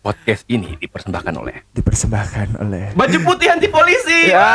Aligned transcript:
Podcast 0.00 0.48
ini 0.48 0.80
dipersembahkan 0.80 1.34
oleh 1.36 1.60
dipersembahkan 1.70 2.56
oleh 2.58 2.96
Baju 2.96 3.18
Putih 3.20 3.52
Anti 3.52 3.68
Polisi. 3.68 4.32
ya 4.32 4.48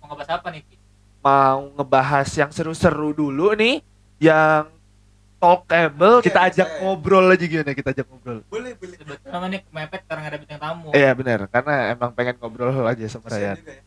Mau 0.00 0.10
ngebahas 0.10 0.30
apa 0.34 0.48
nih? 0.50 0.62
Mau 1.22 1.60
ngebahas 1.72 2.28
yang 2.32 2.50
seru-seru 2.50 3.14
dulu 3.14 3.54
nih 3.54 3.78
yang 4.18 4.66
talkable 5.38 6.18
Oke, 6.18 6.26
kita 6.26 6.38
ajak 6.44 6.68
oke. 6.68 6.78
ngobrol 6.80 7.26
aja 7.28 7.42
gimana 7.42 7.70
kita 7.70 7.90
ajak 7.90 8.06
ngobrol 8.06 8.46
boleh 8.46 8.78
boleh 8.78 8.94
Sebetulnya 8.94 9.26
namanya 9.28 9.58
kemepet 9.60 10.00
karena 10.06 10.22
ada 10.24 10.38
bintang 10.38 10.60
tamu. 10.60 10.88
iya 10.94 11.10
benar 11.12 11.50
karena 11.50 11.74
emang 11.90 12.10
pengen 12.14 12.38
ngobrol 12.38 12.70
aja 12.86 13.02
sama 13.10 13.26
Ryan 13.26 13.26
Kasian 13.26 13.56
juga 13.58 13.72
ya. 13.72 13.82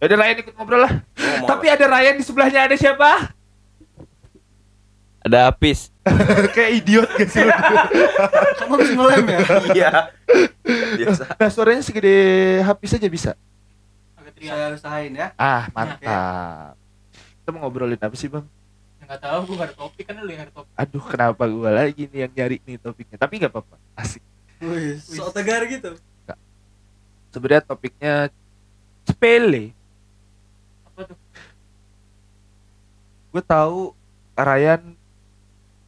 Yaudah 0.00 0.16
Ryan 0.18 0.36
ikut 0.40 0.54
ngobrol 0.56 0.80
lah 0.80 0.92
Ngomong 1.12 1.48
tapi 1.48 1.66
ada 1.68 1.84
Ryan 1.86 2.14
di 2.16 2.24
sebelahnya 2.24 2.60
ada 2.64 2.72
siapa 2.72 3.33
ada 5.24 5.48
Apis. 5.48 5.88
kayak 6.54 6.70
idiot 6.78 7.08
gak 7.10 7.26
sih 7.26 7.40
lu? 7.40 7.52
kamu 8.60 8.72
harus 8.74 8.90
ngelem 8.92 9.24
ya 9.26 9.40
Iya. 9.72 9.92
Biasa. 10.94 11.24
nah 11.34 11.48
suaranya 11.48 11.80
segede 11.80 12.14
habis 12.60 12.90
aja 12.90 13.08
bisa 13.08 13.32
Agak 14.14 14.32
teriak. 14.34 14.52
saya 14.52 14.66
usahain 14.70 15.12
ya 15.12 15.28
ah 15.34 15.64
mantap 15.70 16.76
kita 17.40 17.48
mau 17.50 17.60
ngobrolin 17.62 17.96
apa 17.96 18.12
sih 18.14 18.28
bang 18.28 18.44
Nggak 19.00 19.20
tahu, 19.20 19.38
gue 19.42 19.54
nggak 19.54 19.68
ada 19.68 19.76
topik 19.78 20.04
kan 20.06 20.14
lu 20.16 20.28
yang 20.28 20.42
ada 20.42 20.52
topik. 20.54 20.72
aduh 20.74 21.04
kenapa 21.04 21.42
gua 21.46 21.70
lagi 21.74 22.02
nih 22.06 22.20
yang 22.20 22.32
nyari 22.34 22.56
nih 22.58 22.76
topiknya 22.78 23.16
tapi 23.16 23.32
nggak 23.36 23.52
apa-apa 23.52 23.76
asik 23.94 24.22
Wih, 24.60 24.96
sok 24.96 25.28
tegar 25.30 25.60
gitu 25.64 25.92
sebenarnya 27.30 27.62
topiknya 27.62 28.14
sepele 29.04 29.72
Apa 30.86 31.00
tuh? 31.06 31.18
gue 33.30 33.42
tahu 33.42 33.80
Ryan 34.34 34.82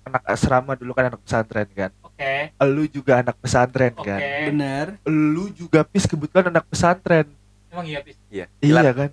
anak 0.07 0.23
asrama 0.25 0.73
dulu 0.73 0.95
kan 0.95 1.11
anak 1.11 1.21
pesantren 1.21 1.67
kan 1.69 1.91
Oke, 2.01 2.35
lu 2.65 2.87
juga 2.87 3.21
anak 3.21 3.37
pesantren 3.37 3.93
oke. 3.93 4.07
kan 4.07 4.21
benar 4.47 4.87
lu 5.05 5.51
juga 5.51 5.83
pis 5.83 6.07
kebetulan 6.07 6.49
anak 6.49 6.65
pesantren 6.65 7.27
Emang 7.67 7.85
iya, 7.85 8.01
Pis? 8.01 8.17
Iya. 8.31 8.47
iya 8.63 8.93
kan 8.95 9.11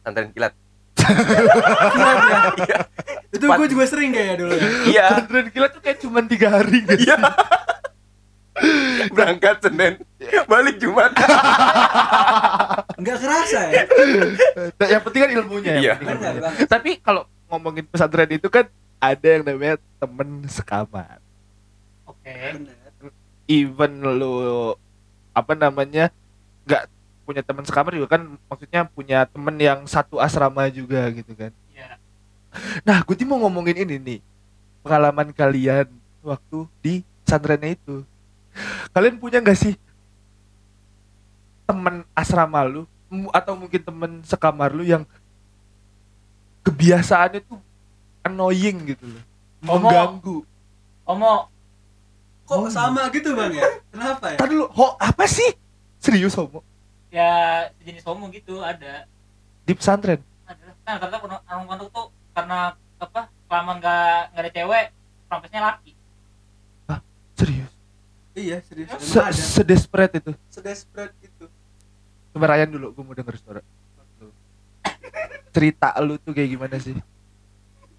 Santren 0.00 0.30
kilat. 0.30 0.54
Kilat 0.96 2.22
ya? 2.22 2.38
Iya. 2.56 2.78
itu 3.36 3.44
gue 3.44 3.68
juga 3.68 3.84
sering 3.84 4.14
kayak 4.14 4.34
dulu 4.38 4.54
ya 4.54 4.68
Iya. 4.86 5.04
pesantren 5.10 5.46
kilat 5.50 5.70
tuh 5.74 5.82
kayak 5.82 5.98
cuma 6.00 6.18
tiga 6.24 6.48
hari 6.48 6.80
gitu 6.80 7.02
Iya. 7.02 7.16
Berangkat 9.12 9.60
Senin, 9.60 10.00
balik 10.48 10.80
Jumat. 10.80 11.12
nggak 12.96 13.16
kerasa 13.20 13.60
ya 13.68 13.84
yang 14.88 15.02
penting 15.04 15.20
kan 15.20 15.30
ilmunya 15.34 15.72
Iya. 15.76 15.94
banget. 16.00 16.64
tapi 16.64 16.96
kalau 16.98 17.28
ngomongin 17.46 17.84
pesantren 17.84 18.30
itu 18.30 18.48
kan 18.48 18.64
ada 19.00 19.26
yang 19.26 19.44
namanya 19.44 19.76
temen 20.00 20.28
sekamar 20.48 21.18
Oke. 22.06 22.32
benar 22.32 22.76
even 23.46 23.92
lu 24.02 24.74
apa 25.30 25.52
namanya 25.54 26.10
nggak 26.66 26.82
punya 27.26 27.42
teman 27.42 27.64
sekamar 27.66 27.94
juga 27.94 28.18
kan 28.18 28.22
maksudnya 28.50 28.82
punya 28.86 29.18
temen 29.26 29.54
yang 29.58 29.80
satu 29.86 30.18
asrama 30.18 30.66
juga 30.70 31.06
gitu 31.14 31.34
kan 31.34 31.52
Iya. 31.70 31.98
nah 32.82 33.02
gue 33.04 33.14
mau 33.26 33.38
ngomongin 33.46 33.84
ini 33.86 33.96
nih 33.98 34.20
pengalaman 34.82 35.30
kalian 35.34 35.86
waktu 36.22 36.58
di 36.82 36.94
pesantrennya 37.22 37.74
itu 37.74 38.02
kalian 38.94 39.18
punya 39.18 39.42
nggak 39.42 39.58
sih 39.58 39.74
temen 41.66 42.06
asrama 42.14 42.62
lu 42.66 42.82
atau 43.34 43.54
mungkin 43.58 43.82
temen 43.82 44.10
sekamar 44.22 44.70
lu 44.70 44.86
yang 44.86 45.02
kebiasaannya 46.62 47.42
tuh 47.46 47.58
annoying 48.26 48.94
gitu 48.94 49.04
loh. 49.06 49.22
Ngomong. 49.64 49.82
mengganggu. 49.90 50.38
Omo, 51.06 51.34
kok 52.44 52.66
sama 52.74 53.06
gitu 53.14 53.32
bang 53.38 53.54
ya? 53.54 53.68
Kenapa 53.94 54.34
ya? 54.34 54.38
Tadi 54.42 54.52
lu 54.58 54.66
ho 54.66 54.86
apa 54.98 55.24
sih? 55.30 55.54
Serius 56.02 56.34
homo. 56.34 56.60
Ya 57.14 57.66
sejenis 57.78 58.04
homo 58.04 58.26
gitu 58.34 58.60
ada. 58.60 59.06
di 59.66 59.74
pesantren? 59.74 60.22
Ada. 60.46 60.74
Kan 60.86 60.94
karena 61.02 61.16
orang 61.50 61.64
pondok 61.66 61.88
tuh 61.90 62.06
karena 62.34 62.58
apa? 62.98 63.20
Kelamaan 63.46 63.78
nggak 63.78 64.18
nggak 64.34 64.42
ada 64.42 64.50
cewek, 64.50 64.86
prampesnya 65.30 65.60
laki. 65.62 65.92
serius? 67.38 67.70
Iya 68.34 68.58
serius. 68.66 68.90
Se 68.98 69.20
sedesperate 69.34 70.18
itu? 70.18 70.32
Sedesperate 70.50 71.14
gitu 71.22 71.46
coba 72.36 72.52
Ryan 72.52 72.68
dulu 72.68 72.92
gue 72.92 73.00
mau 73.00 73.16
denger 73.16 73.34
suara. 73.40 73.60
Cerita 75.56 75.96
lu 76.04 76.20
tuh 76.20 76.36
kayak 76.36 76.52
gimana 76.52 76.76
sih 76.76 76.92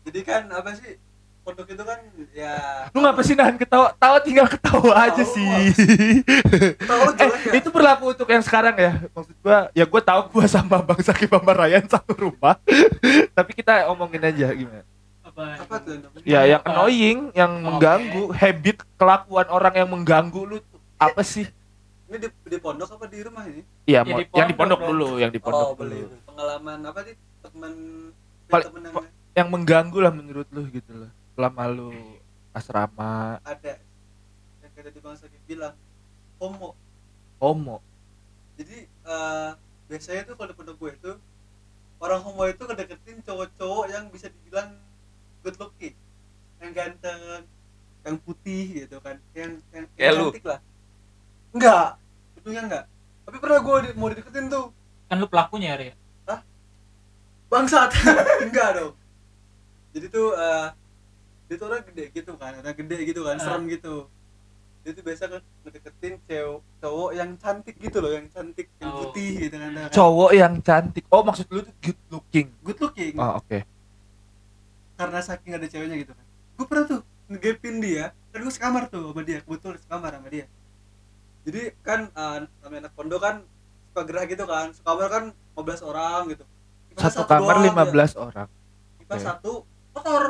jadi 0.07 0.19
kan 0.23 0.43
apa 0.49 0.71
sih 0.73 0.95
pondok 1.43 1.67
itu 1.67 1.79
kan 1.81 1.99
ya 2.31 2.55
lu 2.91 2.99
ngapa 2.99 3.21
sih 3.21 3.31
nahan 3.31 3.55
ketawa? 3.55 3.91
Tawa 3.93 4.19
tinggal 4.19 4.47
ketawa 4.47 4.91
aja 5.01 5.19
Tahu, 5.19 5.31
sih. 5.31 6.19
tahu 6.77 7.01
eh 7.23 7.29
ya? 7.45 7.51
itu 7.55 7.69
berlaku 7.69 8.11
untuk 8.11 8.27
yang 8.27 8.39
sekarang 8.41 8.75
ya. 8.75 8.91
Maksud 9.09 9.35
gua 9.39 9.71
ya 9.71 9.83
gua 9.83 10.01
tahu 10.01 10.21
gua 10.29 10.45
sama 10.45 10.79
bang 10.81 10.99
Saki 11.01 11.23
sama 11.25 11.51
Ryan 11.53 11.87
satu 11.93 12.11
rumah. 12.13 12.59
Tapi 13.31 13.51
kita 13.53 13.87
omongin 13.87 14.19
aja 14.21 14.51
gimana? 14.51 14.83
Apa? 15.23 15.43
apa 15.61 15.75
tuh? 15.79 15.95
Ya 16.23 16.43
yang 16.45 16.59
Apa? 16.59 16.71
annoying 16.73 17.31
yang 17.31 17.51
Oke. 17.53 17.63
mengganggu 17.63 18.23
habit 18.33 18.77
kelakuan 18.95 19.47
orang 19.47 19.73
yang 19.77 19.89
mengganggu 19.89 20.41
lu 20.43 20.57
apa 20.97 21.21
sih? 21.21 21.47
Ini 22.07 22.17
di, 22.17 22.27
di 22.27 22.57
pondok 22.57 22.91
apa 22.93 23.05
di 23.05 23.19
rumah 23.19 23.43
ini? 23.45 23.63
Iya, 23.83 24.01
Ya, 24.01 24.15
di 24.15 24.23
yang 24.33 24.47
di 24.47 24.55
pondok 24.55 24.79
dulu, 24.81 25.15
yang 25.15 25.27
di 25.27 25.39
pondok 25.39 25.67
oh 25.69 25.75
dulu. 25.77 26.11
pengalaman 26.25 26.79
apa 26.83 26.99
sih? 27.03 27.15
Teman 27.39 27.71
Paling- 28.47 28.67
temen 28.67 28.81
yang 28.83 28.95
Yang 29.37 29.47
mengganggu 29.53 29.97
lah 30.01 30.09
menurut 30.09 30.49
lu 30.49 30.65
gitu 30.73 31.05
loh. 31.05 31.11
Selama 31.37 31.69
lu 31.69 31.93
asrama. 32.57 33.37
Ada. 33.45 33.77
Yang 34.65 34.71
kayak 34.73 34.85
tadi 34.89 34.97
bang 34.97 35.13
Saki 35.13 35.37
bilang 35.45 35.75
homo. 36.41 36.73
Homo. 37.37 37.77
jadi 38.57 38.89
eh, 38.89 39.51
biasanya 39.85 40.33
tuh 40.33 40.33
kalau 40.33 40.49
di 40.49 40.57
pondok 40.57 40.81
gue 40.81 40.91
itu 40.97 41.11
orang 42.01 42.25
homo 42.25 42.49
itu 42.49 42.65
ngedeketin 42.65 43.21
cowok-cowok 43.21 43.85
yang 43.93 44.09
bisa 44.09 44.33
dibilang 44.33 44.73
good 45.45 45.53
looking. 45.61 45.93
Yang 46.57 46.71
ganteng 46.73 47.45
yang 48.01 48.17
putih 48.25 48.89
gitu 48.89 48.97
kan. 48.97 49.21
Yang 49.37 49.61
yang, 49.69 49.85
yang 49.93 50.17
cantik 50.33 50.45
lah. 50.49 50.59
Enggak. 51.53 51.87
Tentunya 52.33 52.61
enggak. 52.65 52.85
Tapi 53.29 53.37
pernah 53.37 53.59
gue 53.61 53.75
di- 53.85 53.93
mau 53.93 54.09
dideketin 54.09 54.49
tuh. 54.49 54.73
Kan 55.05 55.21
lu 55.21 55.29
pelakunya 55.29 55.77
ya, 55.77 55.93
bangsat. 57.47 57.95
Enggak 58.43 58.69
dong 58.75 59.06
jadi 59.97 60.07
tuh 60.07 60.27
eh, 60.31 60.67
dia 61.47 61.55
tuh 61.55 61.65
orang 61.65 61.81
gede 61.83 62.05
gitu 62.11 62.31
kan 62.35 62.53
orang 62.53 62.75
gede 62.75 62.97
gitu 63.03 63.21
kan 63.23 63.35
Ah. 63.35 63.43
serem 63.43 63.65
gitu 63.65 64.05
dia 64.79 64.91
tuh 64.93 65.03
biasa 65.03 65.23
kan 65.27 65.41
ngedeketin 65.61 66.13
cewek 66.23 66.61
cowok 66.77 67.09
yang 67.11 67.31
cantik 67.35 67.75
gitu 67.75 67.97
loh 67.97 68.11
yang 68.11 68.27
cantik 68.29 68.67
yang 68.77 68.87
Oh. 68.89 68.97
putih 69.03 69.31
gitu 69.41 69.55
kan 69.55 69.71
Cowok 69.89 70.31
yang 70.31 70.53
cantik. 70.61 71.03
Oh, 71.07 71.19
maksud 71.21 71.43
lu 71.49 71.59
tuh 71.59 71.75
good 71.81 71.99
looking. 72.09 72.47
good 72.61 72.79
looking 72.79 73.13
Oh, 73.15 73.35
oke. 73.35 73.59
karena 74.93 75.19
saking 75.19 75.53
ada 75.53 75.65
ceweknya 75.65 75.97
gitu 75.97 76.11
kan 76.11 76.25
gue 76.57 76.65
pernah 76.65 76.85
tuh 76.87 76.99
ngegepin 77.27 77.77
dia 77.77 78.05
kan 78.31 78.39
gue 78.39 78.49
sekamar 78.49 78.83
tuh 78.87 79.01
sama 79.07 79.21
dia 79.21 79.39
kebetulan 79.41 79.77
sekamar 79.77 80.11
sama 80.11 80.27
dia 80.27 80.45
jadi 81.43 81.61
kan 81.79 82.09
uh, 82.11 82.37
namanya 82.59 82.81
anak 82.83 82.93
pondok 82.93 83.19
kan 83.19 83.35
suka 83.87 84.01
gerah 84.03 84.25
gitu 84.25 84.43
kan 84.43 84.67
sekamar 84.71 85.07
kan 85.07 85.23
15 85.53 85.83
orang 85.83 86.21
gitu 86.31 86.45
Kipas 86.89 87.13
Satu 87.13 87.23
kamar 87.27 87.55
doang, 87.55 87.93
15 87.93 88.17
orang. 88.17 88.47
ya. 88.47 88.57
kipas 88.97 89.15
Oke. 89.15 89.27
satu 89.27 89.51
kotor 89.97 90.23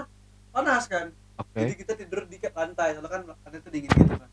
panas 0.49 0.87
kan 0.87 1.11
Oke. 1.37 1.59
jadi 1.59 1.73
kita 1.75 1.93
tidur 1.95 2.23
di 2.23 2.39
lantai 2.39 2.95
soalnya 2.95 3.11
kan 3.11 3.21
lantai 3.25 3.59
itu 3.59 3.69
dingin 3.69 3.91
gitu 3.91 4.15
kan 4.15 4.29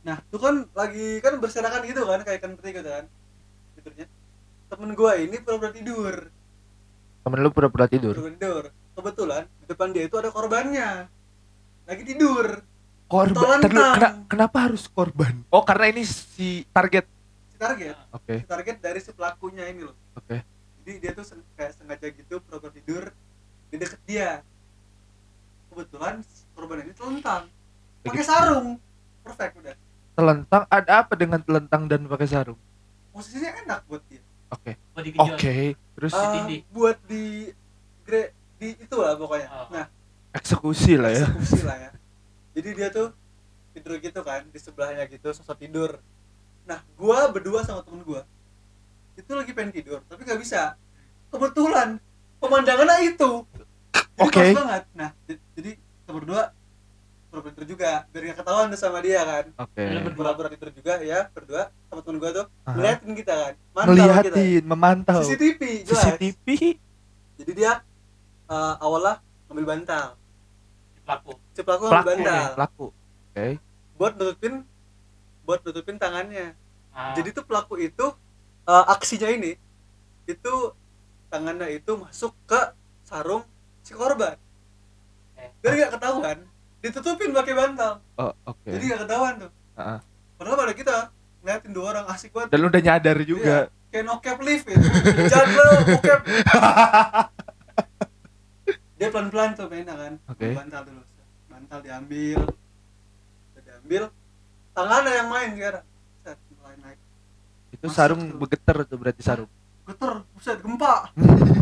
nah 0.00 0.16
itu 0.18 0.36
kan 0.36 0.54
lagi 0.70 1.06
kan 1.18 1.32
berserakan 1.36 1.84
gitu 1.84 2.02
kan 2.02 2.20
kayak 2.20 2.38
ikan 2.38 2.52
putih 2.54 2.72
gitu 2.74 2.88
kan 2.88 3.04
tidurnya 3.74 4.06
temen 4.66 4.90
gue 4.92 5.12
ini 5.20 5.36
pura-pura 5.38 5.70
tidur 5.70 6.16
Temen 7.20 7.36
lu 7.38 7.52
pura-pura 7.52 7.84
tidur. 7.84 8.16
pura-pura 8.16 8.32
tidur 8.32 8.64
kebetulan 8.90 9.44
di 9.54 9.66
depan 9.66 9.88
dia 9.90 10.04
itu 10.04 10.16
ada 10.16 10.28
korbannya 10.28 11.06
lagi 11.84 12.02
tidur 12.02 12.64
Korban. 13.04 13.58
Kena- 13.60 14.22
kenapa 14.24 14.70
harus 14.70 14.86
korban? 14.86 15.42
Oh, 15.50 15.66
karena 15.66 15.90
ini 15.90 16.06
si 16.06 16.62
target. 16.70 17.02
si 17.50 17.58
target 17.58 17.98
Oke. 18.10 18.38
si 18.38 18.46
target 18.46 18.76
dari 18.78 18.98
si 18.98 19.10
pelakunya 19.10 19.66
ini 19.66 19.82
loh 19.82 19.96
Oke. 20.14 20.40
jadi 20.80 20.92
dia 20.96 21.10
tuh 21.12 21.26
sen- 21.26 21.44
kayak 21.52 21.74
sengaja 21.74 22.06
gitu 22.08 22.40
pura-pura 22.40 22.70
tidur 22.70 23.04
di 23.70 23.76
deket 23.76 24.00
dia 24.04 24.28
kebetulan 25.68 26.20
korban 26.52 26.82
ini 26.82 26.92
telentang 26.92 27.42
pakai 28.02 28.24
sarung 28.24 28.68
perfect 29.22 29.54
udah 29.56 29.76
Telentang 30.10 30.68
ada 30.68 30.92
apa 31.00 31.14
dengan 31.16 31.40
telentang 31.40 31.86
dan 31.86 32.04
pakai 32.04 32.28
sarung? 32.28 32.58
posisinya 33.10 33.50
enak 33.64 33.80
buat 33.86 34.02
dia 34.06 34.20
Oke. 34.50 34.74
Buat 34.92 35.06
Oke. 35.06 35.46
dikejut. 35.46 35.78
Terus 35.94 36.12
Ditindih. 36.12 36.60
buat 36.74 36.98
di 37.06 37.24
gre 38.02 38.34
di 38.58 38.68
itu 38.74 38.96
lah 38.98 39.14
pokoknya 39.14 39.46
Oh. 39.48 39.66
nah 39.70 39.86
eksekusi 40.32 40.98
lah 40.98 41.08
ya. 41.08 41.22
eksekusi 41.24 41.62
lah 41.62 41.76
ya 41.78 41.90
jadi 42.52 42.68
dia 42.74 42.88
tuh 42.90 43.14
tidur 43.70 43.94
gitu 43.96 44.20
kan 44.20 44.42
di 44.44 44.58
sebelahnya 44.58 45.06
gitu 45.06 45.30
sosok 45.30 45.54
tidur 45.56 46.02
nah 46.66 46.82
gua 46.98 47.30
berdua 47.30 47.62
sama 47.62 47.80
temen 47.80 48.02
gua 48.02 48.26
itu 49.14 49.30
lagi 49.30 49.54
pengen 49.54 49.72
tidur 49.72 50.02
tapi 50.04 50.20
nggak 50.20 50.40
bisa 50.42 50.74
kebetulan 51.30 51.96
pemandangannya 52.36 53.14
itu 53.14 53.46
Pas 54.20 54.52
banget 54.54 54.84
nah 54.92 55.10
jadi 55.56 55.70
kita 55.78 56.12
berdua 56.12 56.42
pura 57.26 57.40
tidur 57.46 57.62
juga 57.64 57.90
biar 58.10 58.22
gak 58.26 58.36
ketahuan 58.36 58.66
tuh 58.68 58.76
sama 58.76 58.98
dia 58.98 59.20
kan 59.22 59.44
Oke. 59.56 59.82
Berdua. 60.02 60.14
pura-pura 60.18 60.48
tidur 60.48 60.70
juga 60.72 60.94
ya 60.98 61.30
berdua 61.30 61.62
sama 61.86 62.00
temen 62.00 62.16
gua 62.18 62.30
tuh 62.34 62.46
Aha. 62.60 62.74
ngeliatin 62.74 63.12
kita 63.14 63.34
kan 63.36 63.54
Mantau 63.70 63.88
Ngeliatin, 63.88 64.62
memantau. 64.64 65.18
kita 65.18 65.28
CCTV 65.30 65.60
jelas 65.84 66.02
CCTV. 66.04 66.46
jadi 67.38 67.52
dia 67.54 67.72
eh, 68.46 68.74
awalnya 68.78 69.22
ngambil 69.46 69.66
bantal 69.68 70.06
pelaku 71.00 71.30
si 71.50 71.60
pelaku 71.62 71.82
ngambil 71.86 72.06
bantal 72.10 72.46
Pelaku. 72.54 72.86
Oke. 73.30 73.46
buat 73.94 74.12
nutupin 74.14 74.54
buat 75.42 75.60
nutupin 75.62 75.96
tangannya 75.96 76.54
Ah, 76.90 77.14
jadi 77.14 77.30
tuh 77.30 77.46
pelaku 77.46 77.78
itu 77.78 78.06
eh, 78.66 78.84
aksinya 78.90 79.30
ini 79.30 79.54
itu 80.26 80.54
tangannya 81.26 81.70
itu 81.72 81.94
masuk 81.94 82.34
ke 82.44 82.58
sarung 83.00 83.46
si 83.80 83.92
korban 83.92 84.36
Eh. 85.34 85.48
biar 85.58 85.72
gak 85.78 85.92
ketahuan 85.96 86.38
ditutupin 86.78 87.30
pakai 87.30 87.54
bantal 87.54 87.92
Oh, 88.14 88.32
oke. 88.46 88.64
jadi 88.66 88.84
gak 88.90 89.00
ketahuan 89.04 89.34
tuh 89.38 89.50
Ah. 89.74 89.98
padahal 90.34 90.56
pada 90.58 90.72
kita 90.72 90.94
ngeliatin 91.40 91.70
dua 91.70 91.86
orang 91.90 92.06
asik 92.08 92.30
banget 92.30 92.48
Dan 92.48 92.58
lu 92.58 92.68
udah 92.68 92.82
nyadar 92.82 93.16
juga. 93.22 93.56
kayak 93.88 94.04
no 94.04 94.18
cap 94.18 94.38
lift 94.40 94.64
ya 94.64 94.76
jangan 95.26 95.48
lo 95.50 95.64
bokep 95.88 96.20
dia 98.94 99.08
pelan 99.08 99.28
pelan 99.28 99.50
tuh 99.52 99.66
mainnya 99.66 99.94
kan 99.94 100.12
Oke. 100.28 100.48
bantal 100.52 100.82
dulu 100.84 101.02
bantal 101.48 101.78
diambil 101.80 102.38
udah 103.50 103.62
diambil 103.62 104.02
tangannya 104.70 105.12
yang 105.14 105.28
main 105.28 105.48
sekarang 105.52 105.84
mulai 106.54 106.76
naik 106.78 106.98
Itu 107.70 107.86
Masuk 107.86 107.96
sarung 107.96 108.22
tuh. 108.24 108.36
bergetar 108.36 108.76
tuh 108.84 108.96
berarti 108.96 109.22
sarung. 109.22 109.50
Geter 109.90 110.12
buset 110.34 110.58
gempa. 110.62 110.94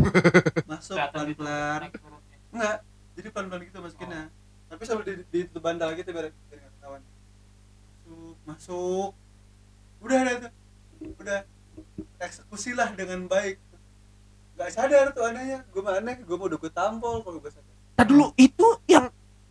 Masuk 0.69 0.95
pelan 0.95 1.25
gitu, 1.29 1.41
pelan 1.41 1.79
turunnya. 1.89 2.37
enggak 2.53 2.75
jadi 3.17 3.27
pelan 3.33 3.45
pelan 3.49 3.61
gitu 3.65 3.77
masukinnya. 3.81 4.23
Tapi 4.69 4.81
sambil 4.85 5.03
di, 5.09 5.13
di, 5.33 5.39
di 5.49 5.59
bantal 5.59 5.89
gitu 5.97 6.09
biar 6.13 6.29
biar 6.29 6.59
nggak 6.61 6.73
ketahuan. 6.77 7.01
Masuk 8.05 8.35
masuk. 8.45 9.11
Udah 10.05 10.17
ada 10.21 10.33
tuh. 10.47 10.51
Udah 11.17 11.39
eksekusi 12.21 12.77
lah 12.77 12.93
dengan 12.93 13.25
baik. 13.25 13.57
Nggak 14.55 14.69
sadar 14.71 15.05
tuh 15.11 15.23
anehnya. 15.25 15.65
Gue 15.73 15.81
mah 15.81 15.97
aneh 15.97 16.21
gue 16.21 16.35
mau 16.37 16.45
udah 16.45 16.59
gue 16.61 16.71
tampol 16.71 17.25
kalau 17.25 17.41
gue 17.41 17.51
sadar. 17.51 17.75
Tadi 17.97 18.07
dulu 18.13 18.31
itu 18.39 18.67
yang 18.85 19.09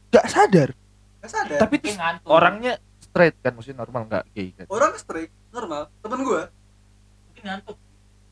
gak 0.09 0.27
sadar. 0.31 0.71
nggak 1.19 1.31
sadar. 1.35 1.59
Tapi 1.59 1.77
ngantuk. 1.83 2.31
orangnya 2.31 2.79
straight 3.03 3.35
kan, 3.43 3.51
maksudnya 3.51 3.83
normal 3.83 4.07
nggak 4.07 4.25
gay 4.31 4.55
kan. 4.55 4.67
orang 4.71 4.95
straight 4.95 5.35
normal. 5.51 5.91
Temen 5.99 6.21
gue 6.23 6.43
mungkin 7.29 7.43
ngantuk 7.43 7.77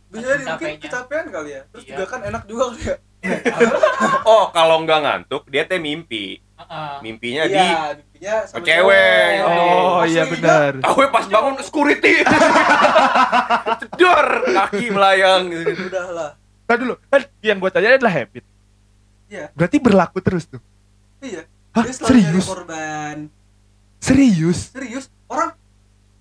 bisa 0.06 0.26
jadi 0.28 0.44
mungkin 0.46 0.70
kecapean 0.78 1.26
kali 1.28 1.50
ya 1.50 1.62
terus 1.68 1.82
Iya. 1.82 1.90
juga 1.92 2.04
kan 2.06 2.20
enak 2.22 2.42
juga 2.44 2.62
kali 2.68 2.82
ya 2.84 2.96
Oh, 4.24 4.44
kalau 4.48 4.82
nggak 4.82 5.00
ngantuk, 5.02 5.42
dia 5.48 5.66
teh 5.66 5.78
mimpi. 5.78 6.38
Heeh. 6.38 6.92
Mimpinya 7.02 7.42
di 7.44 7.58
iya 7.58 7.92
mimpinya 7.92 8.34
sama 8.44 8.62
cewek. 8.62 9.30
Oh 9.42 9.98
Asli, 9.98 10.14
iya 10.14 10.22
benar. 10.24 10.70
Tahu 10.78 10.96
ya, 10.96 11.08
pas 11.10 11.26
bangun 11.26 11.54
security. 11.58 12.22
Cedor, 13.80 14.26
kaki 14.46 14.86
melayang 14.88 15.42
gitu. 15.50 15.90
udah 15.90 16.06
lah 16.08 16.30
Tadi 16.64 16.78
dulu, 16.82 16.94
kan 17.04 17.22
yang 17.40 17.58
gue 17.58 17.70
tanya 17.70 17.94
adalah 17.94 18.14
habit. 18.16 18.44
Iya. 19.26 19.50
Berarti 19.52 19.76
berlaku 19.78 20.18
terus 20.20 20.46
tuh. 20.46 20.62
iya 21.18 21.42
Hah, 21.72 21.82
dia 21.82 21.92
selalu 21.92 22.08
nyari 22.12 22.22
serius? 22.30 22.46
korban 22.46 23.16
Serius. 23.98 24.58
serius 24.70 25.04
orang 25.26 25.50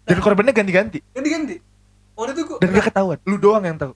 Dan 0.03 0.17
korbannya 0.19 0.51
ganti-ganti 0.51 0.99
ganti 1.07 1.29
ganti 1.29 1.55
waktu 2.15 2.31
itu 2.31 2.43
gue 2.45 2.57
dan 2.57 2.69
gak 2.71 2.85
ketahuan. 2.87 3.17
Lu 3.21 3.35
doang 3.35 3.61
yang 3.61 3.75
tahu. 3.75 3.93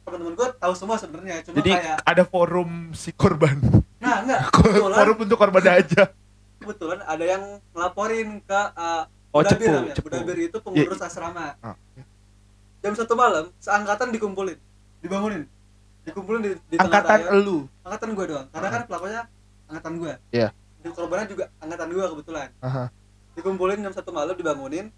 teman-teman 0.00 0.34
gue 0.34 0.48
tahu 0.54 0.72
semua 0.72 0.96
sebenarnya 0.96 1.44
cuma 1.44 1.56
Jadi 1.58 1.70
kayak 1.70 1.96
ada 2.02 2.24
forum 2.24 2.70
si 2.92 3.10
korban. 3.10 3.60
nah 3.98 4.22
enggak 4.22 4.40
kebetulan 4.54 4.96
forum 4.96 5.16
untuk 5.20 5.36
korban 5.36 5.64
aja. 5.66 6.02
kebetulan 6.58 7.00
ada 7.02 7.24
yang 7.26 7.42
ngelaporin 7.70 8.28
ke 8.40 8.60
uh, 8.72 9.04
Oh, 9.28 9.44
Budabir 9.44 9.60
cepu, 9.60 9.76
namanya. 9.76 9.94
cepu. 9.94 10.06
Budabir 10.08 10.36
itu 10.42 10.56
pengurus 10.58 11.00
asrama 11.02 11.52
Ah, 11.60 11.76
jam 12.78 12.94
satu 12.94 13.12
malam 13.12 13.52
seangkatan 13.58 14.08
dikumpulin 14.08 14.56
dibangunin 14.98 15.44
dikumpulin 16.02 16.40
di, 16.40 16.50
di 16.64 16.74
tengah 16.74 16.88
Angkatan 16.88 17.20
raya. 17.22 17.36
elu. 17.36 17.58
angkatan 17.82 18.08
gue 18.10 18.24
doang 18.26 18.46
karena 18.48 18.68
kan 18.70 18.82
pelakunya 18.84 19.20
angkatan 19.66 19.92
gue 19.94 20.12
Iya. 20.32 20.48
di 20.78 20.88
korbannya 20.88 21.26
juga 21.26 21.44
angkatan 21.58 21.88
gue 21.90 22.04
kebetulan 22.08 22.48
Aha. 22.58 22.84
dikumpulin 23.36 23.78
jam 23.78 23.92
satu 23.92 24.10
malam 24.10 24.32
dibangunin 24.32 24.88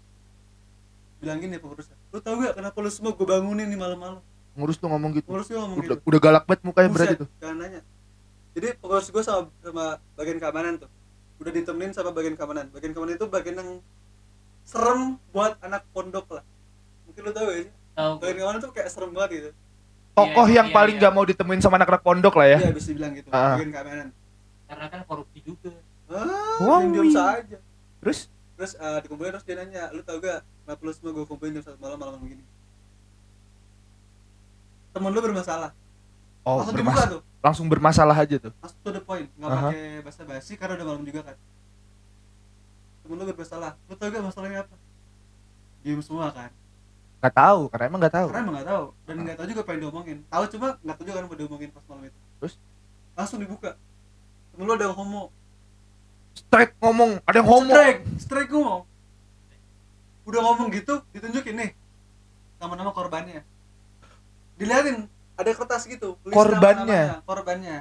bilang 1.21 1.37
gini 1.37 1.55
pengurusnya 1.55 1.95
lu 2.09 2.19
tau 2.19 2.35
gak 2.35 2.57
kenapa 2.57 2.77
lu 2.77 2.89
semua 2.89 3.13
gue 3.13 3.23
bangunin 3.23 3.65
di 3.65 3.77
malam-malam? 3.77 4.19
Ngurus 4.51 4.75
tuh 4.75 4.89
ngomong 4.89 5.13
gitu. 5.13 5.29
pengurusnya 5.29 5.57
ngomong 5.57 5.77
Udah, 5.79 5.95
gitu. 5.95 6.03
udah 6.03 6.19
galak 6.19 6.43
banget 6.43 6.61
mukanya 6.65 6.89
berarti 6.89 7.15
tuh. 7.15 7.27
jangan 7.37 7.57
nanya. 7.57 7.81
Jadi 8.51 8.67
pengurus 8.77 9.07
gue 9.07 9.23
sama 9.23 9.41
sama 9.59 9.85
bagian 10.13 10.37
keamanan 10.37 10.73
tuh 10.77 10.89
udah 11.37 11.51
ditemenin 11.51 11.91
sama 11.91 12.09
bagian 12.09 12.33
keamanan. 12.33 12.65
Bagian 12.69 12.91
keamanan 12.91 13.15
itu 13.15 13.25
bagian 13.25 13.55
yang 13.55 13.69
serem 14.61 15.01
buat 15.29 15.57
anak 15.61 15.85
pondok 15.89 16.25
lah. 16.31 16.43
Mungkin 17.05 17.21
lu 17.23 17.31
tahu 17.31 17.47
ya 17.47 17.59
sih? 17.63 17.71
Tahu 17.91 18.11
bagian 18.17 18.37
keamanan 18.37 18.59
tuh 18.59 18.71
kayak 18.73 18.89
serem 18.89 19.11
banget 19.11 19.29
gitu. 19.31 19.49
Tokoh 20.11 20.45
Iya, 20.45 20.55
yang 20.59 20.67
iya, 20.67 20.75
paling 20.75 20.95
iya. 20.97 21.01
gak 21.01 21.13
mau 21.15 21.23
ditemuin 21.23 21.61
sama 21.61 21.75
anak-anak 21.77 22.03
pondok 22.03 22.35
lah 22.35 22.47
ya. 22.49 22.57
iya 22.59 22.71
bisa 22.71 22.87
dibilang 22.89 23.13
gitu. 23.15 23.29
Ah. 23.31 23.55
bagian 23.55 23.71
keamanan. 23.71 24.07
Karena 24.65 24.85
kan 24.87 25.01
korupsi 25.05 25.39
juga. 25.41 25.71
Ah 26.11 26.59
Wow. 26.59 26.91
diam 26.91 27.07
saja. 27.09 27.57
Terus? 28.03 28.19
Terus 28.53 28.71
eh, 28.75 28.99
dikumpulin 29.01 29.31
terus 29.31 29.45
dia 29.45 29.55
nanya 29.55 29.83
lu 29.89 30.03
tau 30.03 30.19
gak 30.19 30.43
kenapa 30.71 30.87
lu 30.87 30.93
semua 30.95 31.11
gue 31.11 31.25
kumpulin 31.27 31.51
jam 31.59 31.63
satu 31.67 31.83
malam 31.83 31.99
malam 31.99 32.15
begini. 32.23 32.47
Temen 34.95 35.11
lu 35.11 35.19
bermasalah? 35.19 35.75
Oh 36.47 36.63
langsung 36.63 36.79
bermas 36.79 36.95
dibuka 36.95 37.11
tuh. 37.11 37.21
langsung 37.43 37.67
bermasalah 37.67 38.15
aja 38.15 38.35
tuh. 38.39 38.53
langsung 38.63 38.79
to 38.79 38.91
the 38.95 39.03
point. 39.03 39.27
Nggak 39.35 39.51
Aha. 39.51 39.59
pakai 39.67 39.83
basa 39.99 40.21
basi 40.23 40.53
karena 40.55 40.79
udah 40.79 40.87
malam 40.87 41.03
juga 41.03 41.27
kan. 41.27 41.37
Temen 43.03 43.15
lu 43.19 43.23
bermasalah. 43.27 43.71
Lu 43.91 43.93
tau 43.99 44.07
gak 44.07 44.23
masalahnya 44.23 44.63
apa? 44.63 44.75
Diem 45.83 45.99
semua 45.99 46.31
kan? 46.31 46.47
Gak 47.19 47.35
tahu 47.35 47.61
karena 47.67 47.85
emang 47.91 47.99
gak 48.07 48.15
tahu. 48.15 48.27
karena 48.31 48.41
emang 48.47 48.55
nggak 48.55 48.69
tahu. 48.71 48.85
Dan 49.03 49.15
nggak 49.27 49.35
tahu 49.35 49.47
juga 49.51 49.61
yang 49.75 49.81
diomongin. 49.83 50.17
Tahu 50.31 50.43
cuma 50.55 50.67
nggak 50.79 50.95
tahu 50.95 51.03
juga 51.03 51.15
kan 51.19 51.23
apa 51.27 51.35
diomongin 51.35 51.69
pas 51.75 51.83
malam 51.91 52.03
itu. 52.07 52.19
Terus? 52.39 52.55
langsung 53.11 53.43
dibuka. 53.43 53.75
Temen 54.55 54.63
lu 54.63 54.71
ada 54.71 54.87
yang 54.87 54.95
homo. 54.95 55.35
Straight 56.31 56.71
ngomong, 56.79 57.19
ada 57.27 57.43
yang 57.43 57.49
homo. 57.51 57.75
strike 57.75 58.01
strike 58.23 58.51
ngomong 58.55 58.87
udah 60.31 60.41
ngomong 60.41 60.71
gitu 60.71 61.03
ditunjukin 61.11 61.53
nih 61.53 61.71
nama-nama 62.57 62.89
korbannya 62.89 63.43
diliatin 64.55 65.11
ada 65.35 65.49
kertas 65.51 65.83
gitu 65.85 66.15
Korbannya? 66.23 67.19
korbannya 67.21 67.77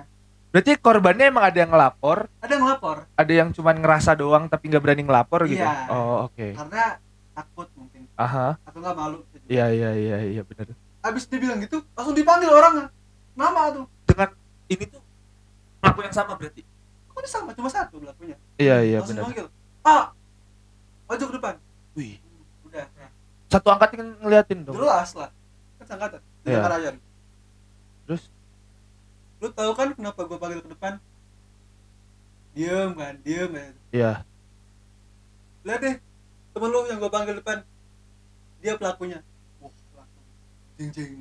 Berarti 0.50 0.74
korbannya 0.76 1.30
emang 1.30 1.46
ada 1.46 1.54
yang 1.56 1.70
ngelapor, 1.70 2.26
ada 2.42 2.50
yang 2.50 2.64
ngelapor 2.64 2.96
ada 3.14 3.30
yang 3.32 3.48
cuman 3.50 3.76
ngerasa 3.78 4.18
doang 4.18 4.50
tapi 4.50 4.66
nggak 4.66 4.82
berani 4.82 5.06
ngelapor 5.06 5.46
gitu. 5.46 5.62
Iya. 5.62 5.86
Oh 5.88 6.26
oke. 6.26 6.58
karena 6.58 6.98
takut 7.30 7.70
mungkin 7.72 8.02
Aha. 8.18 8.58
atau 8.60 8.78
nggak 8.82 8.96
malu 8.96 9.22
Iya 9.46 9.70
iya 9.70 9.90
iya 9.94 10.16
iya 10.26 10.42
benar. 10.42 10.74
abis 11.00 11.24
dia 11.24 11.38
bilang 11.38 11.58
gitu 11.60 11.86
langsung 11.94 12.12
dipanggil 12.12 12.50
orangnya 12.50 12.90
nama 13.32 13.70
tuh 13.70 13.86
Dengan 14.04 14.34
ini 14.66 14.84
tuh 14.84 14.98
pelaku 15.78 16.00
yang 16.02 16.12
sama 16.12 16.34
berarti. 16.34 16.66
kok 17.06 17.16
ini 17.16 17.28
sama 17.30 17.50
cuma 17.52 17.70
satu 17.70 17.94
pelakunya 17.96 18.34
Iya 18.58 18.76
iya 18.82 18.98
langsung 18.98 19.14
benar. 19.14 19.22
dipanggil 19.22 19.46
ah 19.80 20.04
maju 21.06 21.24
ke 21.24 21.34
depan 21.38 21.54
Wih. 21.94 22.14
Udah 22.70 22.86
nah, 22.88 23.10
Satu 23.48 23.68
angkatan 23.68 24.14
ngeliatin 24.16 24.62
dong. 24.62 24.74
jelas 24.74 25.10
lah. 25.12 25.30
Kan 25.76 25.86
sangkatan. 25.88 26.20
Di 26.40 26.48
Iya. 26.48 26.62
Ryan 26.64 26.96
Terus? 28.04 28.22
Lu 29.38 29.48
tahu 29.50 29.70
kan 29.72 29.88
kenapa 29.90 30.20
gua 30.22 30.38
panggil 30.38 30.60
ke 30.60 30.70
depan? 30.70 30.92
Diem 32.50 32.90
kan 32.92 33.14
diem 33.20 33.48
kan. 33.48 33.74
Iya. 33.90 34.12
lihat 35.60 35.76
deh 35.78 35.96
temen 36.50 36.68
lu 36.68 36.80
yang 36.84 36.98
gua 36.98 37.08
panggil 37.08 37.36
depan. 37.36 37.60
Dia 38.58 38.74
pelakunya. 38.74 39.18
Wah 39.58 39.70
pelaku. 39.88 40.20
Jing 40.76 40.90
jing. 40.90 41.12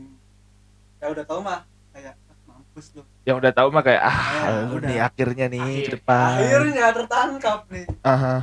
Ya 0.98 1.08
udah 1.08 1.24
tahu 1.24 1.40
mah 1.40 1.64
kayak 1.90 2.14
ah, 2.20 2.38
mampus 2.46 2.94
lu. 2.94 3.04
Yang 3.24 3.36
udah 3.38 3.52
tahu 3.54 3.68
mah 3.70 3.82
kayak 3.82 4.02
ah 4.02 4.20
Ya, 4.44 4.54
udah. 4.70 4.86
nih 4.86 5.00
akhirnya 5.02 5.46
nih 5.48 5.62
Akhir- 5.62 5.92
depan. 5.96 6.30
akhirnya 6.36 6.86
tertangkap 6.94 7.60
nih. 7.70 7.86
Aha. 8.02 8.36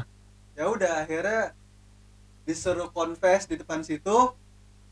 ya 0.52 0.64
udah 0.66 0.92
akhirnya 0.98 1.52
disuruh 2.46 2.88
confess 2.94 3.50
di 3.50 3.58
depan 3.58 3.82
situ 3.82 4.32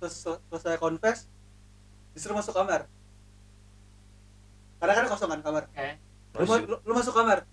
terus 0.02 0.26
selesai 0.50 0.76
confess 0.76 1.30
disuruh 2.12 2.36
masuk 2.36 2.52
kamar. 2.52 2.90
Karena 4.82 4.92
kan 4.98 5.06
kosongan 5.08 5.40
kamar? 5.40 5.70
Oke 5.70 5.96
lu, 6.34 6.54
lu, 6.66 6.76
lu 6.82 6.92
masuk 6.92 7.14
kamar. 7.14 7.46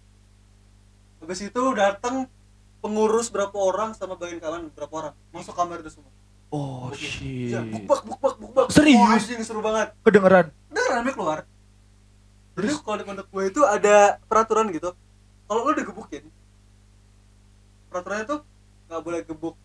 Habis 1.22 1.40
itu 1.46 1.62
datang 1.78 2.26
pengurus 2.82 3.30
berapa 3.30 3.54
orang 3.54 3.94
sama 3.94 4.18
bagian 4.18 4.42
kawan 4.42 4.74
berapa 4.74 4.94
orang? 4.98 5.14
Masuk 5.30 5.54
kamar 5.54 5.86
itu 5.86 5.94
semua. 5.94 6.10
Oh 6.52 6.92
shit. 6.92 7.56
ya, 7.56 7.64
bukbak 7.64 8.04
bukbak 8.04 8.36
bukbak 8.36 8.66
Serius? 8.74 9.24
Anjing 9.24 9.40
seru 9.46 9.64
banget. 9.64 9.96
Kedengeran. 10.04 10.52
udah 10.52 10.84
rame 10.92 11.12
keluar. 11.16 11.40
Jadi 12.58 12.68
kalau 12.84 12.98
di 13.00 13.06
pondok 13.08 13.28
gue 13.32 13.44
itu 13.48 13.62
ada 13.64 14.20
peraturan 14.28 14.68
gitu. 14.74 14.92
Kalau 15.48 15.62
lu 15.64 15.72
digebukin 15.78 16.28
peraturannya 17.92 18.26
tuh 18.28 18.40
nggak 18.88 19.02
boleh 19.04 19.20
gebuk 19.28 19.56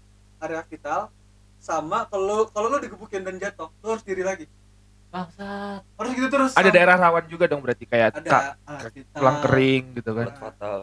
area 0.46 0.62
vital 0.62 1.10
sama 1.58 2.06
kalau 2.06 2.46
kalau 2.48 2.70
lu 2.70 2.78
digebukin 2.78 3.20
dan 3.20 3.36
jatuh 3.36 3.68
lu 3.80 3.86
harus 3.90 4.02
diri 4.02 4.22
lagi 4.22 4.46
bangsat 5.06 5.82
harus 5.82 6.10
gitu 6.12 6.28
terus 6.28 6.52
Ada 6.52 6.70
daerah 6.70 6.96
rawan 6.98 7.24
juga 7.26 7.46
dong 7.46 7.62
berarti 7.62 7.84
kayak 7.84 8.16
ada 8.16 8.22
kak 8.22 8.42
alat 8.62 8.92
vital. 8.92 9.14
tulang 9.14 9.38
kering 9.40 9.84
gitu 9.94 10.10
kan. 10.12 10.26
Fatal. 10.34 10.78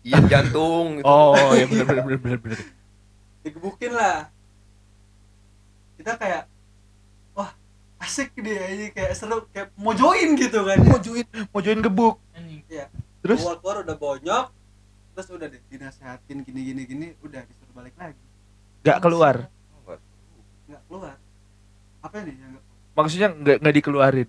Iya 0.00 0.18
jantung 0.24 0.86
gitu. 0.96 1.04
Oh, 1.04 1.34
ya 1.52 1.66
benar 1.66 1.84
benar 1.84 2.02
benar 2.04 2.20
benar 2.20 2.38
benar. 2.40 2.58
digebukin 3.42 3.92
lah 3.92 4.30
kita 5.96 6.12
kayak 6.14 6.42
wah 7.32 7.50
asik 7.98 8.30
dia 8.36 8.62
ini 8.70 8.90
kayak 8.90 9.14
seru 9.14 9.46
kayak 9.50 9.74
mau 9.74 9.90
join 9.92 10.34
gitu 10.34 10.62
kan 10.62 10.78
Mau 10.80 10.98
join, 10.98 11.26
mau 11.50 11.60
join 11.60 11.78
gebuk. 11.78 12.16
anjing 12.32 12.62
Terus 13.22 13.38
keluar 13.42 13.58
keluar 13.58 13.76
udah 13.82 13.96
bonyok 13.96 14.46
terus 15.12 15.26
udah 15.32 15.46
deh 15.48 15.62
dinasehatin 15.66 16.44
gini 16.44 16.60
gini 16.62 16.82
gini 16.84 17.06
udah 17.18 17.42
disuruh 17.42 17.65
balik 17.76 17.94
lagi 18.00 18.16
nggak 18.80 18.98
keluar. 19.04 19.36
nggak 20.66 20.82
keluar 20.88 21.14
apa 22.00 22.16
nih 22.24 22.34
yang 22.34 22.52
keluar? 22.56 22.64
Maksudnya 22.96 23.28
nggak 23.30 23.56
nggak 23.60 23.74
dikeluarin. 23.76 24.28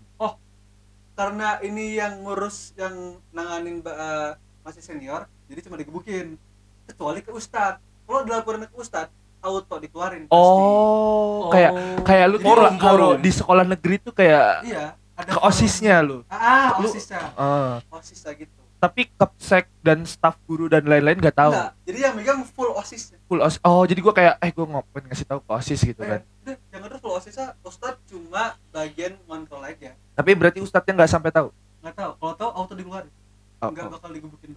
karena 1.17 1.57
ini 1.65 1.97
yang 1.97 2.21
ngurus 2.21 2.77
yang 2.77 3.17
nanganin 3.33 3.81
eh, 3.81 4.31
masih 4.61 4.85
senior 4.85 5.25
jadi 5.49 5.65
cuma 5.65 5.73
digebukin 5.73 6.37
kecuali 6.85 7.25
ke 7.25 7.33
ustad 7.33 7.81
kalau 8.05 8.21
dilaporin 8.21 8.69
ke 8.69 8.77
ustad 8.77 9.09
auto 9.41 9.81
dikeluarin 9.81 10.29
pasti. 10.29 10.37
Oh, 10.37 11.49
kayak 11.49 11.71
kayak 12.05 12.25
lu 12.29 12.37
tuh 12.37 12.53
kalau 12.77 13.17
di 13.17 13.31
sekolah 13.33 13.65
negeri 13.65 13.97
tuh 13.97 14.13
kayak 14.13 14.61
iya 14.61 14.93
ada 15.17 15.29
ke 15.33 15.39
osisnya 15.41 16.05
lu. 16.05 16.21
ah 16.29 16.77
Lu- 16.77 16.85
osisnya 16.85 17.21
Ah, 17.33 17.81
osisnya 17.89 18.37
gitu 18.37 18.56
tapi 18.77 19.09
kapsek 19.11 19.65
dan 19.81 20.03
staf 20.03 20.37
guru 20.43 20.65
dan 20.65 20.83
lain-lain 20.83 21.17
nggak 21.17 21.33
tahu. 21.33 21.49
Enggak, 21.49 21.71
jadi 21.83 21.99
yang 21.99 22.13
megang 22.15 22.41
full 22.45 22.69
osisnya 22.71 23.17
Full 23.25 23.41
osis. 23.41 23.57
Oh, 23.59 23.81
jadi 23.83 23.97
gua 23.97 24.13
kayak 24.13 24.37
eh 24.37 24.51
gua 24.51 24.65
ngapain 24.69 25.03
ngasih 25.03 25.25
tahu 25.25 25.39
ke 25.39 25.51
osis 25.51 25.79
gitu 25.81 25.97
kan. 25.99 26.21
Eh, 26.21 26.43
udah, 26.43 26.55
yang 26.69 26.81
ada 26.83 26.97
full 26.97 27.11
osisnya 27.11 27.57
ustad 27.61 27.97
cuma 28.05 28.43
bagian 28.69 29.17
kontrol 29.23 29.61
aja 29.61 29.97
Tapi 30.13 30.31
berarti 30.31 30.59
ustadznya 30.59 30.93
nggak 30.95 31.11
sampai 31.11 31.31
tahu. 31.31 31.49
nggak 31.77 31.93
tahu 31.93 32.11
kalau 32.15 32.33
tahu 32.35 32.49
auto 32.53 32.73
dikeluarin 32.73 33.11
Oh, 33.57 33.69
nggak 33.69 33.85
oh. 33.85 33.91
bakal 33.91 34.09
digebukin 34.11 34.53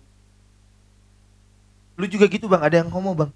Lu 1.94 2.04
juga 2.04 2.26
gitu 2.26 2.44
bang, 2.44 2.60
ada 2.60 2.76
yang 2.76 2.88
ngomong 2.88 3.14
bang. 3.14 3.30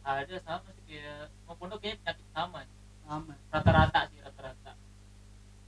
ada 0.00 0.36
sama 0.40 0.68
sih 0.70 0.84
kayak 0.88 1.28
mau 1.42 1.54
pondok 1.54 1.78
kayaknya 1.78 1.98
penyakit 2.00 2.26
sama 2.30 2.60
aman 3.06 3.36
rata-rata 3.48 4.00
sih 4.06 4.18
rata-rata 4.20 4.70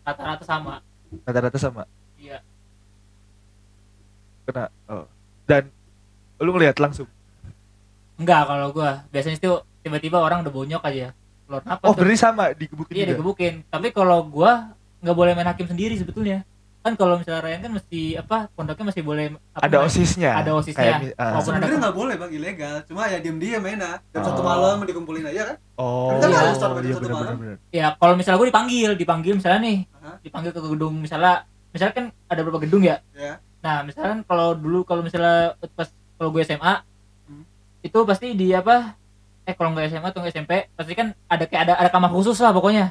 rata-rata 0.03 0.45
sama 0.45 0.75
Rata-rata 1.21 1.59
sama. 1.59 1.83
Iya 4.40 4.49
Kena. 4.49 4.64
Oh. 4.87 5.06
Dan 5.44 5.62
lu 6.38 6.50
ngelihat 6.50 6.76
langsung. 6.76 7.09
enggak 8.16 8.42
kalau 8.44 8.68
gua 8.70 9.04
biasanya 9.09 9.37
itu 9.37 9.52
tiba-tiba 9.80 10.18
orang 10.18 10.40
udah 10.40 10.52
bonyok 10.52 10.82
aja 10.82 11.16
keluar 11.42 11.62
apa 11.64 11.80
Oh, 11.82 11.90
tuh 11.90 12.04
berarti 12.04 12.18
sama 12.18 12.52
digebukin 12.52 12.92
iya 12.92 13.02
juga. 13.02 13.11
digebukin 13.11 13.54
tapi 13.66 13.88
kalau 13.90 14.20
gua 14.23 14.76
nggak 14.99 15.16
boleh 15.16 15.32
main 15.32 15.47
hakim 15.47 15.64
sendiri 15.64 15.97
sebetulnya 15.97 16.44
kan 16.80 16.92
kalau 16.94 17.16
misalnya 17.16 17.40
Ryan 17.42 17.61
kan 17.61 17.73
mesti 17.75 18.00
apa 18.14 18.49
pondoknya 18.50 18.85
masih 18.87 19.02
boleh 19.02 19.25
apa 19.50 19.59
Ada 19.59 19.68
namanya? 19.70 19.85
osisnya. 19.87 20.30
Ada 20.35 20.50
osisnya. 20.54 20.80
Kayak. 20.97 21.12
Maupun 21.12 21.20
ada 21.20 21.40
sebenarnya 21.44 21.78
nggak 21.78 21.92
boleh 21.94 22.14
bang 22.16 22.30
ilegal 22.35 22.76
cuma 22.82 23.02
ya 23.04 23.18
diem 23.18 23.37
diem 23.37 23.56
main 23.59 23.76
jam 23.76 24.00
satu 24.18 24.40
Oh. 24.40 24.47
malam 24.47 24.76
dikumpulin 24.82 25.25
aja 25.26 25.42
kan 25.47 25.56
Oh, 25.76 26.12
Kan 26.14 26.28
harus 26.30 26.56
start 26.56 26.73
jam 26.75 26.80
iya 26.82 26.92
satu 26.94 27.00
benar 27.02 27.16
malam. 27.18 27.37
benar. 27.38 27.56
ya 27.70 27.87
kalau 27.94 28.14
misalnya 28.14 28.37
gua 28.37 28.49
dipanggil 28.49 28.90
dipanggil 28.94 29.32
misalnya 29.35 29.61
nih 29.62 29.78
Aha. 29.94 30.12
dipanggil 30.20 30.50
ke 30.50 30.61
gedung 30.62 30.94
misalnya 30.99 31.35
misalnya 31.70 31.94
kan 31.94 32.04
ada 32.26 32.40
beberapa 32.40 32.61
gedung 32.62 32.80
ya 32.82 32.97
ya 33.12 33.37
nah 33.61 33.83
misalkan 33.83 34.25
kalau 34.25 34.52
dulu 34.52 34.83
kalau 34.83 35.00
misalnya 35.00 35.52
pas 35.71 35.88
kalau 36.14 36.31
gue 36.31 36.43
SMA 36.43 36.81
Hmm. 37.23 37.45
itu 37.81 37.99
pasti 38.02 38.33
di 38.33 38.50
apa 38.50 38.97
eh 39.43 39.52
kalau 39.52 39.71
nggak 39.71 39.87
SMA 39.88 40.07
atau 40.07 40.19
nggak 40.19 40.33
SMP 40.33 40.52
pasti 40.71 40.93
kan 40.93 41.12
ada 41.25 41.45
kayak 41.45 41.62
ada 41.62 41.75
ada 41.76 41.88
kamar 41.88 42.11
khusus 42.11 42.37
lah 42.37 42.50
pokoknya 42.50 42.90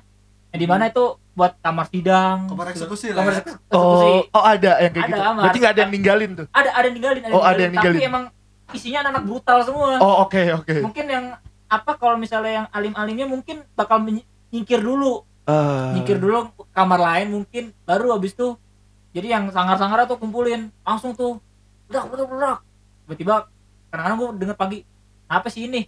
yang 0.49 0.59
di 0.59 0.65
mana 0.65 0.87
itu 0.87 1.03
buat 1.31 1.57
kamar 1.57 1.85
sidang 1.87 2.45
Hmm. 2.45 2.49
kamar 2.51 2.65
eksekusi 2.69 3.07
lah 3.09 3.21
kamar 3.21 3.33
ya. 3.33 3.39
eksekusi 3.39 4.13
Oh, 4.25 4.25
oh 4.31 4.43
ada 4.43 4.71
yang 4.79 4.91
kayak 4.91 5.03
Ada 5.03 5.09
gitu. 5.09 5.23
kamar. 5.23 5.41
Berarti 5.41 5.57
nggak 5.57 5.71
ada 5.71 5.81
yang 5.81 5.91
ninggalin 5.91 6.31
tuh. 6.35 6.45
ada 6.49 6.69
ada 6.69 6.85
yang 6.85 6.95
ninggalin 6.95 7.21
Oh, 7.27 7.41
ada 7.41 7.59
yang 7.59 7.73
tapi 7.73 7.85
ninggalin. 7.87 7.99
emang 8.05 8.23
isinya 8.69 8.99
anak-anak 9.01 9.23
brutal 9.25 9.57
semua 9.63 9.89
Oh, 9.97 10.15
oke 10.23 10.41
oke. 10.55 10.75
mungkin 10.79 11.05
yang 11.05 11.25
apa 11.65 11.91
kalau 11.95 12.15
misalnya 12.15 12.51
yang 12.55 12.67
alim-alimnya 12.69 13.25
mungkin 13.25 13.61
bakal 13.73 14.01
nyingkir 14.01 14.77
dulu 14.79 15.25
Ah. 15.43 15.93
nyingkir 15.93 16.17
dulu 16.17 16.49
ke 16.51 16.61
kamar 16.71 16.99
lain 16.99 17.27
mungkin 17.31 17.73
baru 17.83 18.13
habis 18.13 18.33
tuh 18.33 18.53
jadi 19.09 19.27
yang 19.37 19.43
sangar-sangar 19.49 20.05
tuh 20.05 20.17
kumpulin 20.17 20.69
langsung 20.81 21.13
tuh 21.13 21.41
berak 21.89 22.05
berak 22.09 22.27
berak 22.29 22.57
tiba-tiba 23.05 23.35
kadang-kadang 23.89 24.17
gue 24.17 24.29
denger 24.45 24.57
pagi 24.57 24.79
apa 25.25 25.47
sih 25.49 25.65
ini? 25.65 25.85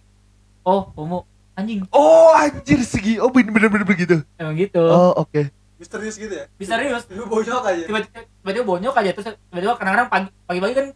Oh 0.62 0.90
homo. 0.94 1.26
Anjing. 1.52 1.84
Oh, 1.92 2.32
anjir 2.32 2.80
segi. 2.80 3.20
Oh, 3.20 3.28
bener-bener 3.28 3.84
begitu. 3.84 4.24
emang 4.40 4.56
gitu. 4.56 4.80
Oh, 4.80 5.12
oke. 5.20 5.52
misterius 5.76 6.14
gitu 6.14 6.30
ya? 6.30 6.46
Bisa 6.54 6.78
serius 6.78 7.04
lu 7.10 7.26
bonyok 7.26 7.62
aja. 7.66 7.84
Tiba-tiba 7.90 8.22
tiba-tiba 8.24 8.64
bonyok 8.64 8.94
aja. 8.94 9.10
Terus 9.12 9.26
tiba-tiba 9.50 9.74
kadang-kadang 9.76 10.08
pagi 10.08 10.28
pagi-pagi 10.46 10.74
kan 10.78 10.86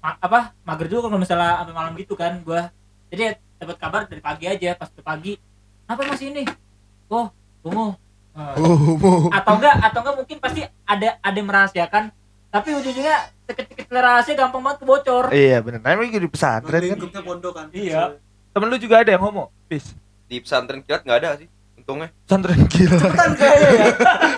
ma- 0.00 0.18
apa 0.18 0.38
mager 0.64 0.86
juga 0.88 1.12
kalau 1.12 1.20
misalnya 1.20 1.60
sampai 1.60 1.74
malam 1.76 1.92
gitu 1.94 2.16
kan 2.16 2.40
gua. 2.40 2.72
Jadi 3.12 3.36
dapat 3.60 3.76
kabar 3.76 4.00
dari 4.08 4.20
pagi 4.24 4.44
aja 4.48 4.72
pas 4.74 4.88
udah 4.90 5.04
pagi 5.04 5.36
apa 5.84 6.00
masih 6.08 6.26
ini? 6.32 6.42
Oh 7.12 7.28
homo 7.62 8.00
Oh, 8.34 9.30
atau 9.30 9.52
enggak 9.54 9.74
atau 9.80 9.98
enggak 10.00 10.16
mungkin 10.16 10.36
pasti 10.38 10.60
ada 10.82 11.08
ada 11.16 11.34
yang 11.34 11.46
merahasiakan 11.46 12.10
tapi 12.48 12.70
ujung-ujungnya 12.72 13.16
kecil-kecil 13.46 13.94
rahasia 13.94 14.34
gampang 14.34 14.58
banget 14.60 14.78
kebocor 14.80 15.24
Iya, 15.28 15.58
bener. 15.60 15.78
Namanya 15.80 16.16
di 16.16 16.26
pesantren 16.26 16.80
kan. 16.80 16.86
lingkupnya 16.92 17.20
pondok 17.20 17.52
kan 17.52 17.66
Iya. 17.70 18.18
Temen 18.50 18.66
lu 18.68 18.76
juga 18.76 19.00
ada 19.00 19.10
yang 19.10 19.22
homo? 19.22 19.50
Pis. 19.64 19.94
Di 20.24 20.38
pesantren 20.38 20.80
kilat 20.80 21.02
nggak 21.02 21.18
ada 21.18 21.30
sih. 21.36 21.46
Untungnya. 21.76 22.10
Pesantren 22.20 22.58
gila. 22.64 22.94
cepetan 22.96 23.30
kayaknya 23.34 23.68
ya 23.70 23.86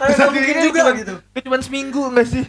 Pesantren 0.03 0.33
mungkin 0.35 0.57
juga 0.63 0.81
cuma- 0.83 0.95
gitu 0.95 1.15
Itu 1.31 1.41
cuma 1.43 1.57
seminggu 1.59 2.03
enggak 2.07 2.27
sih? 2.27 2.45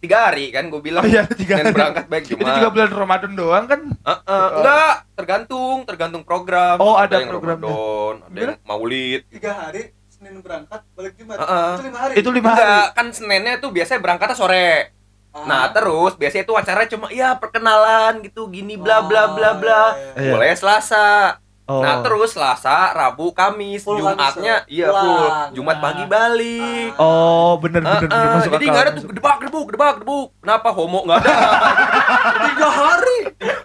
Tiga 0.00 0.16
hari 0.26 0.48
kan 0.48 0.64
gue 0.66 0.80
bilang. 0.80 1.04
Oh 1.04 1.06
iya, 1.06 1.28
tiga 1.30 1.54
hari. 1.56 1.72
berangkat 1.72 2.04
baik 2.06 2.24
Itu 2.26 2.32
cuma. 2.34 2.52
juga 2.54 2.68
bulan 2.70 2.88
Ramadan 2.90 3.32
doang 3.34 3.64
kan? 3.66 3.80
Heeh, 3.84 4.48
enggak, 4.54 4.94
tergantung, 5.12 5.76
tergantung 5.84 6.22
program. 6.22 6.76
Oh, 6.76 6.96
ada 6.96 7.16
yang 7.16 7.28
programnya. 7.28 7.68
Ramadan, 7.68 8.14
ada 8.26 8.38
yang 8.40 8.56
Maulid. 8.62 9.28
tiga 9.28 9.52
hari 9.52 9.92
senin 10.20 10.44
berangkat 10.44 10.84
balik 10.92 11.16
jumat 11.16 11.40
Heeh. 11.40 11.72
itu 11.72 11.82
lima 11.82 11.98
hari 11.98 12.12
Itu 12.14 12.28
lima 12.30 12.48
hari. 12.50 12.60
Enggak, 12.60 12.86
kan 12.92 13.06
Seninnya 13.10 13.54
tuh 13.56 13.70
biasanya 13.72 14.00
berangkatnya 14.00 14.36
sore. 14.36 14.92
Ah. 15.32 15.46
Nah, 15.46 15.64
terus 15.70 16.12
biasanya 16.14 16.44
itu 16.44 16.52
acaranya 16.52 16.90
cuma 16.90 17.06
ya 17.08 17.32
perkenalan 17.34 18.20
gitu, 18.20 18.44
gini 18.46 18.76
bla 18.76 19.00
bla 19.00 19.30
bla 19.30 19.56
bla. 19.56 19.80
Oh, 19.86 19.90
iya, 20.12 20.20
Iya. 20.20 20.30
Mulai 20.30 20.52
Selasa. 20.52 21.40
Oh. 21.64 21.80
Nah, 21.80 22.02
terus 22.02 22.34
Selasa, 22.34 22.92
Rabu, 22.92 23.30
Kamis, 23.30 23.80
Full 23.80 23.96
Jumatnya 23.96 24.26
Kamis, 24.60 24.68
iya 24.68 24.90
pulang. 24.90 25.00
full. 25.00 25.26
Jumat 25.56 25.76
Nah. 25.78 25.82
pagi 25.86 26.04
balik. 26.04 26.90
Oh, 26.98 27.52
bener 27.56 27.80
Ah, 27.80 27.96
bener, 27.96 28.10
bener 28.10 28.20
ah, 28.20 28.34
masuk 28.36 28.50
jadi 28.52 28.64
nggak 28.66 28.82
ada 28.82 28.92
tuh 28.92 29.04
gedebak 29.06 29.36
gedebuk 29.38 29.64
gedebak 29.64 29.92
gedebuk 29.96 30.28
kenapa 30.36 30.68
homo 30.68 31.00
nggak 31.00 31.18
ada 31.18 31.32
tiga 32.44 32.68
hari 32.68 33.18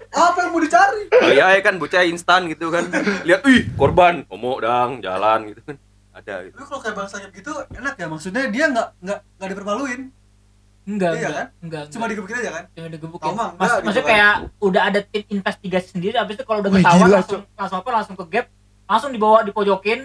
apa 0.08 0.38
yang 0.40 0.50
mau 0.50 0.62
dicari 0.62 1.04
oh, 1.12 1.30
iya 1.30 1.46
ya 1.50 1.62
kan 1.62 1.76
bocah 1.76 2.06
instan 2.06 2.48
gitu 2.48 2.70
kan 2.70 2.88
lihat 3.24 3.42
ih 3.44 3.68
korban 3.74 4.24
homo 4.26 4.56
dang 4.58 5.02
jalan 5.02 5.50
gitu 5.50 5.60
kan 5.62 5.76
ada 6.16 6.36
gitu. 6.48 6.56
Tapi 6.56 6.66
kalau 6.66 6.80
kayak 6.80 6.96
bang 6.96 7.10
Sakib 7.12 7.32
gitu 7.36 7.52
enak 7.76 7.94
ya? 8.00 8.08
Maksudnya 8.08 8.44
dia 8.48 8.66
nggak 8.72 8.88
nggak 9.04 9.20
nggak 9.36 9.50
dipermaluin. 9.52 10.02
Enggak 10.86 11.12
Iya 11.12 11.20
enggak, 11.20 11.34
kan? 11.36 11.48
enggak 11.66 11.84
cuma 11.90 12.06
digebukin 12.06 12.36
aja 12.40 12.52
kan? 12.54 12.64
Cuma 12.72 12.88
digebukin 12.88 13.26
Tau 13.26 13.34
mah, 13.34 13.50
Mas, 13.52 13.58
enggak 13.58 13.76
gitu 13.76 13.86
maksudnya 13.86 14.06
kan. 14.06 14.12
kayak 14.14 14.34
udah 14.62 14.82
ada 14.86 15.00
tim 15.02 15.24
investigasi 15.28 15.88
sendiri 15.92 16.16
habis 16.16 16.34
itu 16.38 16.46
kalau 16.46 16.60
udah 16.62 16.72
ketahuan 16.72 17.10
langsung 17.12 17.42
langsung 17.58 17.78
apa 17.82 17.90
langsung 17.92 18.16
ke 18.16 18.26
gap 18.30 18.46
langsung 18.86 19.12
dibawa 19.12 19.38
dipojokin. 19.42 20.00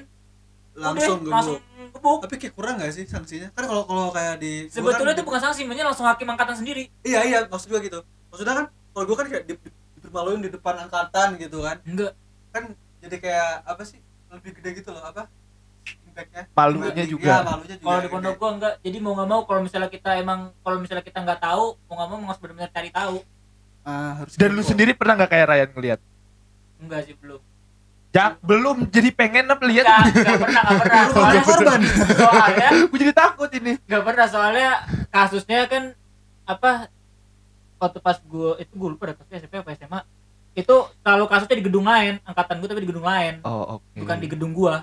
Langsung 0.74 1.18
udah, 1.20 1.30
langsung 1.30 1.56
gebuk. 1.60 1.90
Gebuk 1.90 2.18
tapi 2.24 2.34
kayak 2.40 2.54
kurang 2.56 2.74
nggak 2.80 2.90
sih 2.90 3.04
sanksinya? 3.04 3.48
Kan 3.52 3.64
kalau 3.68 3.84
kalau 3.84 4.08
kayak 4.08 4.40
di 4.40 4.72
sebetulnya 4.72 5.12
kan 5.12 5.18
itu 5.20 5.24
bukan 5.26 5.40
sanksi 5.40 5.58
sebenarnya 5.62 5.86
langsung 5.86 6.06
hakim 6.08 6.26
angkatan 6.26 6.56
sendiri. 6.56 6.88
Iya 7.04 7.20
iya 7.28 7.38
maksud 7.44 7.68
gua 7.68 7.80
gitu. 7.84 8.00
Maksudnya 8.32 8.54
kan 8.56 8.66
kalau 8.90 9.04
gua 9.04 9.16
kan 9.20 9.26
kayak 9.28 9.44
di, 9.46 9.54
di- 9.60 9.74
dipermaluin 9.94 10.40
di 10.40 10.48
depan 10.48 10.74
angkatan 10.80 11.36
gitu 11.36 11.60
kan. 11.60 11.76
Enggak. 11.84 12.16
Kan 12.50 12.72
jadi 13.04 13.16
kayak 13.20 13.50
apa 13.68 13.82
sih 13.84 14.00
lebih 14.32 14.56
gede 14.56 14.80
gitu 14.80 14.96
loh 14.96 15.04
apa 15.04 15.28
impactnya 16.22 16.42
Malunya 16.52 16.84
Dibanding- 16.86 17.10
juga. 17.10 17.24
iya, 17.26 17.38
malunya 17.42 17.74
juga 17.74 17.86
kalau 17.86 17.96
di 17.96 18.02
gede. 18.02 18.12
pondok 18.12 18.34
gua 18.36 18.50
enggak 18.52 18.74
jadi 18.80 18.98
mau 18.98 19.12
nggak 19.14 19.28
mau 19.28 19.40
kalau 19.42 19.60
misalnya 19.60 19.88
kita 19.88 20.10
emang 20.14 20.40
kalau 20.58 20.76
misalnya 20.78 21.00
kita 21.02 21.18
nggak 21.18 21.40
tahu 21.40 21.64
mau 21.82 21.94
nggak 21.96 22.08
mau 22.10 22.18
harus 22.22 22.38
benar-benar 22.38 22.70
cari 22.70 22.90
tahu 22.90 23.16
ah, 23.82 24.12
harus 24.16 24.32
Dan 24.34 24.50
lu 24.50 24.58
gitu. 24.58 24.68
sendiri 24.70 24.92
pernah 24.92 25.14
nggak 25.16 25.30
kayak 25.30 25.46
Ryan 25.46 25.70
ngeliat? 25.72 26.00
enggak 26.78 27.00
sih 27.02 27.14
belum 27.14 27.40
Ya, 28.10 28.34
belum. 28.36 28.90
Jadi 28.90 29.14
pengen 29.14 29.46
apa 29.46 29.62
lihat? 29.64 29.86
enggak 29.86 30.02
enggak 30.10 30.38
pernah 30.42 30.62
enggak 30.62 30.80
pernah 30.82 31.00
Lu 31.00 31.12
soalnya 31.14 31.42
korban 31.46 31.80
soalnya 32.10 32.68
Gue 32.84 32.98
jadi 32.98 33.14
takut 33.14 33.50
ini. 33.52 33.72
nggak 33.80 34.02
pernah 34.02 34.26
soalnya 34.26 34.68
kasusnya 35.08 35.60
kan 35.64 35.82
apa 36.44 36.70
waktu 37.78 37.98
pas 37.98 38.18
gua 38.20 38.58
itu 38.58 38.72
gua 38.74 38.88
lupa 38.90 39.14
kasusnya 39.14 39.38
SMP 39.38 39.54
apa 39.56 39.70
SMA 39.72 40.00
itu 40.52 40.74
selalu 40.98 41.24
kasusnya 41.24 41.54
di 41.54 41.64
gedung 41.64 41.86
lain 41.86 42.18
angkatan 42.20 42.58
gua 42.58 42.68
tapi 42.68 42.80
di 42.80 42.90
gedung 42.90 43.06
lain 43.06 43.34
Oh, 43.42 43.78
oke. 43.78 43.94
bukan 43.96 44.16
di 44.16 44.28
gedung 44.28 44.52
gua 44.52 44.82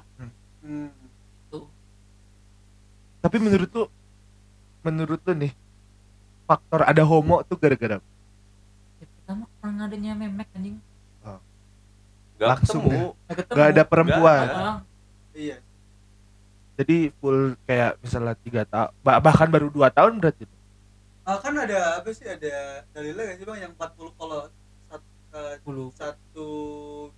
hmm. 0.63 0.87
Tapi 3.27 3.37
menurut 3.37 3.69
lu 3.69 3.83
menurut 4.81 5.19
lu 5.19 5.33
nih 5.35 5.51
faktor 6.47 6.79
ada 6.81 7.03
homo 7.03 7.43
tuh 7.43 7.59
gara-gara 7.59 7.99
ya, 8.97 9.05
pertama 9.19 9.43
orang 9.59 9.77
adanya 9.83 10.15
memek 10.15 10.47
anjing. 10.55 10.79
Nggak 12.37 12.47
Langsung 12.47 12.83
ketemu. 12.85 13.07
nggak 13.19 13.35
ketemu. 13.35 13.57
Gak 13.57 13.67
ada 13.67 13.83
perempuan. 13.83 14.39
Ada. 14.39 14.55
Heeh. 14.55 14.77
iya. 15.35 15.57
Jadi 16.77 16.97
full 17.17 17.39
kayak 17.65 17.97
misalnya 17.99 18.33
tiga 18.37 18.61
tahun 18.63 18.89
bahkan 19.03 19.49
baru 19.49 19.67
dua 19.67 19.89
tahun 19.89 20.21
berarti 20.21 20.45
Ah, 21.27 21.35
kan 21.43 21.51
ada 21.51 21.99
apa 21.99 22.07
sih 22.15 22.23
ada 22.23 22.87
dalilnya 22.95 23.27
gak 23.27 23.37
sih 23.37 23.43
bang 23.43 23.59
yang 23.59 23.73
40 23.75 24.15
kalau 24.15 24.47
sat- 24.87 25.11
eh, 25.35 25.53
10 25.59 25.91
satu 25.91 26.47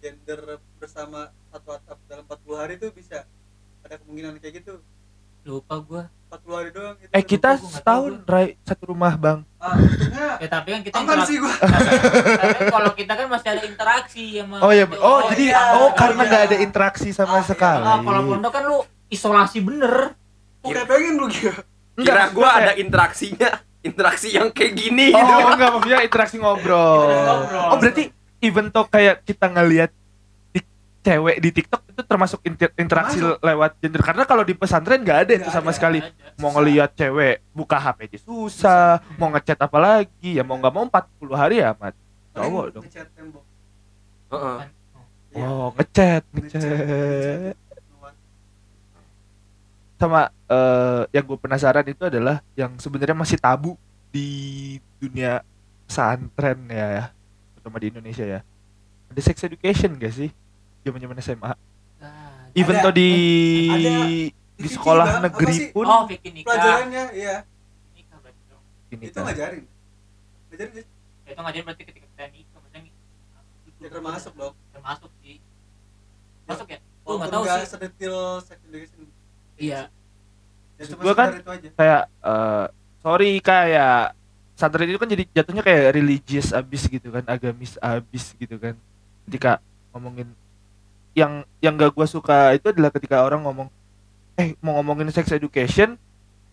gender 0.02 0.58
bersama 0.82 1.30
satu 1.54 1.70
atap 1.70 2.02
dalam 2.10 2.26
40 2.26 2.58
hari 2.58 2.74
itu 2.82 2.90
bisa 2.90 3.30
ada 3.86 4.02
kemungkinan 4.02 4.42
kayak 4.42 4.66
gitu 4.66 4.82
lupa 5.42 5.76
gua 5.80 6.04
40 6.30 6.46
hari 6.54 6.70
doang 6.70 6.96
itu 6.96 7.10
eh 7.10 7.24
kita 7.24 7.50
tahu 7.56 7.66
setahun 7.68 8.12
Rai 8.24 8.54
satu 8.62 8.84
rumah 8.88 9.14
bang 9.14 9.40
ah, 9.58 9.74
ya 10.38 10.48
tapi 10.48 10.68
kan 10.72 10.82
kita 10.84 10.96
aman 10.96 11.06
interak- 11.10 11.26
sih 11.26 11.38
gua 11.38 11.54
tapi 12.38 12.64
kalau 12.70 12.92
kita 12.94 13.14
kan 13.16 13.26
masih 13.28 13.50
ada 13.50 13.64
interaksi 13.64 14.24
sama 14.38 14.56
oh 14.60 14.72
ya 14.72 14.86
oh, 14.96 15.20
jadi 15.28 15.44
iya. 15.48 15.62
oh 15.74 15.80
Oh, 15.80 15.90
karena 15.92 16.22
iya. 16.22 16.30
nggak 16.30 16.44
ada 16.46 16.58
interaksi 16.60 17.10
sama 17.10 17.34
Ah, 17.34 17.40
iya. 17.40 17.48
sekali 17.48 17.84
Ah, 17.84 17.98
kalau 18.00 18.22
pondok 18.26 18.52
kan 18.52 18.64
lu 18.64 18.78
isolasi 19.08 19.58
bener 19.60 20.14
kayak 20.62 20.86
pengen 20.86 21.14
lu 21.16 21.28
gitu 21.28 21.50
Kira 21.96 22.32
gua 22.32 22.50
ada 22.56 22.72
interaksinya, 22.74 23.50
interaksi 23.82 24.32
yang 24.32 24.48
kayak 24.50 24.72
gini 24.74 25.12
Oh 25.12 25.20
gitu. 25.20 25.52
enggak 25.52 25.70
maksudnya 25.70 26.00
interaksi 26.00 26.36
ngobrol. 26.38 27.04
Interaksi 27.04 27.28
ngobrol. 27.28 27.66
Oh 27.66 27.76
berarti 27.76 28.04
even 28.40 28.66
though 28.70 28.88
kayak 28.88 29.20
kita 29.22 29.46
ngelihat 29.50 29.92
cewek 31.00 31.38
di 31.40 31.50
TikTok 31.52 31.82
itu 31.90 32.02
termasuk 32.04 32.40
inter- 32.44 32.76
interaksi 32.76 33.18
Termasuk. 33.18 33.40
lewat 33.40 33.72
gender 33.80 34.02
karena 34.04 34.24
kalau 34.24 34.44
di 34.44 34.54
pesantren 34.54 35.00
nggak 35.00 35.20
ada 35.26 35.32
itu 35.34 35.48
Nggak 35.48 35.56
sama 35.56 35.72
ada. 35.72 35.76
sekali. 35.76 36.00
Ada. 36.04 36.36
Mau 36.38 36.52
ngelihat 36.52 36.90
cewek 36.94 37.36
buka 37.52 37.78
HP 37.78 37.98
aja 38.06 38.20
susah, 38.20 38.90
mau 39.16 39.32
ngechat 39.32 39.56
apa 39.58 39.78
lagi 39.78 40.36
ya 40.36 40.44
mau 40.44 40.60
nggak 40.60 40.74
mau 40.74 40.84
40 40.86 41.34
hari 41.34 41.56
ya 41.60 41.72
mat. 41.76 41.96
Cowok 42.32 42.66
dong. 42.76 42.84
Tembok 42.88 43.44
Heeh. 44.30 44.58
Iya. 45.30 45.46
Oh 45.46 45.70
ngechat, 45.74 46.24
Ngechat, 46.34 46.58
ngechat. 46.58 46.80
ngechat. 46.86 47.56
Sama 50.00 50.22
eh, 50.48 51.02
yang 51.12 51.26
gue 51.28 51.38
penasaran 51.38 51.84
itu 51.84 52.04
adalah 52.08 52.40
yang 52.56 52.72
sebenarnya 52.80 53.14
masih 53.14 53.36
tabu 53.36 53.76
di 54.10 54.30
dunia 54.96 55.44
pesantren 55.86 56.56
ya, 56.66 57.12
terutama 57.54 57.78
di 57.78 57.88
Indonesia 57.92 58.24
ya. 58.24 58.40
Ada 59.12 59.22
sex 59.22 59.44
education 59.44 60.00
gak 60.00 60.14
sih? 60.14 60.30
Zaman-zaman 60.90 61.18
SMA. 61.22 61.54
Nah, 62.02 62.50
Even 62.58 62.76
Ada. 62.76 62.84
though 62.84 62.96
di 62.96 63.12
Ada. 63.70 63.98
di 64.60 64.70
sekolah. 64.70 65.06
Apa 65.06 65.26
negeri 65.30 65.54
sih? 65.56 65.68
pun 65.72 65.86
oh 65.86 66.04
bikin 66.10 66.32
nikah 66.36 66.52
pelajarannya 66.52 67.04
iya 67.16 67.36
nikah 67.96 68.18
berarti 68.20 68.42
dong 68.50 68.64
itu 68.90 69.20
ngajarin 69.22 69.64
ngajarin 70.52 70.72
sih 70.76 70.86
Ya, 71.24 71.32
itu 71.38 71.42
ngajarin 71.46 71.66
berarti 71.70 71.84
ketika 71.86 72.06
kita 72.10 72.26
nikah 72.34 72.60
maksudnya 72.60 72.82
ya 73.80 73.90
termasuk 73.94 74.34
dong 74.36 74.56
termasuk 74.76 75.12
sih 75.24 75.38
masuk 76.44 76.68
ya 76.68 76.78
gua 77.06 77.14
nggak 77.22 77.32
tahu 77.32 77.44
sih 77.48 77.68
sedetil 77.70 78.18
sex 78.44 78.58
education 78.68 79.00
iya 79.56 79.82
ya 80.76 80.84
gua 81.00 81.14
kan 81.16 81.30
kayak 81.78 82.04
eh, 82.10 82.66
sorry 83.00 83.32
kayak 83.40 84.20
pesantren 84.60 84.92
itu 84.92 85.00
kan 85.00 85.08
jadi 85.08 85.24
jatuhnya 85.32 85.64
kayak 85.64 85.96
religious 85.96 86.52
abis 86.52 86.84
gitu 86.92 87.16
kan, 87.16 87.24
agamis 87.32 87.80
abis 87.80 88.36
gitu 88.36 88.60
kan. 88.60 88.76
Ketika 89.24 89.64
ngomongin 89.96 90.36
yang 91.20 91.44
yang 91.60 91.76
gak 91.76 91.92
gua 91.92 92.08
suka 92.08 92.56
itu 92.56 92.72
adalah 92.72 92.92
ketika 92.96 93.20
orang 93.22 93.44
ngomong 93.44 93.68
eh 94.40 94.56
mau 94.64 94.80
ngomongin 94.80 95.12
sex 95.12 95.28
education 95.36 96.00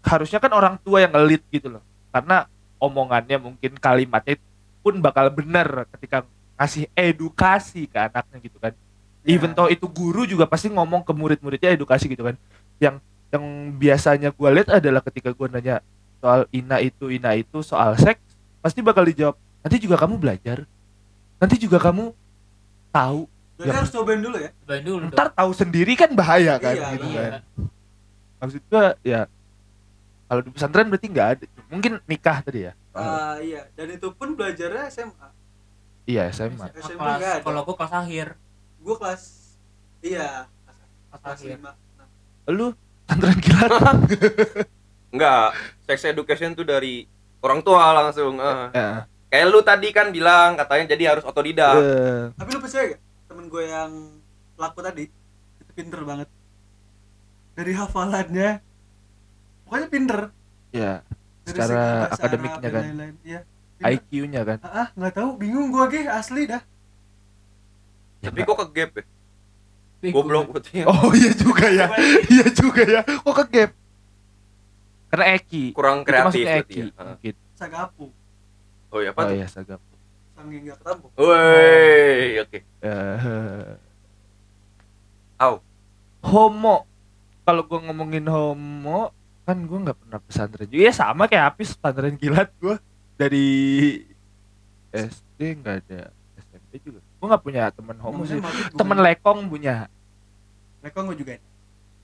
harusnya 0.03 0.43
kan 0.43 0.51
orang 0.51 0.75
tua 0.83 1.07
yang 1.07 1.15
ngelit 1.15 1.43
gitu 1.55 1.71
loh. 1.79 1.83
Karena 2.11 2.51
omongannya 2.83 3.39
mungkin 3.39 3.79
kalimatnya 3.79 4.39
pun 4.83 4.99
bakal 4.99 5.31
benar 5.31 5.87
ketika 5.95 6.27
ngasih 6.59 6.91
edukasi 6.95 7.87
ke 7.87 7.99
anaknya 7.99 8.39
gitu 8.43 8.59
kan. 8.59 8.75
Ya. 9.23 9.39
Even 9.39 9.55
though 9.55 9.71
itu 9.71 9.87
guru 9.87 10.27
juga 10.27 10.47
pasti 10.47 10.71
ngomong 10.71 11.03
ke 11.07 11.13
murid-muridnya 11.15 11.75
edukasi 11.75 12.11
gitu 12.11 12.27
kan. 12.27 12.35
Yang 12.83 13.03
yang 13.35 13.45
biasanya 13.75 14.31
gue 14.31 14.49
lihat 14.55 14.69
adalah 14.79 15.03
ketika 15.03 15.35
gue 15.35 15.47
nanya 15.51 15.83
soal 16.23 16.47
ina 16.55 16.79
itu 16.81 17.11
ina 17.11 17.35
itu 17.35 17.61
soal 17.61 17.99
seks 17.99 18.23
pasti 18.63 18.81
bakal 18.81 19.05
dijawab 19.05 19.37
nanti 19.63 19.77
juga 19.83 19.99
kamu 19.99 20.15
belajar 20.17 20.65
nanti 21.37 21.61
juga 21.61 21.77
kamu 21.83 22.15
tahu 22.95 23.29
Berarti 23.57 23.67
Ya. 23.67 23.77
harus 23.77 23.91
cobain 23.91 24.21
dulu 24.21 24.37
ya? 24.37 24.51
Cobain 24.55 24.83
dulu 24.83 25.05
ntar 25.09 25.29
tahu 25.31 25.51
sendiri 25.51 25.93
kan 25.95 26.11
bahaya 26.13 26.57
kan 26.57 26.73
Iya, 26.73 26.87
gitu 26.93 27.07
iya. 27.09 27.23
kan. 27.23 27.33
Maksud 28.39 28.63
gue 28.63 28.85
ya 29.03 29.21
kalau 30.25 30.41
di 30.41 30.51
pesantren 30.51 30.87
berarti 30.87 31.07
nggak 31.07 31.29
ada. 31.31 31.45
Mungkin 31.67 31.93
nikah 32.05 32.39
tadi 32.41 32.61
ya? 32.63 32.73
Ah, 32.93 33.37
iya. 33.39 33.65
Dan 33.73 33.91
itu 33.91 34.09
pun 34.11 34.33
belajarnya 34.33 34.89
SMA 34.89 35.29
iya 36.05 36.29
SMA 36.29 36.69
Kelas- 36.69 36.87
SMP 36.87 37.01
nggak 37.01 37.17
ada. 37.19 37.33
kalau 37.41 37.61
gua 37.63 37.77
kelas 37.77 37.95
akhir. 37.97 38.27
Gua 38.79 38.97
kelas 38.97 39.23
iya 40.01 40.47
kelas, 40.63 40.79
kelas 41.09 41.19
kelas 41.19 41.35
akhir. 41.35 41.57
lima 41.57 41.71
enam. 41.73 42.09
lu 42.49 42.67
pesantren 43.03 43.39
kilat 43.41 43.99
Enggak, 45.09 45.47
sex 45.83 45.99
education 46.05 46.53
tuh 46.53 46.63
dari 46.63 47.09
orang 47.41 47.61
tua 47.61 47.85
langsung. 47.95 48.37
eh. 48.37 48.69
ya, 48.71 48.89
Kayak 49.27 49.47
lu 49.49 49.61
tadi 49.61 49.89
kan 49.91 50.07
bilang 50.09 50.55
katanya 50.55 50.85
jadi 50.89 51.05
harus 51.09 51.25
otodidak. 51.25 51.75
eh, 51.75 52.23
tapi 52.33 52.49
lu 52.49 52.61
percaya 52.61 52.85
gak 52.89 53.01
temen 53.37 53.53
gue 53.53 53.65
yang 53.69 53.93
pelaku 54.57 54.81
tadi 54.81 55.05
itu 55.61 55.73
pinter 55.77 56.01
banget. 56.09 56.29
Dari 57.53 57.73
hafalannya 57.77 58.65
pokoknya 59.69 59.89
pinter. 59.93 60.19
Ya 60.73 61.05
dari 61.45 61.53
Secara 61.53 62.09
akademiknya 62.17 62.69
kan. 62.73 62.85
Iya, 63.21 63.41
pinter. 63.77 63.93
IQ-nya 63.93 64.41
kan. 64.49 64.59
Ah 64.65 64.73
ah, 64.73 64.89
nggak 64.97 65.13
tahu 65.21 65.29
bingung 65.37 65.69
gua 65.69 65.85
ge 65.93 66.09
asli 66.09 66.49
dah. 66.49 66.65
Ya, 68.25 68.33
Tapi 68.33 68.41
kok 68.49 68.57
ke 68.57 68.67
gap 68.73 68.91
ya? 68.97 69.05
Goblok 70.17 70.57
oh 70.89 71.13
iya 71.13 71.33
juga 71.37 71.67
ya. 71.69 71.93
Iya 72.33 72.47
juga 72.57 72.83
ya. 72.89 73.01
Kok 73.05 73.37
ke 73.37 73.45
gap? 73.53 73.71
Karena 75.13 75.25
Eki. 75.37 75.65
Kurang 75.77 76.01
Itu 76.01 76.09
kreatif 76.09 76.25
maksudnya 76.25 76.57
berarti 76.57 76.73
Eki 76.73 76.81
ya. 76.81 76.89
Ah. 76.97 77.05
mungkin. 77.13 77.35
Sagapu. 77.53 78.07
Oh 78.89 78.99
iya, 79.05 79.13
apa 79.13 79.21
oh 79.21 79.29
tuh? 79.29 79.37
iya 79.37 79.47
sangi 80.37 80.57
nggak 80.63 80.77
ketemu 80.79 81.07
Woi, 81.17 82.21
oke. 82.39 82.59
Eh, 82.61 83.67
Au. 85.43 85.55
homo. 86.23 86.85
Kalau 87.43 87.63
gua 87.63 87.79
ngomongin 87.81 88.27
homo 88.27 89.15
kan 89.43 89.57
gua 89.63 89.79
nggak 89.81 89.99
pernah 89.99 90.21
pesantren 90.21 90.67
juga. 90.67 90.83
Ya 90.83 90.93
sama 90.93 91.25
kayak 91.25 91.55
Apis 91.55 91.73
pesantren 91.73 92.17
kilat 92.17 92.51
gua. 92.59 92.77
Dari 93.15 93.49
SD 94.91 95.39
nggak 95.57 95.77
ada 95.83 96.11
SMP 96.37 96.73
juga. 96.83 97.01
Gua 97.17 97.27
nggak 97.31 97.43
punya 97.43 97.63
teman 97.71 97.97
homo 97.97 98.23
sih. 98.25 98.37
temen 98.75 98.99
lekong 98.99 99.47
punya. 99.47 99.87
Lekong 100.83 101.05
gua 101.07 101.17
juga 101.17 101.33
ada. 101.35 101.49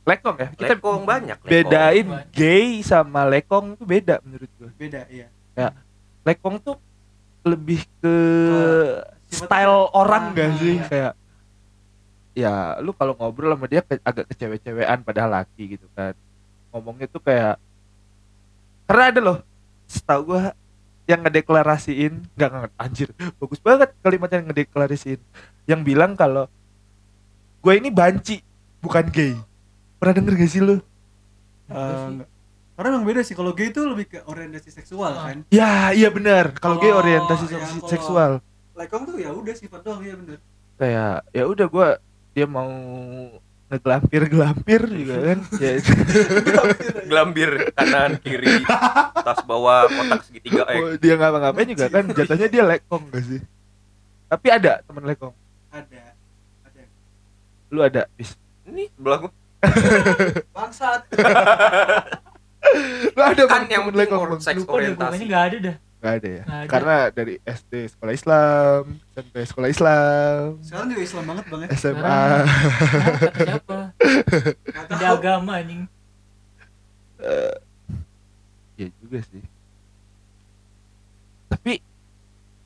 lekong 0.03 0.35
ya? 0.35 0.49
Kita 0.53 0.75
Lekong 0.75 1.03
banyak. 1.07 1.39
lekong. 1.39 1.51
bedain 1.51 2.07
gay 2.31 2.83
sama 2.83 3.23
lekong 3.23 3.75
itu 3.75 3.85
beda 3.85 4.19
menurut 4.23 4.51
gua. 4.57 4.71
Beda 4.75 5.01
iya. 5.07 5.27
Lekong 6.23 6.59
tuh 6.59 6.79
lebih 7.43 7.83
ke 7.99 8.15
style 9.29 9.91
orang 9.93 10.31
ah, 10.31 10.35
gak 10.35 10.51
sih? 10.63 10.77
Iya. 10.79 10.87
kayak 10.89 11.13
ya 12.33 12.55
lu 12.81 12.97
kalau 12.97 13.13
ngobrol 13.13 13.53
sama 13.53 13.69
dia 13.69 13.85
ke- 13.85 14.01
agak 14.01 14.25
kecewe-cewean 14.33 15.05
padahal 15.05 15.43
laki 15.43 15.77
gitu 15.77 15.87
kan. 15.93 16.17
Ngomongnya 16.73 17.07
tuh 17.11 17.21
kayak 17.21 17.61
karena 18.89 19.05
ada 19.11 19.21
loh. 19.21 19.39
Setahu 19.89 20.33
gua 20.33 20.57
yang 21.05 21.21
ngedeklarasiin 21.21 22.25
nggak 22.39 22.49
nggak 22.49 22.73
anjir 22.79 23.11
bagus 23.37 23.59
banget 23.59 23.91
kalimatnya 24.01 24.39
yang 24.41 24.49
ngedeklarasiin. 24.49 25.21
Yang 25.69 25.81
bilang 25.85 26.15
kalau 26.17 26.47
gue 27.63 27.73
ini 27.79 27.91
banci 27.95 28.43
bukan 28.83 29.07
gay. 29.13 29.35
Pernah 30.03 30.15
denger 30.19 30.35
gak 30.35 30.51
sih 30.51 30.63
lu? 30.63 30.83
Nggak. 31.71 32.27
Karena 32.83 32.93
emang 32.93 33.07
beda 33.07 33.23
sih 33.23 33.33
kalau 33.33 33.53
gay 33.53 33.71
itu 33.71 33.79
lebih 33.81 34.07
ke 34.09 34.19
orientasi 34.25 34.69
seksual 34.69 35.15
Ah. 35.15 35.31
kan? 35.31 35.39
Ya 35.49 35.71
iya 35.91 36.11
benar 36.11 36.51
kalau 36.53 36.77
gay 36.77 36.91
orientasi 36.91 37.47
kalau- 37.47 37.87
seksual. 37.87 38.33
lekong 38.73 39.05
tuh 39.05 39.17
ya 39.17 39.31
udah 39.31 39.55
sifat 39.55 39.81
doang 39.81 40.03
ya 40.03 40.15
bener. 40.15 40.43
Kayak 40.75 41.23
ya 41.31 41.45
udah 41.45 41.67
gua 41.67 41.89
dia 42.33 42.43
mau 42.45 42.67
ngegelampir 43.69 44.27
gelampir 44.27 44.81
juga 44.85 45.15
kan? 45.23 45.39
Ya. 45.63 45.73
Gelambir 47.05 47.51
kanan 47.73 48.19
kiri 48.19 48.67
tas 49.17 49.41
bawah 49.43 49.87
kotak 49.87 50.25
segitiga 50.25 50.67
eh. 50.67 50.77
Oh, 50.77 50.93
dia 50.97 51.15
ngapa-ngapain 51.15 51.69
juga 51.69 51.87
kan? 51.89 52.05
Jatuhnya 52.09 52.49
dia 52.49 52.65
lekong 52.67 53.07
gak 53.09 53.23
sih? 53.23 53.41
Tapi 54.27 54.47
ada 54.49 54.83
temen 54.83 55.05
lekong. 55.05 55.35
Ada 55.69 56.03
ada. 56.65 56.83
Lu 57.69 57.81
ada 57.81 58.03
bis? 58.13 58.35
Ini 58.65 58.91
sebelah 58.91 59.19
gua. 59.21 59.33
Bangsat 60.51 61.07
lu 63.17 63.23
ada 63.23 63.43
kan 63.45 63.67
yang 63.67 63.85
penting 63.91 64.09
Bang? 64.09 64.41
seks 64.41 64.57
lupa 64.59 64.71
deh 64.71 64.77
orientasi. 64.95 65.23
Nggak 65.27 65.45
ada 65.45 65.57
dah. 65.59 65.77
Nggak 66.03 66.13
ada 66.19 66.29
ya? 66.29 66.43
Nggak 66.43 66.59
ada. 66.59 66.71
karena 66.71 66.97
dari 67.15 67.35
SD 67.43 67.73
sekolah 67.95 68.13
Islam 68.13 68.81
SMP 69.15 69.35
sekolah 69.47 69.69
Islam. 69.71 70.47
Sekarang 70.63 70.87
juga 70.91 71.03
Islam 71.03 71.25
banget 71.27 71.45
bang 71.47 71.61
ya? 71.63 71.69
SMA 71.79 72.03
Ah, 72.03 72.43
kata 73.23 73.41
siapa? 73.47 73.79
Tahu. 74.99 75.15
agama 75.15 75.53
anjing. 75.59 75.83
Ya 78.75 78.87
juga 78.99 79.19
sih. 79.23 79.45
Tapi 81.47 81.79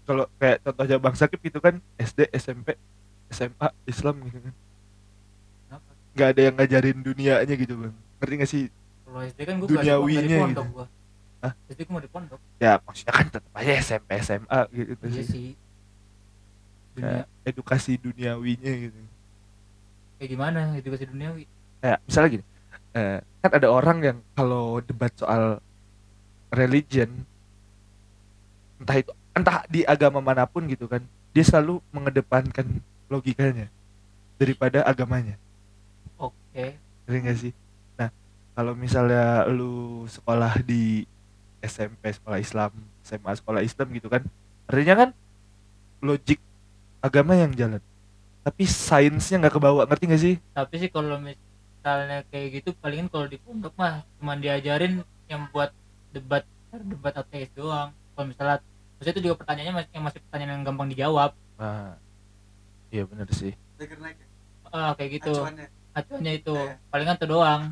kalau 0.06 0.24
kayak 0.38 0.62
contohnya 0.62 0.96
Bang 0.96 1.16
Sakip 1.18 1.42
itu 1.42 1.58
kan 1.58 1.82
SD 1.98 2.30
SMP 2.32 2.78
SMA 3.28 3.68
Islam 3.84 4.22
gitu 4.22 4.38
kan. 4.38 4.54
Nggak 6.16 6.28
ada 6.32 6.40
yang 6.40 6.54
ngajarin 6.56 6.98
dunianya 7.04 7.54
gitu 7.58 7.74
bang. 7.76 7.94
Ngerti 8.16 8.34
gak 8.40 8.48
sih 8.48 8.62
kalau 9.06 9.22
SD 9.22 9.40
kan 9.46 9.54
gue 9.62 9.68
Duniawinya 9.70 10.38
gitu. 10.50 10.82
Hah? 11.38 11.52
SD 11.70 11.80
gue 11.86 11.94
mau 11.94 12.02
di 12.02 12.10
pondok. 12.10 12.40
Ya 12.58 12.82
maksudnya 12.82 13.14
kan 13.14 13.26
tetap 13.30 13.52
aja 13.54 13.72
SMP 13.78 14.10
SMA 14.18 14.60
gitu 14.74 15.04
iya 15.06 15.22
sih. 15.22 15.24
Sih 15.30 15.48
dunia 16.96 17.22
Kayak 17.22 17.26
edukasi 17.46 17.92
duniawinya 18.00 18.72
gitu. 18.88 18.98
Kayak 20.18 20.30
gimana 20.32 20.60
edukasi 20.74 21.04
duniawi? 21.06 21.44
Kayak 21.78 21.98
misalnya 22.02 22.30
gini. 22.34 22.44
Eh, 22.96 23.18
kan 23.44 23.50
ada 23.52 23.68
orang 23.70 23.98
yang 24.02 24.18
kalau 24.34 24.80
debat 24.82 25.12
soal 25.14 25.60
religion 26.50 27.22
entah 28.80 28.96
itu 28.96 29.12
entah 29.36 29.58
di 29.68 29.84
agama 29.84 30.24
mana 30.24 30.48
pun 30.48 30.64
gitu 30.68 30.88
kan 30.88 31.04
dia 31.36 31.44
selalu 31.44 31.84
mengedepankan 31.92 32.80
logikanya 33.06 33.68
daripada 34.40 34.82
agamanya. 34.82 35.36
Oke. 36.16 36.74
Ngerti 37.06 37.18
gak 37.22 37.38
sih 37.38 37.52
kalau 38.56 38.72
misalnya 38.72 39.44
lu 39.52 40.08
sekolah 40.08 40.64
di 40.64 41.04
SMP 41.60 42.08
sekolah 42.08 42.40
Islam 42.40 42.72
SMA 43.04 43.36
sekolah 43.36 43.60
Islam 43.60 43.86
gitu 43.92 44.08
kan 44.08 44.24
artinya 44.64 44.94
kan 45.06 45.10
logik 46.00 46.40
agama 47.04 47.36
yang 47.36 47.52
jalan. 47.52 47.82
Tapi 48.40 48.62
sainsnya 48.64 49.42
nggak 49.42 49.54
kebawa 49.58 49.84
ngerti 49.84 50.04
gak 50.08 50.22
sih? 50.22 50.34
Tapi 50.54 50.74
sih 50.80 50.90
kalau 50.90 51.18
misalnya 51.20 52.24
kayak 52.32 52.62
gitu 52.62 52.72
palingan 52.78 53.12
kalau 53.12 53.26
di 53.28 53.36
pondok 53.42 53.74
mah 53.76 54.06
cuma 54.16 54.38
diajarin 54.38 55.02
yang 55.28 55.50
buat 55.52 55.70
debat 56.14 56.46
debat 56.72 57.14
ateis 57.14 57.50
doang. 57.52 57.92
Kalau 58.16 58.26
misalnya 58.26 58.62
maksudnya 58.96 59.14
itu 59.18 59.22
juga 59.28 59.36
pertanyaannya 59.42 59.74
masih 59.82 59.90
yang 59.92 60.04
masih 60.06 60.20
pertanyaan 60.24 60.52
yang 60.56 60.64
gampang 60.64 60.88
dijawab. 60.94 61.30
Nah 61.60 61.98
iya 62.88 63.02
bener 63.04 63.28
sih. 63.34 63.52
Ah, 64.72 64.96
kayak 64.96 65.20
gitu. 65.20 65.34
Acuannya. 65.36 65.68
acuannya 65.96 66.32
itu. 66.38 66.54
Iya. 66.56 66.74
palingan 66.88 67.16
itu 67.20 67.26
doang 67.28 67.62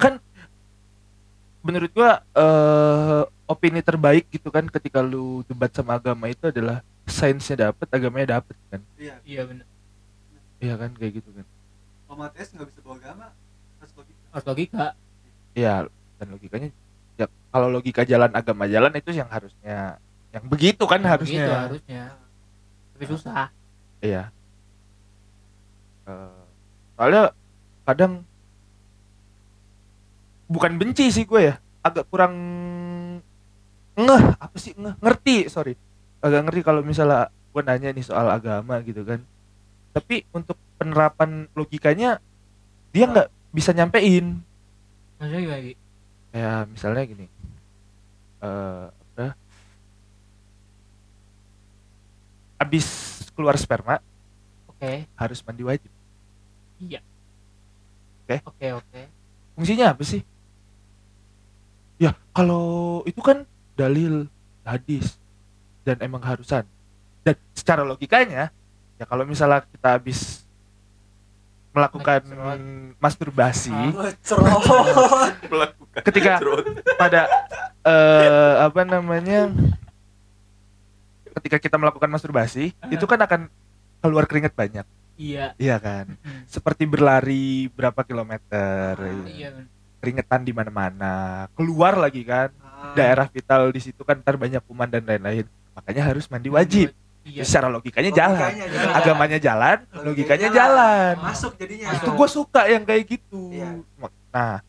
menurut 1.65 1.91
gua 1.91 2.21
eh 2.31 3.23
opini 3.45 3.81
terbaik 3.81 4.29
gitu 4.29 4.49
kan 4.49 4.65
ketika 4.67 5.01
lu 5.01 5.41
debat 5.45 5.69
sama 5.69 5.97
agama 5.97 6.29
itu 6.29 6.47
adalah 6.47 6.81
sainsnya 7.05 7.69
dapet 7.69 7.89
agamanya 7.91 8.39
dapet 8.39 8.57
kan 8.69 8.81
Iya. 8.95 9.17
iya 9.23 9.43
bener 9.43 9.67
iya 10.59 10.75
kan 10.75 10.93
kayak 10.93 11.13
gitu 11.19 11.31
kan 11.31 11.45
Kalau 12.05 12.17
mates 12.21 12.49
nggak 12.49 12.69
bisa 12.69 12.81
bawa 12.81 12.97
agama. 12.97 13.27
Harus 13.77 13.93
logika. 13.95 14.25
harus 14.31 14.47
logika 14.47 14.87
Iya, 15.53 15.75
dan 16.15 16.27
logikanya 16.31 16.69
ya 17.15 17.27
kalau 17.49 17.69
logika 17.69 18.03
jalan 18.03 18.31
agama 18.31 18.65
jalan 18.65 18.93
itu 18.93 19.11
yang 19.11 19.29
harusnya 19.29 19.99
yang 20.31 20.45
begitu 20.45 20.83
kan 20.83 20.99
Yang 20.99 21.13
harusnya. 21.13 21.41
begitu 21.41 21.53
harusnya 21.59 22.03
tapi 22.93 23.05
susah 23.07 23.47
Iya. 23.99 24.23
Eh, 26.05 26.41
soalnya 26.95 27.23
kadang 27.83 28.13
bukan 30.49 30.77
benci 30.77 31.09
sih 31.09 31.25
gue 31.25 31.41
ya, 31.53 31.55
agak 31.85 32.09
kurang 32.09 32.35
ngeh 33.95 34.25
apa 34.39 34.57
sih 34.59 34.75
ngeh 34.75 34.97
ngerti 34.99 35.47
sorry. 35.47 35.75
Agak 36.25 36.49
ngerti 36.49 36.61
kalau 36.65 36.81
misalnya 36.81 37.29
gue 37.29 37.63
nanya 37.63 37.95
nih 37.95 38.05
soal 38.05 38.27
agama 38.33 38.81
gitu 38.83 39.05
kan. 39.07 39.23
Tapi 39.95 40.27
untuk 40.35 40.59
penerapan 40.81 41.47
logikanya 41.55 42.19
dia 42.91 43.05
nggak 43.07 43.29
bisa 43.55 43.71
nyampein. 43.71 44.43
Maksudnya 45.19 45.41
gimana 45.41 45.63
Gi? 45.63 45.75
kayak 46.35 46.63
misalnya 46.67 47.03
gini. 47.07 47.27
Eh 48.43 48.85
apa? 48.91 49.27
Abis 52.59 52.87
keluar 53.39 53.55
sperma 53.55 54.03
oke. 54.67 55.07
harus 55.15 55.39
mandi 55.47 55.63
wajib. 55.63 55.91
Iya. 56.83 57.01
Oke. 58.25 58.37
oke 58.43 58.67
oke. 58.83 59.01
Fungsinya 59.55 59.95
apa 59.95 60.03
sih 60.03 60.27
ya 61.99 62.13
kalau 62.35 63.01
itu 63.07 63.21
kan 63.23 63.47
dalil 63.79 64.27
hadis 64.67 65.19
dan 65.85 66.01
emang 66.01 66.23
harusan. 66.25 66.65
Dan 67.25 67.37
secara 67.57 67.83
logikanya 67.85 68.53
ya 68.97 69.05
kalau 69.05 69.25
misalnya 69.27 69.65
kita 69.69 69.99
habis 69.99 70.45
melakukan 71.75 72.23
masturbasi 73.03 73.75
melakukan 75.51 76.03
ketika 76.07 76.39
pada 76.95 77.27
eh 77.83 78.55
apa 78.63 78.87
namanya 78.87 79.51
ketika 81.35 81.59
kita 81.59 81.77
melakukan 81.83 82.07
masturbasi 82.07 82.71
itu 82.95 83.05
kan 83.11 83.19
akan 83.27 83.51
keluar 83.99 84.31
keringat 84.31 84.55
banyak. 84.55 84.87
Iya. 85.15 85.55
Iya 85.59 85.77
kan? 85.79 86.15
Seperti 86.47 86.87
berlari 86.87 87.71
berapa 87.71 88.03
kilometer. 88.07 88.95
Ah, 88.99 89.27
iya 89.31 89.51
bener. 89.51 89.74
Keringetan 90.05 90.41
di 90.41 90.53
mana-mana 90.53 91.13
keluar 91.53 91.97
lagi 91.97 92.21
kan 92.23 92.53
Ah. 92.75 92.93
daerah 92.93 93.25
vital 93.27 93.69
di 93.69 93.81
situ 93.81 94.01
kan 94.01 94.15
ntar 94.15 94.37
banyak 94.37 94.61
kuman 94.61 94.85
dan 94.87 95.01
lain-lain 95.03 95.49
makanya 95.73 96.05
harus 96.07 96.29
mandi 96.29 96.47
wajib 96.47 96.93
iya 97.23 97.41
secara 97.41 97.67
logikanya 97.67 98.13
jalan 98.13 98.37
Logikanya 98.45 98.69
jalan. 98.69 98.93
agamanya 98.95 99.39
jalan 99.39 99.79
Logikanya 99.81 100.05
logikanya 100.05 100.49
jalan. 100.51 101.13
jalan 101.15 101.15
Masuk 101.25 101.53
jadinya. 101.57 101.89
itu 101.91 102.09
gue 102.13 102.29
suka 102.29 102.63
yang 102.67 102.83
kayak 102.83 103.05
gitu 103.09 103.43
Iya. 103.51 103.69
nah 104.29 104.61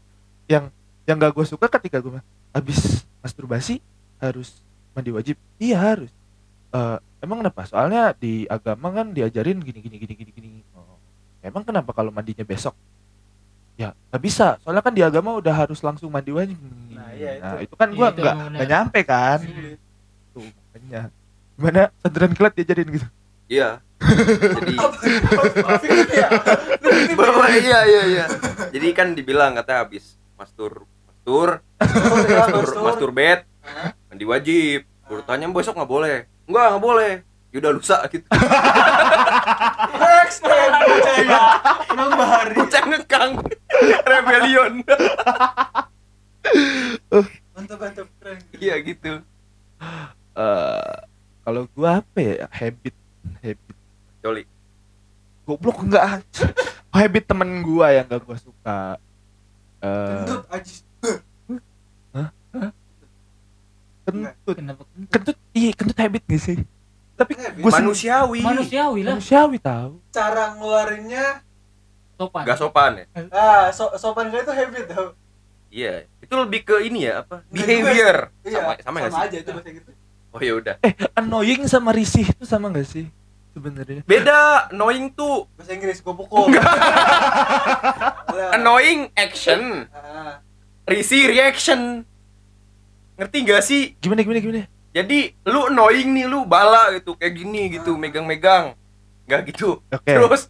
yang 0.46 0.64
yang 1.04 1.18
gak 1.18 1.34
gue 1.34 1.46
suka 1.46 1.68
ketika 1.70 2.00
gue 2.00 2.24
habis 2.50 2.80
masturbasi 3.20 3.84
harus 4.18 4.64
mandi 4.92 5.12
wajib 5.12 5.36
iya 5.58 5.76
harus 5.78 6.08
Eh, 6.72 6.98
emang 7.20 7.40
kenapa 7.40 7.64
soalnya 7.64 8.12
di 8.14 8.44
agama 8.46 8.92
kan 8.92 9.08
diajarin 9.10 9.60
gini 9.60 9.80
gini 9.80 9.96
gini 9.98 10.14
gini 10.14 10.32
gini 10.32 10.50
oh. 10.72 11.00
emang 11.40 11.64
kenapa 11.64 11.92
kalau 11.92 12.12
mandinya 12.12 12.44
besok 12.44 12.76
ya 13.76 13.92
nggak 13.92 14.24
bisa 14.24 14.56
soalnya 14.60 14.80
kan 14.80 14.96
di 14.96 15.04
agama 15.04 15.36
udah 15.36 15.52
harus 15.54 15.80
langsung 15.80 16.08
mandi 16.08 16.32
wajib 16.32 16.56
Nah, 16.96 17.12
iya, 17.12 17.44
nah 17.44 17.60
itu. 17.60 17.68
itu 17.68 17.76
kan 17.76 17.90
Iya, 17.92 17.98
gua 17.98 18.08
itu 18.08 18.20
nggak 18.24 18.36
nggak 18.56 18.70
nyampe 18.70 19.00
kan 19.04 19.40
Iya. 19.44 19.76
tuh 20.32 20.44
makanya 20.48 21.02
gimana 21.56 21.82
sadaran 22.00 22.32
kilat 22.32 22.54
diajarin 22.56 22.90
gitu 22.92 23.08
Iya. 23.46 23.70
Jadi 24.02 24.74
Iya. 26.16 26.28
bahwa 27.14 27.46
iya 27.52 27.80
iya 27.86 28.04
iya. 28.08 28.26
Jadi 28.70 28.88
kan 28.92 29.14
dibilang 29.14 29.54
kata 29.54 29.86
habis 29.86 30.18
mastur 30.34 30.84
mastur 31.06 31.62
iya, 32.26 32.50
mastur 32.50 32.82
masturbate 32.82 33.44
mandi 34.08 34.26
wajib. 34.26 34.80
Urutannya 35.06 35.46
besok 35.50 35.78
nggak 35.78 35.92
boleh. 35.92 36.18
Enggak 36.46 36.66
nggak 36.74 36.84
boleh. 36.84 37.12
Yaudah 37.54 37.72
lusa 37.72 37.98
gitu. 38.10 38.26
Next, 40.42 40.80
percaya. 40.84 41.40
Nambah 41.92 42.28
hari. 42.28 42.54
Bocah 42.56 42.84
ngekang. 42.86 43.32
Rebellion. 44.04 44.74
Mantap 47.56 47.78
mantap 47.80 48.08
keren. 48.20 48.40
Iya 48.56 48.76
gitu. 48.82 49.12
eh 50.36 50.96
kalau 51.42 51.64
gua 51.72 52.04
apa 52.04 52.20
ya 52.20 52.48
habit 52.50 52.96
habit 53.40 53.76
Coli. 54.20 54.44
goblok 55.46 55.80
enggak 55.80 56.26
habit 56.92 57.24
temen 57.24 57.64
gua 57.64 57.94
yang 57.94 58.04
gak 58.04 58.20
gua 58.20 58.36
suka 58.36 58.98
eh 59.80 60.26
Kentut 60.26 60.44
ajis. 60.52 60.78
kentut 64.06 64.56
kenapa 64.58 64.82
kentut? 64.86 65.10
kentut 65.12 65.38
iya 65.54 65.72
kentut 65.72 65.98
habit 65.98 66.22
gak 66.26 66.42
sih 66.42 66.58
tapi 67.16 67.32
Habit. 67.34 67.58
gue 67.58 67.70
Manusiawi. 67.72 68.40
manusiawi 68.42 69.00
lah 69.02 69.16
manusiawi 69.16 69.58
tahu 69.58 69.94
Cara 70.10 70.54
ngeluarinnya 70.54 71.42
sopan 72.14 72.42
Gak 72.44 72.58
sopan 72.58 72.90
ya? 72.96 73.04
ah 73.30 73.70
so 73.70 73.90
sopan 73.96 74.28
kali 74.28 74.42
itu 74.42 74.52
habit 74.52 74.84
tau. 74.88 75.06
Iya. 75.68 76.08
Itu 76.18 76.34
lebih 76.38 76.64
ke 76.64 76.76
ini 76.82 77.04
ya 77.04 77.22
apa? 77.22 77.42
Behavior. 77.50 78.30
Iya, 78.42 78.58
Sama 78.58 78.72
sama 78.80 78.96
nggak 78.98 79.12
sih? 79.12 79.22
aja 79.26 79.38
itu 79.38 79.50
bahasa 79.52 79.70
gitu. 79.70 79.90
Oh 80.30 80.40
ya 80.40 80.52
udah. 80.54 80.74
eh 80.82 80.94
annoying 81.14 81.62
sama 81.66 81.90
risih 81.92 82.26
itu 82.26 82.44
sama 82.44 82.70
gak 82.70 82.86
sih 82.86 83.06
sebenarnya 83.52 84.02
Beda. 84.04 84.68
Annoying 84.70 85.10
tuh 85.10 85.48
Bahasa 85.54 85.72
Inggris 85.72 85.98
gue 85.98 86.14
pukul. 86.14 86.52
Lah. 86.52 86.62
annoying 88.54 89.10
action, 89.14 89.86
Ah, 89.90 90.38
risih 90.86 91.26
reaction. 91.26 92.06
Ngerti 93.16 93.38
gak 93.44 93.62
sih? 93.62 93.82
gimana 93.98 94.22
gimana 94.22 94.40
gimana 94.40 94.60
Jadi 94.96 95.18
lu 95.44 95.68
annoying 95.68 96.10
nih 96.10 96.26
lu 96.26 96.44
bala 96.44 96.96
gitu 96.96 97.14
kayak 97.14 97.36
gini 97.36 97.76
gitu 97.76 97.94
megang-megang. 97.94 98.80
Nggak 99.26 99.42
gitu. 99.46 99.84
oke 99.84 100.08
Terus 100.08 100.48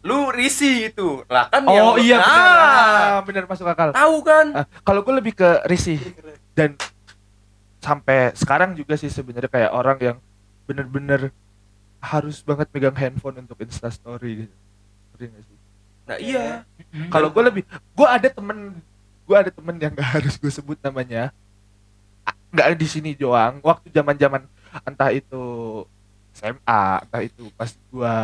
lu 0.00 0.32
risih 0.32 0.88
gitu. 0.88 1.20
Lah 1.26 1.46
kan 1.46 1.60
oh 1.62 1.94
yang- 1.94 2.00
iya 2.00 2.16
benar 2.18 2.56
Ah, 2.56 2.96
Ah, 3.12 3.20
benar 3.20 3.44
masuk 3.44 3.66
akal 3.66 3.92
tahu 3.92 4.16
kan? 4.22 4.46
Ah, 4.54 4.66
kalau 4.80 5.04
gue 5.04 5.14
lebih 5.14 5.36
ke 5.36 5.60
risih 5.66 6.00
keren. 6.00 6.40
dan 6.50 6.70
sampai 7.78 8.32
sekarang 8.32 8.72
juga 8.72 8.96
sih 8.96 9.06
sebenarnya 9.06 9.46
kayak 9.46 9.70
orang 9.70 9.98
yang 10.00 10.16
bener-bener 10.64 11.30
harus 11.98 12.40
banget 12.40 12.66
megang 12.70 12.96
handphone 12.96 13.36
untuk 13.38 13.60
insta 13.60 13.86
story 13.88 14.42
gitu 14.42 14.56
Ngerti 15.12 15.26
sih? 15.44 15.56
Nah, 16.06 16.16
iya. 16.16 16.44
Kalau 17.08 17.28
gue 17.28 17.42
lebih 17.42 17.62
gue 17.68 18.08
ada 18.08 18.26
temen 18.26 18.80
gue 19.22 19.36
ada 19.36 19.50
temen 19.50 19.74
yang 19.76 19.92
gak 19.92 20.10
harus 20.16 20.34
gue 20.34 20.48
sebut 20.48 20.78
namanya 20.80 21.28
Ah, 21.28 21.45
nggak 22.56 22.80
di 22.80 22.88
sini 22.88 23.10
doang 23.12 23.60
waktu 23.60 23.92
zaman 23.92 24.16
zaman 24.16 24.42
entah 24.88 25.12
itu 25.12 25.44
SMA 26.32 26.84
entah 27.04 27.22
itu 27.22 27.52
pas 27.52 27.68
gue 27.68 28.14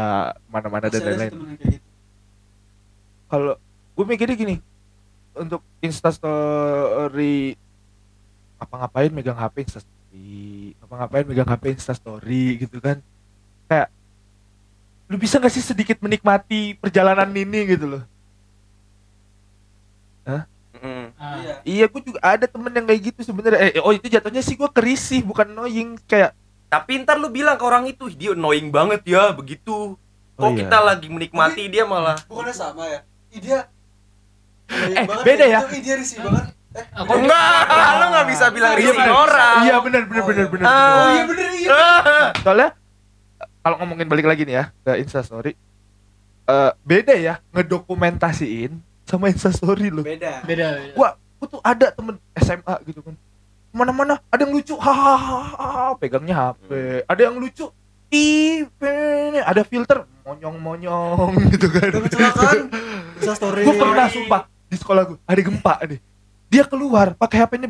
mana-mana 0.49 0.88
dan 0.88 1.01
lain-lain 1.05 1.33
gitu. 1.61 1.88
kalau 3.29 3.61
gue 3.92 4.05
mikirnya 4.09 4.37
gini 4.37 4.57
untuk 5.37 5.61
instastory 5.85 7.57
apa 8.57 8.75
ngapain 8.81 9.12
megang 9.12 9.37
HP 9.37 9.68
instastory 9.68 10.73
apa 10.81 10.92
ngapain 10.97 11.25
megang 11.29 11.49
HP 11.49 11.64
instastory 11.77 12.45
gitu 12.64 12.81
kan 12.81 13.01
kayak 13.68 13.88
lu 15.09 15.21
bisa 15.21 15.37
gak 15.37 15.53
sih 15.53 15.61
sedikit 15.64 16.01
menikmati 16.01 16.77
perjalanan 16.81 17.29
ini 17.37 17.77
gitu 17.77 17.85
loh 17.85 18.05
Mm. 20.23 20.52
Ah. 21.22 21.38
iya 21.38 21.54
iya 21.62 21.85
gue 21.87 22.02
juga 22.02 22.18
ada 22.18 22.44
temen 22.44 22.66
yang 22.68 22.82
kayak 22.82 23.02
gitu 23.06 23.20
sebenarnya 23.22 23.70
eh, 23.70 23.78
oh 23.78 23.90
itu 23.90 24.11
jatuhnya 24.11 24.42
sih 24.42 24.58
gue 24.58 24.66
kerisih 24.66 25.22
bukan 25.22 25.46
annoying 25.48 25.94
kayak 26.04 26.35
Tapi 26.66 26.98
ntar 26.98 27.14
lu 27.14 27.28
bilang 27.28 27.54
ke 27.54 27.62
orang 27.62 27.85
itu, 27.85 28.08
"Ih, 28.08 28.16
dia 28.16 28.30
annoying 28.32 28.72
banget 28.72 29.04
ya, 29.04 29.28
begitu. 29.30 29.92
Kok 30.32 30.40
Oh, 30.40 30.50
iya. 30.50 30.64
kita 30.64 30.78
lagi 30.80 31.06
menikmati 31.06 31.68
dia 31.68 31.85
malah 31.85 32.16
bukannya 32.24 32.50
sama 32.50 32.88
ya 32.88 33.00
Ih, 33.28 33.38
dia 33.38 33.58
Eh, 34.66 35.04
banget 35.04 35.20
beda 35.22 35.44
ya? 35.46 35.61
Ih, 35.68 35.78
dia 35.78 35.94
risih 35.94 36.18
banget 36.18 36.48
eh 36.72 36.85
Ah, 36.90 37.04
Oh, 37.04 37.20
enggak, 37.20 37.68
lu 37.92 38.06
nggak 38.08 38.26
bisa 38.26 38.44
bilang 38.48 38.72
Iya, 38.72 38.78
risih 38.80 38.96
bener. 38.96 39.12
orang. 39.14 39.56
iya 39.61 39.76
benar 39.78 40.02
benar 40.02 40.22
Oh, 40.22 40.26
benar 40.26 40.40
iya. 40.40 40.50
benar 40.50 40.64
Ah. 40.64 40.72
benar. 40.72 40.96
oh 40.96 41.11
iya 41.12 41.24
bener 41.28 41.48
iya 41.52 41.68
Ah. 41.70 42.28
soalnya 42.40 42.68
kalau 43.61 43.76
ngomongin 43.78 44.08
balik 44.08 44.24
lagi 44.24 44.42
nih 44.42 44.54
ya 44.56 44.64
ke 44.74 44.92
instastory 44.98 45.52
eh 46.42 46.70
beda 46.82 47.14
ya 47.14 47.35
ngedokumentasiin 47.52 48.72
sama 49.12 49.29
instastory 49.29 49.92
lo 49.92 50.01
beda. 50.01 50.40
Beda 50.42 50.81
beda. 50.81 50.96
Gua 50.96 51.09
gua 51.37 51.46
tuh 51.46 51.61
ada 51.61 51.92
temen 51.92 52.16
SMA 52.35 52.75
gitu 52.88 53.05
kan. 53.05 53.14
Mana-mana 53.68 54.16
ada 54.29 54.40
yang 54.40 54.53
lucu 54.53 54.72
hahaha 54.77 55.92
pegangnya 55.96 56.53
HP 56.53 56.68
ada 57.05 57.20
yang 57.20 57.37
lucu 57.37 57.68
ih 58.09 58.64
pe- 58.77 59.40
ada 59.40 59.61
filter 59.64 60.05
monyong-monyong 60.25 61.33
gitu 61.53 61.68
kan. 61.68 61.88
Udah 61.92 62.03
kecelakaan 62.05 62.57
bisa 63.16 63.33
story 63.37 63.62
gue 63.62 63.75
pernah 63.77 64.09
sumpah 64.09 64.42
di 64.66 64.77
sekolah 64.77 65.03
gue 65.07 65.16
ada 65.22 65.40
gempa 65.40 65.75
nih 65.87 66.01
dia 66.51 66.64
keluar 66.66 67.14
pakai 67.14 67.44
HP-nya 67.44 67.68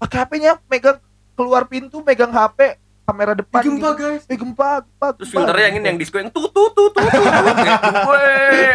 pakai 0.00 0.16
HP-nya 0.24 0.52
megang 0.66 0.98
keluar 1.34 1.62
pintu 1.68 2.00
megang 2.00 2.32
HP 2.32 2.78
kamera 3.04 3.32
depan 3.32 3.60
Ih, 3.60 3.66
gempa 3.68 3.90
gitu. 3.92 4.00
guys 4.00 4.22
eh 4.24 4.36
gempa 4.36 4.70
gempa 4.80 5.06
Terus 5.14 5.28
gempa, 5.28 5.36
filternya 5.44 5.64
yang 5.68 5.76
ini 5.76 5.86
yang 5.86 5.98
disco 5.98 6.16
yang 6.16 6.30
tuh 6.32 6.48
tuh 6.48 6.68
tuh 6.72 6.88
tuh 6.88 7.04
tuh. 7.04 7.20
Gue 8.08 8.24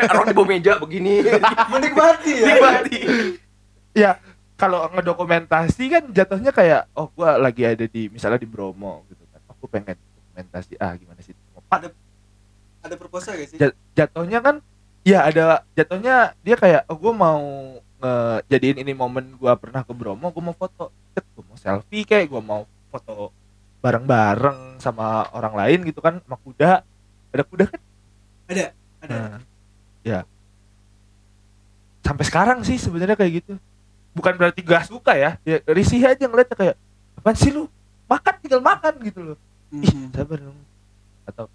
taruh 0.06 0.24
di 0.24 0.34
bawah 0.34 0.48
meja 0.48 0.74
begini. 0.78 1.26
menikmati 1.74 2.34
ya 2.36 2.46
Nikmati. 2.46 3.00
ya 3.92 4.12
kalau 4.54 4.86
ngedokumentasi 4.92 5.84
kan 5.88 6.04
jatuhnya 6.12 6.52
kayak 6.52 6.86
oh 6.94 7.10
gua 7.10 7.40
lagi 7.40 7.64
ada 7.64 7.84
di 7.84 8.06
misalnya 8.08 8.38
di 8.38 8.46
Bromo 8.46 9.02
gitu 9.08 9.24
kan 9.32 9.42
aku 9.50 9.66
pengen 9.66 9.98
dokumentasi 9.98 10.78
ah 10.78 10.94
gimana 10.94 11.20
sih 11.20 11.34
Pak, 11.66 11.90
ada 12.82 12.96
proposal 12.96 13.34
gak 13.34 13.50
sih 13.50 13.58
Ja- 13.58 13.76
jatuhnya 13.96 14.40
kan 14.40 14.56
ya 15.02 15.26
ada 15.26 15.64
jatuhnya 15.74 16.36
dia 16.44 16.54
kayak 16.54 16.86
oh 16.86 16.96
gua 16.96 17.14
mau 17.16 17.42
ngejadiin 17.98 18.84
ini 18.84 18.94
momen 18.94 19.36
gua 19.36 19.56
pernah 19.56 19.82
ke 19.82 19.92
Bromo 19.92 20.28
gua 20.30 20.44
mau 20.44 20.56
foto 20.56 20.92
gua 21.34 21.44
mau 21.44 21.58
selfie 21.58 22.04
kayak 22.04 22.28
gua 22.28 22.44
mau 22.44 22.62
foto 22.92 23.32
bareng-bareng 23.80 24.80
sama 24.80 25.28
orang 25.32 25.56
lain 25.56 25.80
gitu 25.88 26.00
kan 26.00 26.20
sama 26.24 26.38
kuda. 26.40 26.84
Ada 27.32 27.44
kuda 27.46 27.66
kan? 27.68 27.82
Ada 28.48 28.66
ada. 29.00 29.16
Nah, 29.16 29.40
ya. 30.04 30.20
Sampai 32.04 32.26
sekarang 32.26 32.60
sih 32.66 32.76
sebenarnya 32.76 33.16
kayak 33.16 33.44
gitu. 33.44 33.54
Bukan 34.16 34.36
berarti 34.36 34.66
gak 34.66 34.90
suka 34.90 35.14
ya 35.16 35.38
ya 35.46 35.62
risih 35.70 36.02
aja 36.02 36.26
ngeliatnya 36.26 36.58
kayak 36.58 36.76
apaan 37.16 37.38
sih 37.38 37.54
lu? 37.54 37.70
Makan 38.10 38.34
tinggal 38.42 38.62
makan 38.64 38.94
gitu 39.06 39.20
loh. 39.22 39.38
Ih 39.70 39.86
Mhm. 39.86 40.10
sabar 40.12 40.40
dong. 40.42 40.60
Atau 41.30 41.46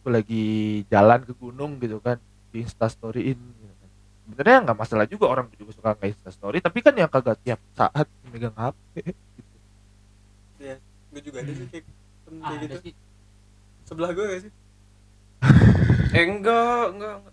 aku 0.00 0.08
lagi 0.08 0.44
jalan 0.86 1.20
ke 1.26 1.34
gunung 1.34 1.82
gitu 1.82 1.98
kan 1.98 2.16
di 2.54 2.62
instastoryin 2.62 3.34
gitu 3.36 3.74
kan. 3.74 3.88
sebenarnya 4.26 4.58
nggak 4.70 4.78
masalah 4.78 5.06
juga 5.06 5.26
orang 5.30 5.46
juga 5.54 5.70
suka 5.74 5.94
nge 5.98 6.14
instastory 6.14 6.58
tapi 6.58 6.78
kan 6.82 6.94
yang 6.94 7.10
kagak 7.10 7.38
tiap 7.42 7.58
saat 7.74 8.06
megang 8.30 8.54
HP 8.54 9.02
gitu. 9.02 9.22
Gue 11.16 11.22
juga 11.24 11.40
ada 11.40 11.52
sih 11.56 11.66
kayak 11.72 11.84
temen 12.28 12.38
ah, 12.44 12.48
kayak 12.52 12.60
gitu 12.68 12.76
sih 12.84 12.92
sebelah 13.88 14.12
gue 14.12 14.24
gak 14.28 14.40
sih 14.44 14.52
Eh 16.16 16.24
enggak, 16.24 16.96
enggak. 16.96 17.16
enggak. 17.20 17.32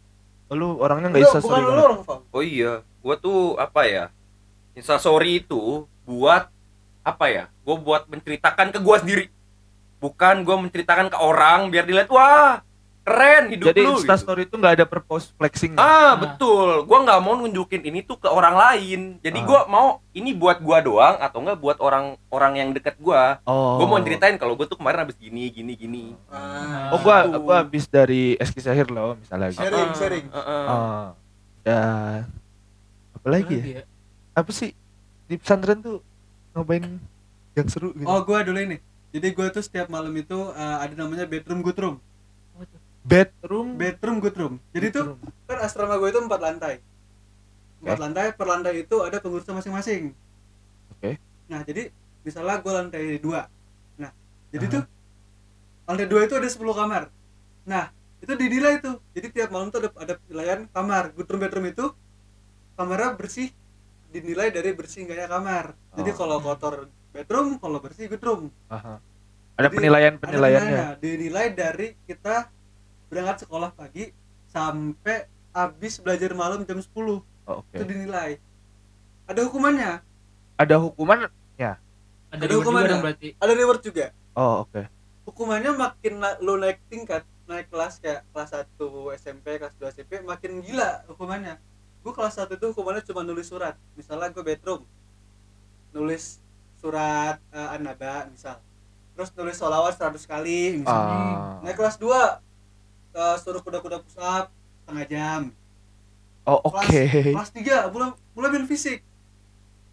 Oh, 0.52 0.56
lu 0.60 0.67
orangnya 0.84 1.08
nggak 1.08 1.24
instastory 1.24 1.62
bukan 1.63 1.72
lu 1.72 1.84
orang 1.88 2.02
Fam 2.04 2.19
Oh 2.36 2.43
iya, 2.43 2.84
gua 3.00 3.15
tuh 3.15 3.56
apa 3.56 3.82
ya? 3.88 4.06
Instastory 4.76 5.39
itu 5.39 5.88
buat 6.04 6.52
apa 7.00 7.26
ya? 7.32 7.43
Gua 7.63 7.80
buat 7.80 8.04
menceritakan 8.12 8.76
ke 8.76 8.80
gua 8.84 9.00
sendiri. 9.00 9.32
Bukan 10.04 10.43
gua 10.43 10.60
menceritakan 10.60 11.08
ke 11.08 11.15
orang 11.15 11.72
biar 11.72 11.88
dilihat 11.88 12.12
wah 12.12 12.60
keren 13.04 13.52
hidup 13.52 13.68
jadi 13.68 13.80
lu. 13.80 13.88
gitu. 13.89 14.00
instastory 14.02 14.44
itu 14.44 14.56
nggak 14.56 14.74
ada 14.76 14.86
purpose 14.86 15.32
flexing 15.34 15.76
Ah, 15.76 15.84
Ah. 15.84 16.12
betul. 16.16 16.84
Gua 16.84 17.04
nggak 17.04 17.20
mau 17.20 17.36
nunjukin 17.36 17.82
ini 17.82 18.00
tuh 18.00 18.16
ke 18.16 18.26
orang 18.26 18.56
lain. 18.56 19.20
Jadi 19.20 19.38
Ah. 19.38 19.46
gua 19.46 19.60
mau 19.66 19.88
ini 20.12 20.32
buat 20.32 20.58
gua 20.58 20.80
doang 20.80 21.16
atau 21.18 21.38
enggak 21.38 21.58
buat 21.58 21.78
orang-orang 21.78 22.54
yang 22.56 22.70
deket 22.72 22.96
gua. 22.98 23.44
oh 23.44 23.78
Gua 23.78 23.88
mau 23.89 24.00
ceritain 24.00 24.36
kalau 24.36 24.54
gua 24.54 24.63
tuh 24.63 24.76
kemarin 24.76 25.04
habis 25.04 25.16
gini 25.16 25.48
gini 25.48 25.74
gini. 25.74 26.04
ah, 26.28 26.89
Oh 26.89 27.00
gua 27.00 27.26
Gitu. 27.26 27.38
gua 27.42 27.56
habis 27.60 27.84
dari 27.86 28.36
Eski 28.36 28.60
Sahir 28.60 28.88
loh 28.88 29.16
misalnya 29.16 29.52
gitu. 29.52 29.62
Sharing, 29.62 29.84
Ah, 29.86 29.96
sharing. 29.96 30.26
ah, 30.30 30.39
ah. 30.39 30.63
Oh. 30.66 31.06
Dan 31.62 32.20
apa 33.13 33.28
lagi 33.30 33.56
ya? 33.58 33.66
ya? 33.78 33.84
Apa 34.34 34.50
sih 34.50 34.72
di 35.24 35.36
pesantren 35.36 35.80
tuh 35.80 36.00
ngapain 36.52 37.00
yang 37.54 37.68
seru 37.68 37.92
gitu? 37.92 38.04
oh 38.04 38.20
gue 38.20 38.39
dulu 38.44 38.60
ini 38.60 38.78
jadi 39.10 39.28
gue 39.30 39.48
tuh 39.50 39.60
setiap 39.60 39.88
malam 39.88 40.10
itu 40.12 40.34
uh, 40.36 40.78
ada 40.80 40.94
namanya 40.94 41.24
bedroom 41.24 41.62
good 41.62 41.78
room 41.78 41.96
bedroom. 43.04 43.76
bedroom 43.76 44.18
good 44.18 44.36
room 44.36 44.54
jadi 44.72 44.88
tuh 44.89 45.06
bedroom. 45.13 45.46
kan 45.46 45.58
asrama 45.62 45.96
gue 45.96 46.10
itu 46.10 46.20
empat 46.20 46.39
lantai 46.39 46.74
empat 47.80 47.94
Oke. 47.94 48.02
lantai 48.02 48.26
per 48.32 48.48
lantai 48.48 48.74
itu 48.80 48.96
ada 49.00 49.20
pengurusnya 49.20 49.54
masing-masing 49.54 50.16
Oke. 50.89 51.20
nah 51.46 51.60
jadi 51.62 51.92
misalnya 52.24 52.58
gue 52.58 52.72
lantai 52.72 53.04
dua 53.20 53.52
nah 53.94 54.12
jadi 54.50 54.66
Aha. 54.66 54.74
tuh 54.74 54.84
lantai 55.84 56.08
dua 56.08 56.22
itu 56.24 56.34
ada 56.34 56.48
10 56.48 56.63
kamar 56.74 57.04
nah 57.63 57.86
itu 58.20 58.34
dinilai 58.34 58.80
tuh 58.80 59.04
jadi 59.12 59.28
tiap 59.30 59.50
malam 59.52 59.68
tuh 59.68 59.84
ada 59.84 59.89
ada 60.00 60.13
penilaian 60.18 60.63
kamar 60.70 61.12
good 61.12 61.28
room 61.28 61.42
bedroom 61.44 61.68
itu 61.68 61.86
kamarnya 62.74 63.13
bersih 63.13 63.52
dinilai 64.10 64.48
dari 64.48 64.72
bersih 64.72 65.04
enggaknya 65.04 65.28
kamar 65.28 65.66
jadi 65.94 66.10
Oh. 66.10 66.16
kalau 66.16 66.38
kotor 66.39 66.74
bedroom 67.12 67.60
kalau 67.60 67.78
bersih 67.78 68.08
good 68.08 68.24
room 68.24 68.42
Aha. 68.68 69.04
Ada 69.54 69.70
Jadi, 69.70 69.76
penilaian 69.78 70.13
penilaiannya. 70.18 70.98
dinilai 70.98 71.48
dari 71.54 71.94
kita 72.10 72.50
berangkat 73.13 73.38
sekolah 73.39 73.69
pagi 73.71 74.10
sampai 74.47 75.30
habis 75.52 76.02
belajar 76.02 76.34
malam 76.34 76.65
jam 76.65 76.82
10 76.82 76.89
Oh, 77.43 77.60
Oke. 77.60 77.76
itu 77.76 77.84
dinilai. 77.86 78.39
Ada 79.26 79.43
hukumannya? 79.43 79.99
Ada 80.56 80.76
hukuman? 80.80 81.28
ada 81.54 81.69
Ada 82.34 82.43
reward 82.49 82.65
juga 82.65 82.97
berarti. 82.97 83.30
Ada 83.38 83.54
reward 83.54 83.82
juga. 83.82 84.06
Oh 84.34 84.65
oke. 84.65 84.82
hukumannya 85.23 85.71
makin 85.71 86.13
na- 86.17 86.36
lo 86.39 86.58
naik 86.58 86.82
tingkat 86.89 87.21
naik 87.45 87.69
kelas 87.69 87.95
kayak 87.97 88.26
kelas 88.28 88.49
1 88.49 88.76
SMP 89.13 89.56
kelas 89.56 89.71
2 89.78 89.93
SMP 89.93 90.12
makin 90.19 90.60
gila 90.60 91.06
hukumannya. 91.06 91.62
Gue 91.99 92.12
kelas 92.12 92.36
1 92.36 92.49
itu 92.49 92.65
hukumannya 92.65 93.04
cuma 93.04 93.21
nulis 93.21 93.45
surat. 93.45 93.78
Misalnya 93.93 94.28
gue 94.30 94.41
bedroom. 94.41 94.84
Nulis 95.91 96.41
surat 96.76 97.38
eh, 97.49 97.69
an-naba 97.69 98.26
misal. 98.26 98.58
Terus 99.13 99.30
nulis 99.34 99.56
sholawat 99.56 99.93
100 99.93 100.26
kali 100.26 100.82
misalnya 100.82 101.17
Ah. 101.19 101.62
naik 101.62 101.78
kelas 101.78 101.95
2 101.95 102.41
eh, 103.13 103.36
suruh 103.38 103.60
kuda-kuda 103.60 103.97
push 103.99 104.17
up 104.17 104.49
setengah 104.82 105.06
jam 105.06 105.41
Oh 106.43 106.60
oke. 106.62 106.84
kelas 107.32 107.49
3 107.49 107.88
mulai 107.88 108.12
mulai 108.34 108.49
main 108.52 108.65
fisik 108.65 108.99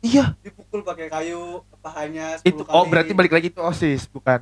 Iya. 0.01 0.33
dipukul 0.41 0.81
pakai 0.81 1.07
kayu 1.07 1.61
pahanya 1.79 2.35
10 2.37 2.49
Itu 2.49 2.63
kali 2.63 2.73
oh 2.73 2.85
berarti 2.85 3.13
balik 3.13 3.31
lagi 3.31 3.49
itu 3.49 3.61
osis 3.61 4.05
bukan. 4.07 4.41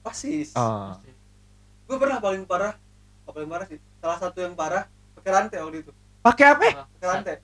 pasis 0.00 0.50
Ah. 0.52 0.96
gue 1.84 1.96
pernah 1.96 2.16
paling 2.16 2.42
parah 2.42 2.74
apa 3.20 3.30
paling 3.32 3.46
parah 3.46 3.66
sih 3.66 3.78
salah 3.96 4.16
satu 4.16 4.38
yang 4.38 4.54
parah 4.54 4.86
pakai 5.14 5.30
rantai 5.32 5.58
waktu 5.60 5.78
itu 5.80 5.92
Pakai 6.20 6.46
apa? 6.48 6.66
pakai 6.88 7.06
rantai 7.06 7.36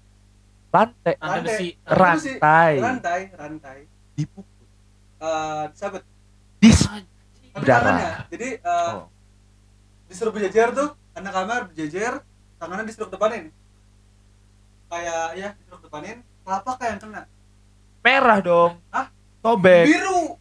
Lantai. 0.73 1.15
rantai 1.15 1.43
besi 1.45 1.69
Ran- 1.85 2.17
besi. 2.17 2.33
Rantai. 2.33 2.73
rantai 2.81 3.21
rantai 3.31 3.79
Dipukul. 4.15 4.65
eh 5.21 5.65
sabet 5.73 6.03
Dis. 6.57 6.81
Berdarah. 7.53 8.25
jadi 8.27 8.57
eh, 8.57 8.91
Oh. 8.91 9.12
Disuruh 10.13 10.31
berjajar 10.31 10.71
tuh 10.71 10.89
anak 11.13 11.33
kamar 11.33 11.61
berjajar 11.67 12.21
tangannya 12.57 12.85
disuruh 12.85 13.09
depanin 13.09 13.49
kayak 14.87 15.25
ya 15.35 15.49
disuruh 15.57 15.81
depanin 15.81 16.17
telapak 16.43 16.75
kayak 16.77 16.91
yang 16.93 17.03
kena 17.03 17.23
Merah 18.03 18.43
dong. 18.43 18.83
Hah? 18.91 19.07
Sobek. 19.39 19.87
biru 19.87 20.35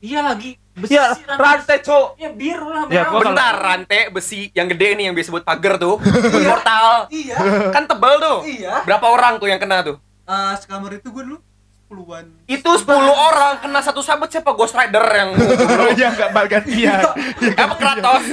iya 0.00 0.24
lagi 0.24 0.56
besi 0.72 0.94
Iya, 0.94 1.12
rantai, 1.30 1.78
Cok. 1.78 2.16
ya 2.16 2.32
biru 2.32 2.64
lah 2.66 2.88
Ya, 2.88 3.04
gua 3.06 3.20
Bentar, 3.20 3.54
rantai 3.54 4.08
besi 4.08 4.48
yang 4.50 4.66
gede 4.66 4.96
nih 4.96 5.04
yang 5.06 5.14
biasa 5.14 5.28
buat 5.28 5.44
pagar 5.44 5.76
tuh. 5.76 6.00
Portal. 6.00 6.88
iya 7.20 7.36
Kan 7.68 7.84
tebal 7.84 8.16
tuh. 8.16 8.38
iya 8.42 8.80
Berapa 8.82 9.04
orang 9.04 9.36
tuh 9.36 9.46
yang 9.46 9.60
kena 9.60 9.84
tuh? 9.84 9.96
Eh, 10.24 10.54
sekamar 10.56 10.92
itu 10.92 11.08
gue 11.08 11.22
dulu 11.24 11.38
sepuluhan 11.88 12.24
Itu 12.44 12.68
10 12.68 12.84
orang 13.08 13.52
kena 13.58 13.80
satu 13.80 13.98
sahabat 13.98 14.28
siapa 14.28 14.52
Ghost 14.52 14.72
Rider 14.72 15.00
yang 15.00 15.30
Oh 15.80 15.90
iya 15.90 16.12
enggak 16.12 16.30
bal 16.30 16.44
gantian. 16.44 17.00
apa 17.56 17.74
Kratos? 17.74 18.24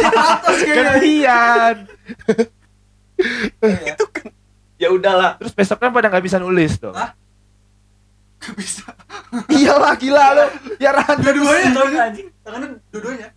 kayaknya 0.60 0.84
gantian. 0.86 1.74
Iya. 3.58 3.94
ya 4.76 4.88
udahlah 4.90 5.36
terus 5.36 5.52
besoknya 5.52 5.88
pada 5.90 6.08
nggak 6.08 6.24
bisa 6.24 6.36
nulis 6.36 6.76
dong 6.76 6.92
Hah? 6.92 7.12
Gak 8.38 8.54
bisa. 8.54 8.88
iyalah 9.50 9.92
gila 9.94 10.26
lo 10.32 10.44
ya 10.76 10.88
rantai 10.90 11.24
Dua-duanya 11.26 11.60
Anjing, 11.60 11.74
tangannya, 11.74 12.00
anjing. 12.02 12.26
tangannya 12.40 12.68
dua-duanya. 12.88 13.28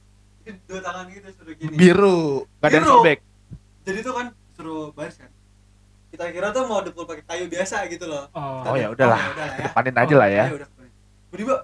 Dua 0.64 0.80
tangan 0.80 1.04
gitu 1.08 1.28
suruh 1.34 1.54
gini. 1.54 1.74
biru 1.74 2.24
gak 2.58 2.68
ada 2.68 2.74
yang 2.74 2.84
Biru. 2.84 2.96
sobek 2.98 3.20
Jadi 3.84 4.00
tuh 4.00 4.14
kan 4.14 4.28
suruh 4.54 4.84
baris 4.92 5.16
kan. 5.18 5.28
Kita 6.14 6.30
kira 6.30 6.54
tuh 6.54 6.64
mau 6.64 6.80
depul 6.80 7.04
pakai 7.04 7.26
kayu 7.26 7.50
biasa 7.50 7.90
gitu 7.90 8.06
loh. 8.06 8.30
Oh. 8.32 8.62
oh 8.64 8.76
ya 8.78 8.88
udahlah 8.88 9.18
Oh, 9.18 9.26
ya 9.26 9.32
udahlah 9.34 9.56
ya. 9.56 9.66
depanin 9.66 9.96
aja 9.98 10.16
lah 10.16 10.30
ya. 10.30 10.46
Tiba-tiba 10.46 11.56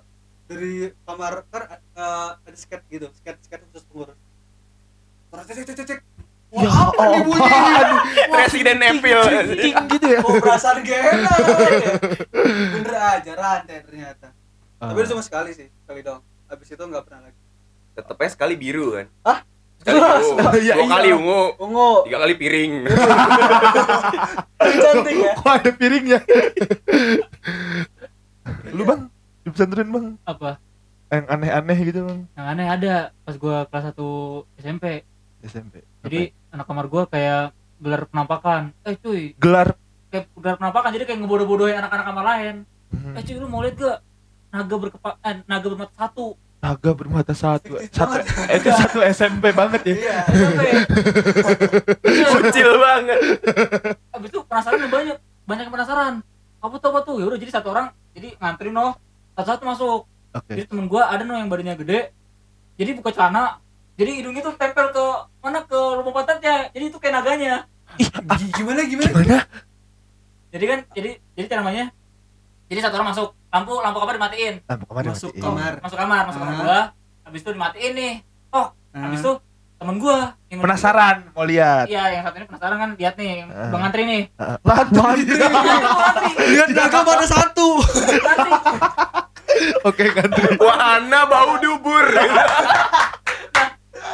dari 0.43 0.71
kamar 1.05 1.33
kan 1.47 1.63
eh, 1.69 2.29
ada 2.33 2.57
sket 2.57 2.81
gitu, 2.89 3.05
sket 3.13 3.37
sket 3.39 3.61
khusus 3.63 3.85
pengurus. 3.85 4.17
Suara 5.29 5.41
cek 5.45 5.55
cek 5.61 5.75
cek 5.75 5.87
cek. 5.87 5.99
Wah, 6.49 6.65
Ya 6.65 6.71
apa 6.73 7.03
nih 7.05 7.21
bunyi? 7.21 7.49
Resident 8.33 8.81
Evil 8.81 9.21
ting 9.53 9.77
gitu 9.87 10.07
ya 10.09 10.19
Oh, 10.25 10.33
perasaan 10.35 10.81
gak 10.81 10.97
enak. 11.13 11.37
ya. 11.77 11.91
Bener 12.73 12.95
aja 12.97 13.31
rantai 13.37 13.77
ternyata. 13.85 14.33
Ah. 14.81 14.89
Tapi 14.89 14.97
itu 14.97 15.13
cuma 15.13 15.21
sekali 15.21 15.53
sih, 15.53 15.69
sekali 15.77 16.01
doang. 16.01 16.25
Habis 16.49 16.73
itu 16.73 16.81
nggak 16.81 17.05
pernah 17.05 17.21
lagi. 17.23 17.37
tetepnya 17.91 18.29
sekali 18.31 18.55
biru 18.55 18.95
kan 18.95 19.05
Hah? 19.21 19.39
Sekali 19.79 20.59
Iya, 20.59 20.73
dua 20.75 20.83
iya. 20.83 20.91
kali 20.91 21.09
ungu 21.11 21.41
Ungu, 21.57 21.89
tiga 22.03 22.17
kali 22.19 22.33
piring 22.35 22.71
cantik 24.59 25.15
ya. 25.15 25.31
kok 25.35 25.51
ada 25.51 25.71
piringnya 25.71 26.19
lu 28.69 28.83
bang 28.83 29.01
di 29.41 29.49
pesantren 29.49 29.89
bang 29.89 30.05
Apa? 30.23 30.59
yang 31.09 31.25
aneh-aneh 31.27 31.77
gitu 31.81 31.99
bang 32.03 32.19
Yang 32.33 32.47
aneh 32.47 32.67
ada 32.67 32.93
pas 33.23 33.35
gua 33.35 33.65
kelas 33.65 33.85
1 33.91 34.61
SMP. 34.61 34.85
SMP 35.41 35.81
Jadi 36.03 36.21
anak 36.51 36.65
kamar 36.65 36.85
gua 36.85 37.03
kayak 37.05 37.55
gelar 37.79 38.03
penampakan. 38.05 38.75
Eh 38.83 38.93
cuy, 38.93 39.31
gelar 39.39 39.71
kayak 40.11 40.27
gelar 40.35 40.59
penampakan 40.59 40.91
jadi 40.91 41.07
kayak 41.07 41.19
ngebodoh-bodohin 41.23 41.79
anak-anak 41.79 42.05
kamar 42.05 42.25
lain. 42.27 42.55
Hmm. 42.91 43.15
Eh 43.15 43.23
cuy 43.23 43.39
lu 43.39 43.47
mau 43.47 43.63
lihat 43.63 43.79
gak? 43.79 43.99
Naga 44.51 44.75
berkepa 44.75 45.09
eh, 45.23 45.39
naga 45.47 45.65
bermata 45.65 45.93
satu. 45.95 46.35
Naga 46.59 46.91
bermata 46.91 47.31
satu 47.31 47.79
satu 47.87 48.19
itu 48.51 48.69
satu 48.69 48.99
SMP 49.05 49.51
banget 49.51 49.81
ya 49.81 49.95
Iya. 49.95 50.17
SMP. 50.27 50.61
Kecil 52.43 52.69
banget 52.75 53.19
Abis 54.11 54.27
itu 54.27 54.39
penasaran 54.43 54.77
tuh 54.77 54.89
banyak, 54.89 55.17
banyak 55.45 55.63
yang 55.65 55.73
penasaran. 55.73 56.13
Apa 56.59 56.75
tuh 56.75 56.89
apa 56.91 56.99
tuh? 57.01 57.15
Ya 57.17 57.25
udah 57.25 57.39
jadi 57.39 57.51
satu 57.53 57.71
orang 57.71 57.87
jadi 58.11 58.35
ngantri 58.35 58.69
no 58.69 58.99
satu-satu 59.33 59.63
masuk. 59.63 59.99
oke 60.29 60.51
Jadi 60.51 60.67
temen 60.67 60.85
gua 60.85 61.07
ada 61.07 61.23
no 61.23 61.33
yang 61.33 61.47
badannya 61.47 61.79
gede. 61.79 62.11
Jadi 62.75 62.89
buka 62.93 63.09
celana. 63.09 63.63
Jadi 63.95 64.19
hidungnya 64.19 64.41
tuh 64.41 64.55
tempel 64.55 64.91
ke 64.91 65.05
mana 65.39 65.63
ke 65.63 65.79
lubang 65.95 66.11
pantatnya. 66.13 66.67
Jadi 66.71 66.83
itu 66.87 66.97
kayak 66.97 67.13
naganya. 67.15 67.55
G- 67.95 68.11
Gimana 68.53 68.83
gimana? 68.83 69.11
gimana 69.11 69.37
Jadi 70.49 70.65
kan 70.65 70.79
jadi 70.91 71.09
jadi 71.33 71.47
namanya. 71.55 71.85
Jadi 72.69 72.79
satu 72.79 72.95
orang 72.95 73.09
masuk, 73.09 73.33
lampu 73.49 73.73
lampu 73.75 73.97
kamar 73.97 74.13
dimatiin. 74.15 74.53
ah, 74.63 74.77
kemarin 74.77 75.09
Masuk 75.09 75.31
masih- 75.31 75.41
kamar. 75.41 75.73
Masuk 75.81 75.97
kamar, 75.97 76.21
masuk 76.23 76.39
kamar 76.39 76.53
Ah. 76.53 76.59
gua. 76.59 76.79
Habis 77.23 77.39
itu 77.41 77.49
dimatiin 77.51 77.91
nih. 77.93 78.13
Habis 78.91 79.19
itu 79.19 79.33
temen 79.75 79.95
gua 79.95 80.17
yang 80.47 80.59
penasaran 80.59 81.17
mau 81.31 81.45
lihat 81.45 81.87
Iya, 81.87 82.03
yang 82.11 82.21
satu 82.21 82.35
ini 82.35 82.45
penasaran 82.45 82.77
kan 82.77 82.89
lihat 82.93 83.15
nih, 83.15 83.33
Ah. 83.43 83.69
bang 83.69 83.81
ngantri 83.81 84.03
nih. 84.03 84.21
Ah, 84.35 84.57
ngantri 84.59 85.21
Iya, 85.29 85.47
bang 85.47 85.65
ngantri. 85.65 86.31
Lihat 86.47 86.69
naga 86.71 86.99
pada 87.01 87.25
satu. 87.25 87.67
Oke 89.83 90.03
ngantri 90.07 90.55
wahana 90.57 91.25
bau 91.25 91.57
dubur 91.57 92.05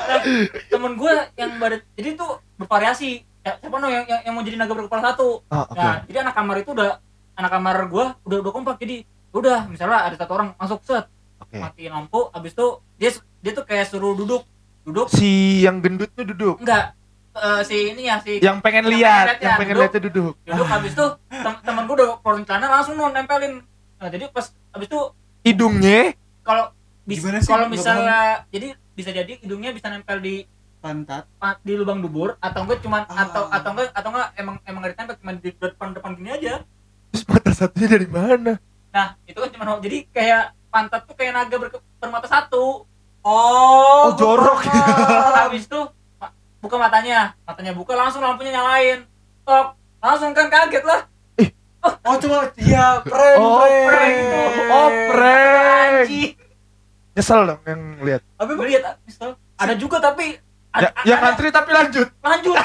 Nah, 0.06 0.22
temen 0.66 0.94
gue 0.96 1.14
yang 1.36 1.58
badan 1.58 1.82
jadi 1.92 2.14
itu 2.14 2.26
bervariasi 2.56 3.10
ya, 3.42 3.58
siapa 3.58 3.76
no 3.76 3.88
yang, 3.88 4.06
yang, 4.06 4.22
yang 4.22 4.34
mau 4.34 4.42
jadi 4.42 4.54
naga 4.56 4.72
berkepala 4.72 5.02
satu 5.04 5.42
ah 5.48 5.66
oke 5.66 5.76
nah 5.76 5.98
jadi 6.04 6.18
anak 6.22 6.34
kamar 6.34 6.56
itu 6.60 6.72
udah 6.72 7.02
anak 7.36 7.52
kamar 7.52 7.78
gue 7.86 8.04
udah 8.22 8.38
udah 8.40 8.52
kompak. 8.52 8.76
Jadi 8.78 9.04
udah 9.30 9.68
misalnya 9.68 10.04
ada 10.04 10.16
satu 10.16 10.32
orang 10.34 10.56
masuk 10.56 10.80
set. 10.82 11.06
Oke. 11.38 11.60
Matiin 11.60 11.92
lampu 11.92 12.28
abis 12.30 12.52
itu 12.52 12.68
dia 12.96 13.10
dia 13.40 13.52
tuh 13.52 13.64
kayak 13.64 13.86
suruh 13.86 14.14
duduk. 14.14 14.44
Duduk. 14.82 15.08
Si 15.10 15.62
yang 15.62 15.80
gendut 15.80 16.10
tuh 16.12 16.24
duduk? 16.24 16.58
Enggak. 16.58 16.96
Eh, 17.32 17.62
si 17.62 17.92
ini 17.92 18.08
ya 18.08 18.16
si 18.18 18.40
yang 18.40 18.60
pengen 18.60 18.88
Yang 18.88 18.96
lihat 18.96 19.12
pengen 19.20 19.28
lihat 19.28 19.38
yang 19.38 19.44
ya, 19.46 19.58
pengen 19.58 19.68
duduk. 19.70 19.82
lihat 19.82 19.92
tuh 19.92 20.04
duduk. 20.04 20.34
Duduk 20.42 20.68
abis 20.70 20.92
itu 20.92 21.06
tem 21.30 21.54
temen 21.62 21.84
gue 21.84 21.96
udah 21.96 22.08
keluarin 22.18 22.44
celana 22.44 22.68
langsung 22.70 22.96
non 22.96 23.12
nempelin. 23.12 23.54
Nah 23.96 24.08
jadi 24.08 24.24
pas 24.30 24.46
abis 24.72 24.88
itu 24.88 25.00
hidungnya? 25.44 26.16
kalau 26.42 26.72
bis- 27.04 27.20
Gimana 27.20 27.38
sih? 27.38 27.50
kalau 27.50 27.66
Nggak 27.66 27.76
misalnya 27.76 28.20
jadi 28.48 28.68
bisa 28.94 29.10
jadi 29.12 29.32
hidungnya 29.36 29.72
bisa 29.72 29.90
nempel 29.90 30.18
di 30.18 30.48
Pantat. 30.78 31.26
pa- 31.36 31.58
di 31.60 31.74
lubang 31.74 31.98
dubur 31.98 32.38
atau 32.40 32.62
enggak 32.62 32.80
cuman 32.80 33.04
Ah. 33.06 33.26
atau 33.26 33.50
atau 33.50 33.70
enggak 33.74 33.90
atau 33.92 34.10
enggak 34.12 34.28
emang 34.36 34.56
emang 34.64 34.80
gak 34.80 34.92
ditempel 34.94 35.16
cuma 35.18 35.32
di 35.34 35.50
depan 35.52 35.90
depan 35.92 36.12
gini 36.14 36.30
aja 36.32 36.54
terus 37.16 37.32
mata 37.32 37.52
satunya 37.56 37.88
dari 37.88 38.04
mana? 38.06 38.60
Nah 38.92 39.16
itu 39.24 39.40
kan 39.40 39.48
cuma 39.48 39.80
jadi 39.80 40.04
kayak 40.12 40.44
pantat 40.68 41.08
tuh 41.08 41.16
kayak 41.16 41.32
naga 41.32 41.56
bermata 41.96 42.28
satu. 42.28 42.84
Oh, 43.24 44.12
Oh, 44.12 44.14
jorok. 44.14 44.68
habis 44.68 45.64
itu 45.66 45.80
buka 46.60 46.76
matanya. 46.76 47.34
Matanya 47.42 47.72
buka 47.72 47.96
langsung 47.96 48.20
lampunya 48.20 48.52
nyalain. 48.54 49.08
Tok 49.42 49.74
langsung 49.98 50.36
kan 50.36 50.52
kaget 50.52 50.84
lah. 50.84 51.08
Oh, 52.02 52.18
cuma 52.18 52.50
iya, 52.58 52.98
prank, 53.00 53.38
Oh, 53.38 53.62
prank. 53.62 54.10
itu. 54.12 54.42
oh 54.68 54.90
prank. 55.08 56.08
Nyesel 57.16 57.42
dong 57.46 57.62
yang 57.64 57.82
lihat. 58.02 58.22
Gue 58.36 58.66
lihat 58.68 59.00
ada 59.56 59.74
juga 59.74 60.02
tapi 60.02 60.36
ya, 60.36 60.42
ada, 60.76 60.88
yang 61.08 61.18
ada- 61.18 61.32
ngantri 61.32 61.48
tapi 61.48 61.70
lanjut. 61.72 62.08
Lanjut. 62.20 62.58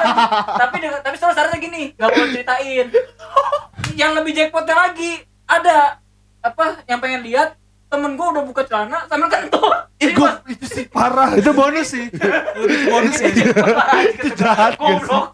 Tapi 0.60 0.76
dengan- 0.76 1.00
tapi 1.00 1.16
soal 1.16 1.32
syaratnya 1.32 1.58
gini 1.58 1.94
nggak 1.94 2.08
mau 2.10 2.26
ceritain 2.26 2.86
yang 3.94 4.12
lebih 4.12 4.32
jackpotnya 4.32 4.76
lagi. 4.80 5.12
Ada 5.44 6.00
apa 6.40 6.82
yang 6.84 6.98
pengen 6.98 7.22
lihat 7.22 7.54
temen 7.86 8.14
gue 8.14 8.24
udah 8.26 8.42
buka 8.42 8.62
celana 8.62 9.04
sambil 9.04 9.28
kentut. 9.28 9.68
Ih, 9.98 10.08
Jadi 10.08 10.14
gua- 10.14 10.32
pas- 10.34 10.48
itu 10.48 10.66
sih 10.66 10.84
parah. 10.86 11.30
Itu 11.34 11.50
bonus 11.52 11.88
sih. 11.88 12.08
Lebih 12.08 12.76
ke 12.78 12.88
bonus 12.88 13.14
sih. 13.14 13.30
itu 13.30 14.28
jahat 14.34 14.72
guys 14.74 14.96
Goblok. 14.98 15.26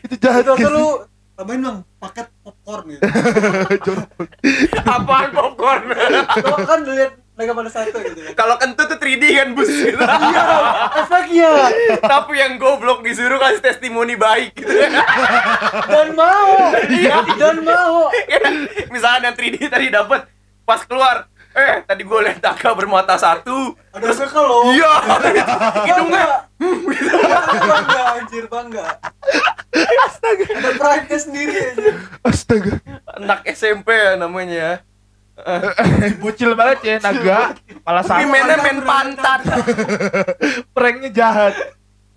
itu 0.00 0.14
jahat 0.16 0.42
Itu 0.42 0.52
guys 0.54 0.70
lu 0.70 0.86
tambahin 1.34 1.60
bang 1.60 1.78
paket 1.98 2.26
popcorn 2.40 2.84
gitu. 2.90 3.04
apaan 4.82 5.28
popcorn? 5.30 5.82
Lo 6.40 6.56
kan 6.58 6.80
lihat 6.86 7.12
naga 7.36 7.52
pada 7.52 7.68
satu 7.68 8.00
gitu 8.00 8.16
kan. 8.16 8.32
kalau 8.32 8.56
kentut 8.56 8.88
tuh 8.88 8.96
3D 8.96 9.24
kan 9.36 9.48
bus 9.52 9.68
gitu. 9.68 10.00
Efeknya 10.96 11.52
tapi 12.00 12.32
yang 12.34 12.56
goblok 12.56 13.04
disuruh 13.04 13.36
kasih 13.36 13.60
testimoni 13.60 14.16
baik 14.16 14.56
gitu. 14.56 14.72
dan 15.86 16.16
mau. 16.16 16.72
Iya. 16.88 17.28
Dan 17.36 17.60
mau. 17.60 18.08
misalnya 18.88 19.28
yang 19.28 19.36
3D 19.36 19.68
tadi 19.68 19.92
dapat 19.92 20.24
pas 20.64 20.80
keluar 20.82 21.28
eh 21.52 21.80
tadi 21.84 22.04
gue 22.04 22.18
lihat 22.20 22.40
naga 22.40 22.72
bermata 22.72 23.16
satu 23.16 23.72
Ada 23.92 24.12
efeknya 24.12 24.40
lo. 24.40 24.72
iya 24.72 24.92
hidungnya 25.84 26.24
bangga 27.60 28.02
anjir 28.16 28.44
bangga. 28.46 28.86
astaga 30.04 30.44
Ada 30.52 30.70
pride 30.72 31.16
sendiri 31.16 31.52
anjir. 31.52 31.94
astaga 32.24 32.72
anak 33.12 33.40
SMP 33.46 33.88
ya 33.88 34.16
namanya 34.16 34.80
bocil 36.22 36.56
banget 36.56 36.78
ya 36.82 36.94
naga. 37.04 37.52
Kepala 37.60 38.00
tapi 38.00 38.24
satu 38.24 38.32
mainnya 38.32 38.56
main 38.60 38.80
pantat. 38.80 39.40
Pranknya 40.74 41.10
jahat. 41.12 41.54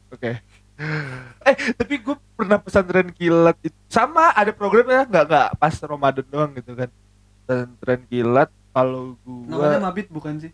Oke. 0.10 0.40
Eh 1.44 1.56
tapi 1.76 2.00
gue 2.00 2.16
pernah 2.40 2.56
pesantren 2.56 3.12
kilat 3.12 3.60
itu 3.60 3.76
sama 3.92 4.32
ada 4.32 4.56
programnya. 4.56 5.04
Nggak 5.04 5.24
nggak 5.28 5.50
pas 5.60 5.76
Ramadan 5.84 6.26
doang 6.32 6.52
gitu 6.56 6.72
kan. 6.74 6.90
Pesantren 7.44 8.02
kilat 8.08 8.50
kalau 8.72 9.20
Namanya 9.28 9.80
gua 9.80 9.88
mabit 9.92 10.08
bukan 10.08 10.40
sih? 10.40 10.52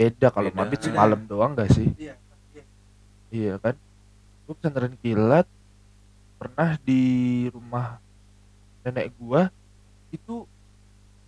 beda 0.00 0.32
kalau 0.32 0.48
mabit 0.56 0.80
semalam 0.80 1.20
doang 1.28 1.52
gak 1.52 1.76
sih? 1.76 1.92
Iya. 2.00 2.16
iya. 2.56 2.64
iya 3.28 3.54
kan? 3.60 3.76
Gue 4.48 4.54
pesantren 4.56 4.96
kilat 5.04 5.44
pernah 6.40 6.80
di 6.80 7.02
rumah 7.52 8.00
nenek 8.80 9.12
gua 9.20 9.52
itu 10.08 10.48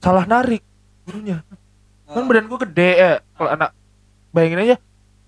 salah 0.02 0.26
narik 0.26 0.60
gurunya. 1.06 1.40
Kan 2.10 2.22
Ah, 2.22 2.28
badan 2.28 2.44
gua 2.50 2.58
gede 2.66 2.90
ya. 2.98 3.12
Kalau 3.38 3.50
anak 3.54 3.70
bayangin 4.34 4.62
aja 4.68 4.76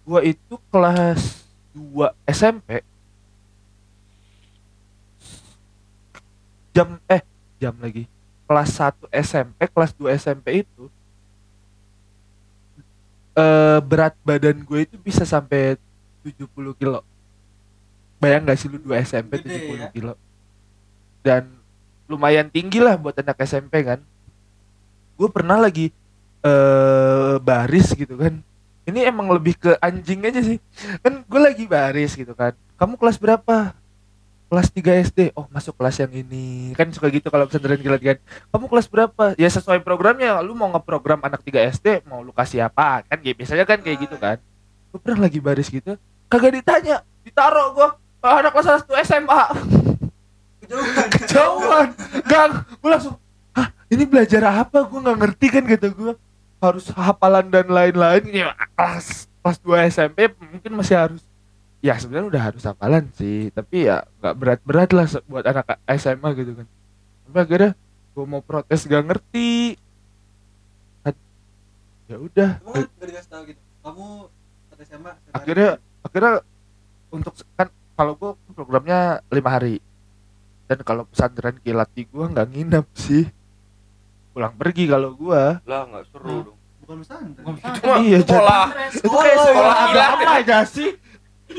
gua 0.05 0.20
itu 0.20 0.55
kelas 0.68 1.47
2 1.72 2.12
SMP 2.29 2.83
jam 6.75 6.99
eh 7.07 7.22
jam 7.62 7.75
lagi. 7.79 8.11
Kelas 8.45 8.70
1 8.77 9.09
SMP 9.14 9.59
kelas 9.70 9.93
2 9.97 10.12
SMP 10.18 10.66
itu 10.66 10.91
eh 13.35 13.79
berat 13.83 14.14
badan 14.22 14.62
gue 14.62 14.81
itu 14.87 14.97
bisa 14.99 15.22
sampai 15.25 15.79
70 16.22 16.75
kilo. 16.77 17.01
Bayang 18.20 18.47
gak 18.47 18.59
sih 18.59 18.68
lu 18.68 18.79
2 18.79 19.01
SMP 19.03 19.41
Gede 19.43 19.75
70 19.75 19.81
ya. 19.81 19.89
kilo? 19.91 20.14
Dan 21.25 21.49
lumayan 22.05 22.53
tinggi 22.53 22.85
lah 22.85 23.01
buat 23.01 23.16
anak 23.16 23.41
SMP 23.43 23.81
kan 23.81 24.05
gue 25.15 25.29
pernah 25.31 25.59
lagi 25.59 25.91
eh 26.45 27.35
baris 27.41 27.95
gitu 27.95 28.15
kan. 28.15 28.39
Ini 28.85 29.09
emang 29.09 29.33
lebih 29.33 29.57
ke 29.57 29.73
anjing 29.81 30.21
aja 30.29 30.45
sih. 30.45 30.61
Kan 31.01 31.25
gue 31.25 31.41
lagi 31.41 31.65
baris 31.65 32.12
gitu 32.12 32.37
kan. 32.37 32.53
Kamu 32.77 33.01
kelas 33.01 33.17
berapa? 33.17 33.73
Kelas 34.45 34.69
3 34.71 35.09
SD 35.09 35.21
oh 35.35 35.49
masuk 35.49 35.73
kelas 35.81 36.05
yang 36.05 36.12
ini. 36.12 36.77
Kan 36.77 36.93
suka 36.93 37.09
gitu 37.09 37.33
kalau 37.33 37.49
pesantren 37.49 37.81
kilat 37.81 38.03
kan. 38.05 38.19
Kamu 38.53 38.69
kelas 38.69 38.87
berapa? 38.93 39.33
Ya 39.41 39.49
sesuai 39.49 39.81
programnya. 39.81 40.37
Lu 40.45 40.53
mau 40.53 40.69
ngeprogram 40.69 41.25
anak 41.25 41.41
3 41.41 41.73
SD 41.75 42.05
mau 42.05 42.21
lu 42.21 42.31
kasih 42.31 42.69
apa? 42.69 43.09
Kan 43.09 43.25
kayak 43.25 43.37
biasanya 43.41 43.65
kan 43.65 43.81
kayak 43.81 43.99
gitu 44.05 44.17
kan. 44.21 44.37
Gue 44.93 45.01
pernah 45.01 45.25
lagi 45.25 45.41
baris 45.41 45.73
gitu. 45.73 45.97
Kagak 46.29 46.53
ditanya. 46.61 47.01
Ditaruh 47.25 47.73
gua. 47.73 47.89
Ke 48.21 48.29
anak 48.29 48.53
kelas 48.53 48.85
1 48.85 49.05
SMA 49.09 49.43
Kejauhan. 50.61 51.09
kejauhan. 51.09 51.89
Gang. 52.29 52.53
Gue 52.85 52.91
langsung 52.93 53.17
ini 53.93 54.05
belajar 54.09 54.43
apa? 54.64 54.85
Gue 54.89 55.01
nggak 55.01 55.18
ngerti 55.20 55.47
kan 55.53 55.64
kata 55.64 55.89
gue 55.93 56.12
harus 56.62 56.87
hafalan 56.93 57.47
dan 57.53 57.68
lain-lain. 57.68 58.24
Ya 58.32 58.57
kelas 58.76 59.28
kelas 59.45 59.59
2 59.61 59.91
SMP 59.93 60.32
mungkin 60.41 60.72
masih 60.76 60.97
harus. 60.97 61.22
Ya 61.85 62.01
sebenarnya 62.01 62.32
udah 62.32 62.43
harus 62.53 62.62
hafalan 62.64 63.12
sih. 63.12 63.53
Tapi 63.53 63.89
ya 63.89 64.09
nggak 64.20 64.35
berat-berat 64.41 64.91
lah 64.97 65.07
buat 65.28 65.45
anak 65.45 65.76
SMA 66.01 66.28
gitu 66.41 66.53
kan. 66.57 66.66
Sampai 67.28 67.41
akhirnya 67.45 67.70
gue 68.14 68.24
mau 68.24 68.41
protes 68.41 68.87
gak 68.87 69.05
ngerti. 69.05 69.76
Ya 72.05 72.16
udah. 72.20 72.51
Kan 72.61 73.49
gitu. 73.49 73.61
Kamu 73.85 74.07
saat 74.72 74.80
SMA. 74.85 75.11
setiap 75.12 75.32
hari 75.32 75.37
akhirnya 75.37 75.70
akhirnya 76.05 76.32
untuk 77.12 77.32
kan 77.57 77.68
kalau 77.97 78.12
gue 78.16 78.32
programnya 78.57 79.20
lima 79.28 79.51
hari. 79.53 79.76
Dan 80.64 80.80
kalau 80.80 81.05
pesantren 81.05 81.61
kilat 81.61 81.93
di 81.93 82.09
gue 82.09 82.24
nggak 82.24 82.49
nginep 82.49 82.87
sih 82.97 83.28
pulang 84.35 84.53
pergi 84.53 84.85
kalau 84.85 85.11
gue 85.12 85.43
lah 85.62 85.80
nggak 85.87 86.05
seru 86.11 86.37
dong 86.43 86.59
bukan 86.80 86.97
pesantren. 87.01 87.32
Bukan 87.39 87.55
pesantren. 87.55 87.80
Cuma 87.80 87.97
Iya, 87.97 88.18
sekolah 88.20 88.64
itu 88.91 89.09
kayak 89.09 89.37
Oh, 89.37 89.47
sekolah 89.47 89.72
iya. 89.72 89.87
agama 89.87 90.24
aja 90.35 90.59
sih 90.64 90.91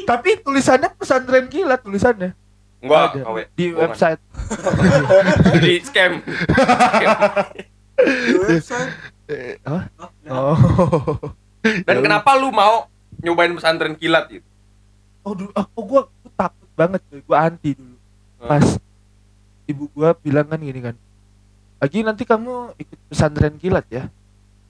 tapi 0.04 0.30
tulisannya 0.38 0.90
pesantren 0.92 1.46
kilat 1.48 1.80
tulisannya 1.80 2.36
enggak 2.78 3.02
Ada. 3.08 3.20
kawe 3.24 3.42
di 3.50 3.66
Bohongan. 3.66 3.82
website 3.88 4.22
di 5.64 5.74
scam 5.80 6.12
Di 7.98 8.34
website. 8.38 8.92
Eh, 9.26 9.58
hah? 9.64 9.84
Oh, 9.98 10.10
nah. 10.22 10.34
oh 10.54 11.18
dan 11.82 11.96
Ya 11.96 12.02
kenapa 12.04 12.38
lu 12.38 12.52
mau 12.52 12.86
nyobain 13.18 13.50
pesantren 13.52 13.96
kilat 13.96 14.30
gitu 14.30 14.46
oh 15.24 15.34
dulu 15.34 15.50
oh 15.50 15.84
gue 15.84 16.02
takut 16.36 16.70
banget 16.72 17.02
gue 17.10 17.34
anti 17.36 17.72
dulu 17.74 17.94
Hmm. 18.36 18.52
pas 18.52 18.68
ibu 19.66 19.90
gua 19.90 20.14
bilang 20.14 20.46
kan 20.46 20.60
gini 20.60 20.78
kan 20.78 20.94
lagi 21.80 22.00
nanti 22.02 22.24
kamu 22.24 22.76
ikut 22.80 23.00
pesantren 23.12 23.56
kilat 23.60 23.86
ya. 23.92 24.08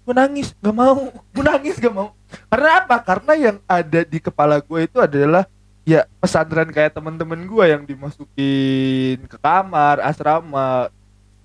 Gue 0.05 0.13
nangis 0.13 0.53
gak 0.61 0.75
mau. 0.75 1.09
Gue 1.33 1.43
nangis 1.45 1.77
gak 1.81 1.93
mau. 1.93 2.13
Karena 2.49 2.69
apa? 2.85 2.95
Karena 3.01 3.33
yang 3.33 3.57
ada 3.65 4.01
di 4.05 4.19
kepala 4.21 4.61
gue 4.61 4.79
itu 4.85 4.97
adalah 5.01 5.49
ya 5.85 6.05
pesantren 6.21 6.69
kayak 6.69 6.97
temen-temen 6.97 7.45
gue 7.45 7.65
yang 7.65 7.85
dimasukin 7.85 9.21
ke 9.29 9.37
kamar 9.37 10.01
asrama 10.01 10.89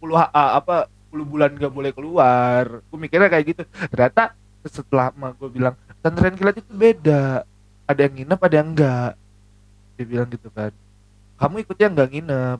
10 0.00 0.16
ha- 0.16 0.32
ah, 0.32 0.50
apa 0.60 0.88
10 1.12 1.24
bulan 1.24 1.50
gak 1.56 1.72
boleh 1.72 1.92
keluar. 1.92 2.84
Gue 2.88 2.98
mikirnya 3.00 3.32
kayak 3.32 3.44
gitu. 3.56 3.62
Ternyata 3.88 4.36
setelah 4.64 5.08
emak 5.12 5.40
gue 5.40 5.48
bilang 5.48 5.74
pesantren 6.00 6.36
kilat 6.36 6.56
itu 6.60 6.72
beda. 6.72 7.48
Ada 7.88 8.00
yang 8.06 8.14
nginep 8.16 8.40
ada 8.40 8.54
yang 8.56 8.68
enggak. 8.76 9.12
Dia 9.96 10.04
bilang 10.04 10.28
gitu 10.28 10.48
kan. 10.52 10.72
Kamu 11.40 11.64
ikutnya 11.64 11.88
enggak 11.88 12.08
nginep. 12.12 12.58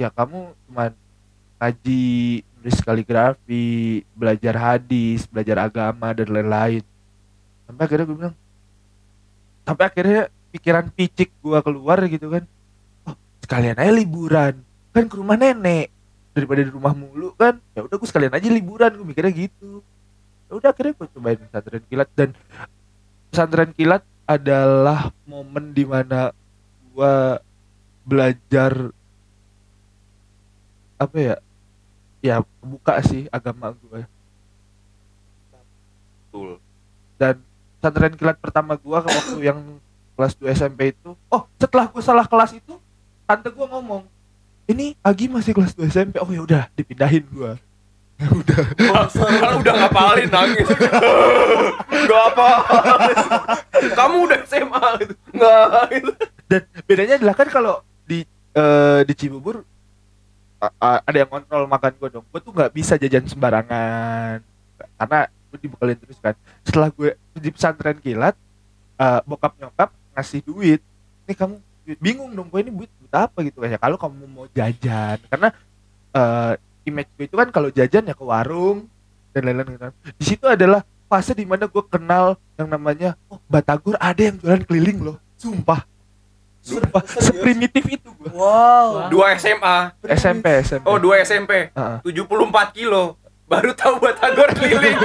Ya 0.00 0.08
kamu 0.10 0.56
cuman 0.68 0.90
ngaji 1.64 2.44
nulis 2.60 2.78
kaligrafi 2.84 4.04
belajar 4.12 4.52
hadis 4.52 5.24
belajar 5.24 5.64
agama 5.64 6.12
dan 6.12 6.28
lain-lain. 6.28 6.84
Sampai 7.64 7.82
akhirnya 7.88 8.04
gue 8.04 8.16
bilang 8.20 8.36
sampai 9.64 9.84
akhirnya 9.88 10.22
pikiran 10.52 10.86
picik 10.92 11.32
gua 11.40 11.64
keluar 11.64 12.04
gitu 12.04 12.28
kan. 12.28 12.44
Oh 13.08 13.16
sekalian 13.40 13.80
aja 13.80 13.92
liburan. 13.96 14.60
Kan 14.92 15.08
ke 15.08 15.16
rumah 15.16 15.40
nenek. 15.40 15.88
Daripada 16.36 16.60
di 16.60 16.72
rumah 16.72 16.92
mulu 16.92 17.32
kan. 17.32 17.56
Ya 17.72 17.80
udah 17.80 17.96
gue 17.96 18.08
sekalian 18.08 18.36
aja 18.36 18.48
liburan. 18.52 18.92
Gue 18.92 19.06
mikirnya 19.08 19.32
gitu. 19.32 19.80
Ya 20.48 20.52
udah 20.52 20.68
akhirnya 20.68 20.92
gue 20.92 21.08
cobain 21.16 21.40
pesantren 21.40 21.84
kilat. 21.88 22.08
Dan 22.12 22.30
pesantren 23.32 23.72
kilat 23.72 24.04
adalah 24.24 25.12
momen 25.24 25.72
di 25.72 25.84
mana 25.84 26.32
gua 26.92 27.40
belajar 28.04 28.92
apa 31.00 31.16
ya 31.16 31.36
ya 32.24 32.40
buka 32.64 32.96
sih 33.04 33.28
agama 33.28 33.76
gue 33.76 34.00
betul. 36.32 36.56
Dan 37.20 37.36
pesantren 37.78 38.16
kilat 38.16 38.40
pertama 38.40 38.74
gua 38.80 39.04
ke 39.04 39.12
waktu 39.12 39.38
yang 39.44 39.60
kelas 40.16 40.32
2 40.40 40.56
SMP 40.56 40.96
itu 40.96 41.12
oh 41.28 41.42
setelah 41.60 41.84
gua 41.92 42.00
salah 42.00 42.24
kelas 42.24 42.56
itu 42.56 42.74
tante 43.28 43.52
gua 43.52 43.68
ngomong 43.76 44.08
ini 44.64 44.96
Agi 45.04 45.28
masih 45.28 45.52
kelas 45.52 45.76
2 45.76 45.92
SMP 45.92 46.16
oh 46.18 46.30
ya 46.32 46.40
udah 46.40 46.62
dipindahin 46.72 47.28
gua. 47.28 47.60
Ya 48.14 48.30
udah. 48.30 48.62
Kalau 48.78 49.58
udah 49.58 49.74
ngapalin 49.74 50.30
nangis. 50.30 50.70
Nggak 52.06 52.22
apa. 52.30 52.50
Kamu 53.90 54.16
udah 54.30 54.38
SMA 54.46 54.86
gitu. 55.02 55.14
Nggak. 55.34 55.66
Gitu 55.90 56.12
dan 56.48 56.62
bedanya 56.84 57.14
adalah 57.18 57.34
kan 57.36 57.48
kalau 57.48 57.74
di 58.04 58.22
eh, 58.54 59.00
di 59.02 59.14
Cibubur 59.16 59.64
ada 60.78 61.16
yang 61.16 61.30
kontrol 61.30 61.64
makan 61.66 61.92
gue 61.98 62.08
dong. 62.20 62.26
Gue 62.28 62.40
tuh 62.40 62.52
nggak 62.52 62.72
bisa 62.72 62.94
jajan 63.00 63.24
sembarangan. 63.26 64.42
Karena 64.98 65.18
gue 65.28 65.58
dibekalin 65.58 65.98
terus 65.98 66.18
kan. 66.20 66.34
Setelah 66.66 66.88
gue 66.92 67.16
di 67.38 67.50
pesantren 67.50 67.98
kilat 67.98 68.34
eh, 69.00 69.20
bokap 69.24 69.54
nyokap 69.58 69.90
ngasih 70.14 70.40
duit. 70.44 70.80
Ini 71.24 71.32
kamu 71.34 71.56
bingung 72.00 72.30
dong 72.32 72.48
gue 72.48 72.60
ini 72.64 72.72
duit 72.72 72.90
duit 73.00 73.14
apa? 73.14 73.38
Gitu 73.42 73.58
kan. 73.58 73.70
Ya 73.70 73.78
kalau 73.80 73.96
kamu 73.96 74.24
mau 74.28 74.46
jajan. 74.52 75.18
Karena 75.30 75.48
eh, 76.14 76.52
image 76.84 77.10
gue 77.16 77.24
itu 77.30 77.36
kan 77.38 77.48
kalau 77.48 77.68
jajan 77.72 78.04
ya 78.04 78.14
ke 78.14 78.24
warung 78.24 78.86
dan 79.32 79.40
lain-lain 79.46 79.74
gitu 79.74 79.82
kan. 79.88 79.94
Di 80.20 80.24
situ 80.24 80.46
adalah 80.50 80.84
fase 81.08 81.32
di 81.32 81.46
mana 81.46 81.70
gue 81.70 81.84
kenal 81.86 82.34
yang 82.58 82.68
namanya 82.68 83.14
oh 83.30 83.38
Batagor 83.46 83.94
ada 84.02 84.20
yang 84.20 84.36
jualan 84.40 84.62
keliling 84.66 85.00
loh. 85.00 85.16
Sumpah 85.38 85.93
sumpah 86.64 87.04
seprimitif 87.04 87.84
itu 87.86 88.08
gue 88.10 88.32
Wow. 88.32 89.06
dua 89.06 89.36
SMA 89.36 89.92
SMP 90.08 90.64
SMP 90.64 90.84
oh 90.84 90.96
dua 90.96 91.20
SMP 91.20 91.68
Heeh. 91.70 91.96
74 92.02 92.24
kilo. 92.72 93.20
Baru 93.44 93.70
tahu 93.70 94.00
batagor 94.00 94.48
keliling. 94.50 94.96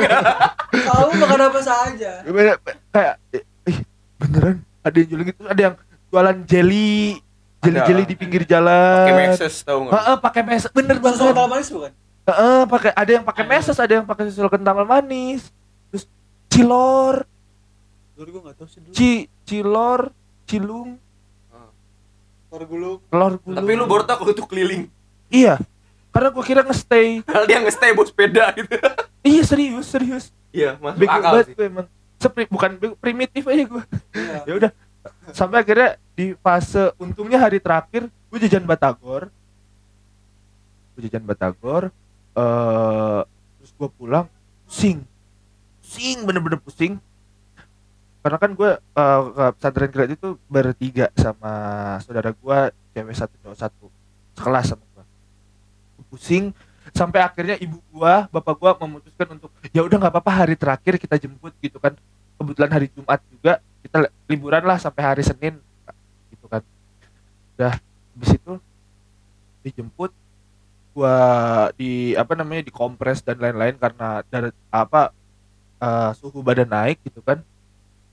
Tahu 0.87 1.11
makan 1.13 1.41
apa 1.43 1.59
saja. 1.59 2.23
Bener- 2.23 2.55
kayak 2.89 3.19
ih, 3.67 3.83
beneran? 4.15 4.63
Ada 4.79 4.95
yang 4.95 5.07
jualan 5.11 5.25
gitu? 5.27 5.41
Ada 5.43 5.61
yang 5.61 5.75
jualan 6.07 6.37
jelly 6.47 7.19
jelly 7.59 8.03
di 8.07 8.15
pinggir 8.15 8.47
jalan. 8.47 9.03
Pakai 9.03 9.15
Maxes 9.19 9.55
tahu 9.61 9.79
nggak? 9.83 9.93
Heeh, 9.93 10.15
pakai 10.17 10.41
meses. 10.47 10.69
Bener 10.71 10.95
Susu 10.95 11.03
banget. 11.03 11.19
kental 11.27 11.47
manis 11.51 11.69
bukan? 11.69 11.91
Heeh, 12.25 12.59
pakai 12.65 12.91
ada 12.95 13.11
yang 13.11 13.25
pakai 13.27 13.43
meses 13.43 13.75
ada 13.75 13.93
yang 13.93 14.05
pakai 14.07 14.23
susu 14.31 14.47
kental 14.47 14.77
manis. 14.83 15.41
Terus 15.91 16.03
cilor. 16.47 17.15
Dulu 18.15 18.27
gue 18.29 18.41
gak 18.47 18.55
tau 18.55 18.67
sih 18.67 18.79
dulu. 18.79 18.93
ci 18.95 19.11
cilor 19.43 20.15
cilung 20.43 20.95
Telur 22.49 22.65
gulung. 22.65 22.97
telur 23.07 23.33
gulung. 23.39 23.57
tapi 23.57 23.71
lu 23.73 23.85
baru 23.85 24.03
tahu 24.03 24.17
kalau 24.19 24.33
itu 24.33 24.43
keliling. 24.45 24.83
Iya 25.29 25.61
karena 26.09 26.29
gua 26.33 26.41
kira 26.41 26.61
nge-stay. 26.65 27.21
Padahal 27.21 27.45
dia 27.45 27.59
nge-stay 27.61 27.91
bawa 27.93 28.05
sepeda 28.09 28.45
gitu. 28.57 28.73
Iya 29.21 29.41
serius 29.45 29.85
serius. 29.85 30.25
Iya 30.49 30.75
masuk 30.81 30.97
bego 30.97 31.13
akal 31.13 31.33
sih. 31.45 31.53
gue 31.53 31.65
emang. 31.69 31.87
Sepri- 32.19 32.49
bukan 32.51 32.71
primitif 32.99 33.47
aja 33.47 33.63
gue 33.63 33.83
Iya. 34.11 34.37
ya 34.49 34.53
udah 34.57 34.71
sampai 35.31 35.63
akhirnya 35.63 35.95
di 36.11 36.35
fase 36.35 36.91
untungnya 36.97 37.39
hari 37.39 37.61
terakhir 37.61 38.09
gue 38.09 38.37
jajan 38.41 38.65
batagor. 38.65 39.29
Gue 40.97 41.01
jajan 41.05 41.23
batagor 41.23 41.93
eh 42.33 43.21
terus 43.61 43.71
gue 43.71 43.89
pulang 43.93 44.25
pusing. 44.65 45.05
Pusing 45.79 46.25
bener-bener 46.25 46.59
pusing 46.59 46.97
karena 48.29 48.37
kan 48.45 48.51
gue 48.53 48.71
eh, 48.77 49.21
ke 49.33 49.45
pesantren 49.57 49.89
kilat 49.89 50.13
itu 50.13 50.37
bertiga 50.45 51.09
sama 51.17 51.53
saudara 52.05 52.29
gue 52.29 52.57
cewek 52.93 53.15
satu 53.17 53.35
cowok 53.41 53.57
satu. 53.57 53.85
Sekelas 54.37 54.65
sama 54.69 54.85
gue 54.85 55.05
pusing 56.13 56.53
sampai 56.93 57.25
akhirnya 57.25 57.57
ibu 57.57 57.81
gua 57.89 58.29
bapak 58.29 58.53
gua 58.57 58.71
memutuskan 58.85 59.33
untuk 59.33 59.49
ya 59.73 59.81
udah 59.81 59.97
nggak 59.97 60.13
apa-apa 60.13 60.45
hari 60.45 60.53
terakhir 60.53 61.01
kita 61.01 61.17
jemput 61.17 61.57
gitu 61.57 61.81
kan. 61.81 61.97
Kebetulan 62.37 62.69
hari 62.69 62.87
Jumat 62.93 63.17
juga 63.33 63.57
kita 63.81 63.97
li- 64.05 64.13
liburan 64.29 64.61
lah 64.61 64.77
sampai 64.77 65.01
hari 65.01 65.25
Senin 65.25 65.57
gitu 66.29 66.45
kan. 66.45 66.61
Udah 67.57 67.81
habis 67.81 68.29
itu 68.37 68.53
dijemput 69.65 70.13
gua 70.93 71.17
di 71.73 72.13
apa 72.13 72.37
namanya 72.37 72.61
dikompres 72.61 73.25
dan 73.25 73.41
lain-lain 73.41 73.73
karena 73.77 74.21
dari 74.29 74.53
apa 74.69 75.09
eh, 75.81 76.11
suhu 76.13 76.45
badan 76.45 76.69
naik 76.69 77.01
gitu 77.01 77.25
kan 77.25 77.41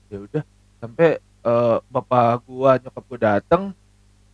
ya 0.07 0.17
udah 0.23 0.43
sampai 0.77 1.19
eh, 1.21 1.77
bapak 1.89 2.43
gua 2.45 2.77
nyokap 2.79 3.03
gua 3.07 3.19
datang 3.19 3.63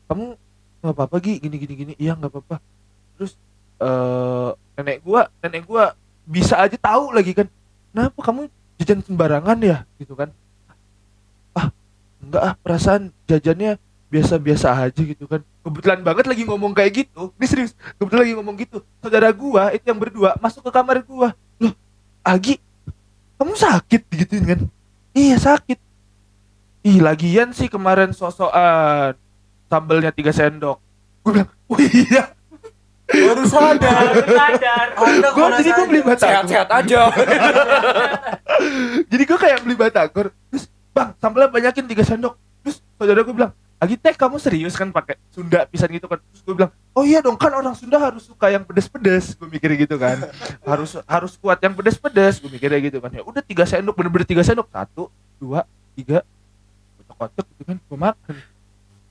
kamu 0.08 0.38
nggak 0.84 0.94
apa-apa 1.00 1.16
Gi? 1.24 1.34
Gini 1.40 1.56
gini 1.56 1.74
gini. 1.74 1.94
Iya 1.96 2.14
nggak 2.20 2.32
apa-apa. 2.32 2.60
Terus 3.16 3.34
eh 3.80 4.50
nenek 4.76 5.00
gua 5.02 5.32
nenek 5.40 5.64
gua 5.64 5.96
bisa 6.28 6.60
aja 6.60 6.76
tahu 6.76 7.16
lagi 7.16 7.32
kan 7.32 7.48
kenapa 7.92 8.20
kamu 8.20 8.42
jajan 8.78 9.00
sembarangan 9.02 9.58
ya? 9.64 9.88
Gitu 9.96 10.14
kan. 10.14 10.30
Ah 11.56 11.72
enggak 12.20 12.44
ah 12.44 12.54
perasaan 12.60 13.10
jajannya 13.26 13.80
biasa-biasa 14.12 14.76
aja 14.76 15.02
gitu 15.02 15.26
kan. 15.26 15.42
Kebetulan 15.64 16.04
banget 16.04 16.28
lagi 16.28 16.44
ngomong 16.44 16.76
kayak 16.76 17.08
gitu. 17.08 17.32
Ini 17.40 17.48
serius 17.48 17.72
kebetulan 17.96 18.28
lagi 18.28 18.36
ngomong 18.36 18.56
gitu. 18.60 18.78
Saudara 19.00 19.32
gua 19.32 19.72
itu 19.72 19.88
yang 19.88 19.98
berdua 19.98 20.36
masuk 20.44 20.68
ke 20.68 20.72
kamar 20.76 21.00
gua. 21.08 21.32
Loh 21.58 21.74
Agi 22.22 22.60
kamu 23.40 23.56
sakit? 23.56 24.02
Digituin 24.12 24.46
kan 24.46 24.60
iya 25.14 25.38
sakit. 25.40 25.80
Ih 26.84 27.00
lagian 27.00 27.56
sih 27.56 27.72
kemarin 27.72 28.12
sosokan 28.12 29.16
sambelnya 29.72 30.12
tiga 30.12 30.36
sendok. 30.36 30.84
Gua 31.24 31.32
bilang 31.32 31.50
oh 31.72 31.80
iya. 31.80 32.36
Baru 33.08 33.44
sadar. 33.48 34.04
Sadar. 34.26 34.88
Anda 35.00 35.30
gua 35.32 35.48
jadi 35.62 35.70
gua 35.72 35.86
beli 35.88 36.02
batagor. 36.04 36.28
sehat-sehat 36.28 36.70
aja. 36.70 37.02
Jadi 39.12 39.24
gua 39.28 39.40
kayak 39.40 39.60
beli 39.66 39.76
batagor 39.76 40.28
terus 40.50 40.70
bang 40.94 41.10
sambelnya 41.18 41.50
banyakin 41.50 41.86
tiga 41.88 42.04
sendok. 42.04 42.36
Terus 42.66 42.78
saudara 42.98 43.22
gua 43.24 43.36
bilang 43.36 43.54
Agi 43.84 43.96
teh 43.96 44.14
kamu 44.14 44.38
serius 44.38 44.74
kan 44.74 44.88
pakai 44.88 45.20
Sunda 45.28 45.68
pisan 45.68 45.92
gitu 45.92 46.08
kan? 46.08 46.16
Terus 46.24 46.42
gue 46.42 46.56
bilang 46.56 46.72
oh 46.92 47.04
iya 47.04 47.20
dong 47.20 47.36
kan 47.36 47.52
orang 47.52 47.74
Sunda 47.74 48.00
harus 48.00 48.24
suka 48.24 48.48
yang 48.48 48.64
pedes-pedes. 48.64 49.36
Gue 49.36 49.50
mikirnya 49.50 49.76
gitu 49.78 49.96
kan. 49.98 50.24
Harus 50.64 50.96
harus 51.04 51.36
kuat 51.36 51.60
yang 51.60 51.74
pedes-pedes. 51.74 52.40
Gue 52.40 52.48
mikirnya 52.50 52.80
gitu 52.80 52.98
kan. 52.98 53.12
Ya 53.12 53.20
udah 53.22 53.42
tiga 53.42 53.64
sendok 53.64 53.92
bener-bener 53.94 54.24
tiga 54.24 54.40
sendok. 54.40 54.70
Satu 54.70 55.12
dua 55.36 55.68
tiga. 55.94 56.24
Kocok-kocok 56.98 57.46
gitu 57.50 57.64
kan 57.66 57.78
gue 57.78 57.98
makan. 58.00 58.36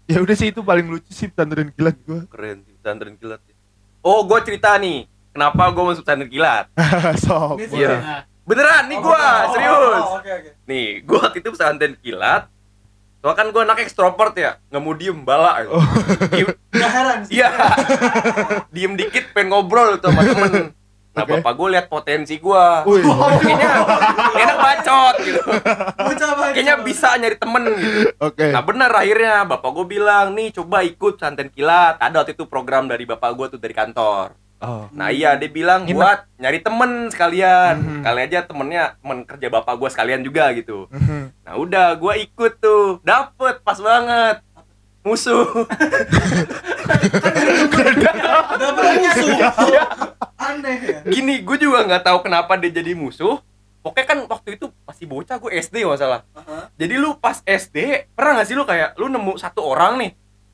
Ya 0.04 0.18
udah 0.18 0.34
sih 0.34 0.48
itu 0.48 0.60
paling 0.60 0.86
lucu 0.86 1.08
sih 1.08 1.26
pesantren 1.26 1.68
kilat 1.70 1.96
gue 2.02 2.26
keren 2.26 2.58
sih 2.62 2.74
pesantren 2.74 3.14
kilat 3.14 3.38
ya. 3.42 3.54
oh 4.02 4.20
gue 4.22 4.38
cerita 4.42 4.74
nih 4.74 5.06
kenapa 5.30 5.62
gue 5.68 5.84
masuk 5.84 6.02
pesantren 6.02 6.28
kilat? 6.28 6.66
Sok 7.22 7.56
Ini 7.60 7.66
Iya. 7.72 7.96
beneran 8.42 8.90
nih 8.90 8.98
Oh, 8.98 9.02
gue 9.04 9.14
oh, 9.14 9.40
serius. 9.54 10.02
oh, 10.02 10.18
oke 10.18 10.30
oke. 10.32 10.50
Nih 10.64 10.86
gue 11.00 11.18
waktu 11.18 11.38
itu 11.38 11.48
pesantren 11.50 11.94
kilat 11.96 12.50
Soalnya 13.22 13.38
kan 13.38 13.46
gue 13.48 13.62
anak 13.62 13.78
ekstrovert 13.80 14.34
ya, 14.34 14.58
nggak 14.66 14.82
mau 14.82 14.92
diem 14.92 15.18
bala 15.22 15.62
gitu. 15.62 15.78
Diem, 16.28 16.48
nggak 16.74 16.90
heran 16.90 17.18
sih 17.22 17.38
Iya. 17.38 17.48
diem 18.74 18.92
dikit 18.92 19.30
pengen 19.30 19.54
ngobrol 19.54 19.94
tuh 19.96 20.10
sama 20.10 20.26
temen. 20.26 20.74
Nah 21.12 21.22
Oke. 21.22 21.32
bapak 21.38 21.52
gue 21.54 21.68
lihat 21.70 21.86
potensi 21.86 22.40
gue. 22.40 22.64
Kayaknya 22.82 23.68
enak 24.34 24.56
bacot 24.58 25.16
gitu. 25.20 25.40
Kayaknya 26.50 26.76
bisa 26.80 27.08
nyari 27.14 27.36
temen 27.36 27.62
gitu. 27.68 28.10
oke 28.16 28.46
Nah 28.48 28.62
benar 28.64 28.90
akhirnya 28.90 29.44
bapak 29.44 29.70
gue 29.70 29.86
bilang 29.86 30.32
nih 30.32 30.56
coba 30.56 30.80
ikut 30.80 31.20
santen 31.20 31.52
kilat. 31.52 32.00
Ada 32.00 32.24
waktu 32.24 32.32
itu 32.32 32.48
program 32.48 32.88
dari 32.88 33.04
bapak 33.04 33.28
gue 33.36 33.46
tuh 33.52 33.60
dari 33.60 33.76
kantor. 33.76 34.32
Oh 34.62 34.86
Nah 34.90 35.10
iya 35.10 35.34
dia 35.34 35.46
bilang 35.46 35.84
Gimana? 35.84 35.98
buat 35.98 36.18
nyari 36.38 36.58
temen 36.62 36.90
sekalian. 37.10 37.74
Mhm. 37.76 38.02
Kali 38.02 38.20
aja 38.22 38.38
temennya 38.42 38.82
temen 38.96 39.18
kerja 39.22 39.46
bapak 39.50 39.74
gue 39.76 39.88
sekalian 39.90 40.22
juga 40.22 40.48
gitu. 40.54 40.86
Mhm. 40.88 41.42
Nah 41.42 41.54
udah 41.58 41.94
gue 41.94 42.14
ikut 42.22 42.52
tuh 42.58 43.02
dapet 43.02 43.58
pas 43.60 43.76
banget 43.76 44.38
musuh 45.02 45.66
dapat 47.98 48.58
musuh 49.02 49.34
aneh 50.38 50.76
ya 50.78 50.98
gini 51.06 51.42
gue 51.42 51.56
juga 51.58 51.82
nggak 51.82 52.06
tahu 52.06 52.18
kenapa 52.22 52.54
dia 52.54 52.70
jadi 52.70 52.94
musuh 52.94 53.42
pokoknya 53.82 54.06
kan 54.06 54.18
waktu 54.30 54.54
itu 54.54 54.70
masih 54.86 55.10
bocah 55.10 55.36
gue 55.38 55.50
SD 55.58 55.82
nggak 55.82 55.98
salah 55.98 56.22
Aha. 56.38 56.70
jadi 56.78 57.02
lu 57.02 57.18
pas 57.18 57.42
SD 57.42 58.06
pernah 58.14 58.38
nggak 58.38 58.46
sih 58.46 58.54
lu 58.54 58.62
kayak 58.62 58.94
lu 58.94 59.10
nemu 59.10 59.34
satu 59.38 59.66
orang 59.66 59.98
nih 59.98 60.10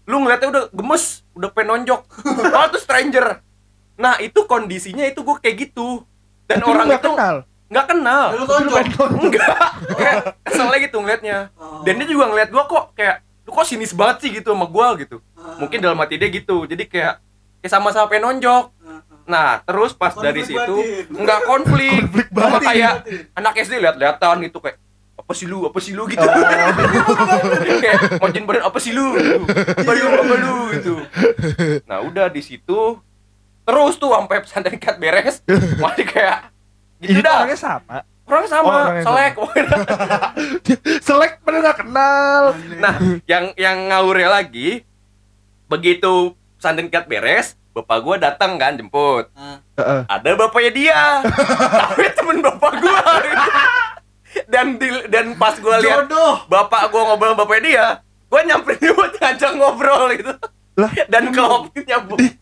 lu 0.09 0.17
ngeliatnya 0.25 0.49
udah 0.49 0.65
gemes 0.73 1.29
udah 1.37 1.49
pengen 1.53 1.69
nonjok 1.77 2.01
malah 2.41 2.69
tuh 2.75 2.81
stranger 2.81 3.45
nah 3.99 4.15
itu 4.23 4.47
kondisinya 4.47 5.05
itu 5.05 5.21
gue 5.27 5.37
kayak 5.43 5.57
gitu. 5.69 6.07
Dan 6.49 6.65
Tapi 6.65 6.71
lu 6.71 6.73
orang 6.73 6.87
nggak 6.89 7.03
itu 7.03 7.11
kenal? 7.13 7.37
Nggak 7.69 7.87
kenal. 7.93 8.27
Tonjok. 8.49 8.85
Enggak 9.21 9.61
kayak 9.93 10.17
kesel 10.49 10.69
aja 10.73 10.79
gitu 10.81 10.97
ngeliatnya. 11.05 11.39
Oh. 11.61 11.85
dan 11.85 12.01
dia 12.01 12.09
juga 12.09 12.25
ngeliat 12.33 12.49
gua 12.49 12.65
kok 12.65 12.85
kayak 12.97 13.21
lu 13.45 13.51
kok 13.53 13.67
sinis 13.69 13.93
banget 13.93 14.17
sih 14.25 14.31
gitu 14.33 14.57
sama 14.57 14.65
gua 14.65 14.97
gitu. 14.97 15.21
Ah. 15.37 15.61
mungkin 15.61 15.79
dalam 15.85 16.01
hati 16.01 16.17
dia 16.17 16.33
gitu. 16.33 16.65
Jadi 16.65 16.89
kayak 16.89 17.21
kayak 17.61 17.73
sama-sama 17.73 18.09
pengen 18.09 18.33
nonjok. 18.33 18.73
Ah, 18.81 18.89
ah. 18.89 19.01
nah 19.29 19.49
terus 19.61 19.93
pas 19.93 20.17
Konflik 20.17 20.25
dari 20.25 20.43
situ 20.49 20.77
batin. 20.81 21.05
nggak 21.13 21.41
konflik. 21.45 22.01
Konflik 22.09 22.27
sama 22.33 22.49
batin. 22.57 22.69
kayak 22.73 22.93
anak 23.37 23.53
SD 23.61 23.75
lihat-lihatan 23.85 24.37
gitu 24.49 24.59
kayak 24.65 24.79
apa 25.19 25.33
sih 25.37 25.45
lu? 25.45 25.59
Apa 25.69 25.79
sih 25.85 25.93
lu? 25.93 26.09
gitu. 26.09 26.25
Oh. 26.25 26.33
kayak 27.85 28.17
ngojin 28.25 28.45
badan 28.49 28.65
apa 28.65 28.79
sih 28.81 28.97
lu? 28.97 29.13
gitu. 29.21 29.45
apa 29.77 29.91
lu? 29.93 30.05
Apa 30.09 30.35
lu? 30.41 30.55
gitu. 30.73 30.95
Nah 31.85 32.01
udah 32.01 32.33
di 32.33 32.41
situ 32.41 32.97
terus 33.69 33.95
tuh 33.95 34.09
sampai 34.09 34.41
pesantren 34.41 34.77
kat 34.77 34.97
beres 34.97 35.45
masih 35.83 36.05
kayak 36.05 36.49
gitu 36.99 37.13
ini 37.13 37.21
dah 37.21 37.45
orangnya 37.45 37.59
sama 37.59 37.97
orangnya 38.25 38.49
sama 38.49 38.65
Oh, 38.65 38.73
orangnya 38.73 39.05
selek 39.05 39.33
selek 41.07 41.33
pernah 41.41 41.61
nggak 41.63 41.79
kenal. 41.79 42.43
Nah, 42.77 42.95
yang 43.25 43.53
yang 43.55 43.89
ngawurnya 43.89 44.29
lagi 44.31 44.85
begitu 45.65 46.33
pesantren 46.57 46.89
kilat 46.89 47.07
beres, 47.07 47.47
bapak 47.73 47.99
gua 48.01 48.17
datang 48.17 48.57
kan 48.57 48.75
jemput. 48.75 49.29
Ah. 49.33 49.61
Heeh. 49.77 50.01
Ada 50.05 50.31
bapaknya 50.35 50.71
dia. 50.71 51.01
Tapi 51.81 52.05
temen 52.13 52.41
bapak 52.41 52.73
gua. 52.79 53.01
dan 54.45 54.77
di- 54.77 55.09
dan 55.09 55.33
pas 55.35 55.57
gua 55.57 55.81
lihat 55.81 56.09
bapak 56.47 56.89
gua 56.89 57.03
ngobrol 57.07 57.33
sama 57.33 57.41
bapaknya 57.45 57.63
dia, 57.65 57.87
gua 58.27 58.41
nyamperin 58.45 58.77
dia 58.77 58.93
buat 58.93 59.13
ngajak 59.15 59.53
ngobrol 59.55 60.05
gitu. 60.13 60.35
Lah, 60.79 60.91
Dan 61.11 61.35
nyambung. 61.35 62.19
di 62.23 62.38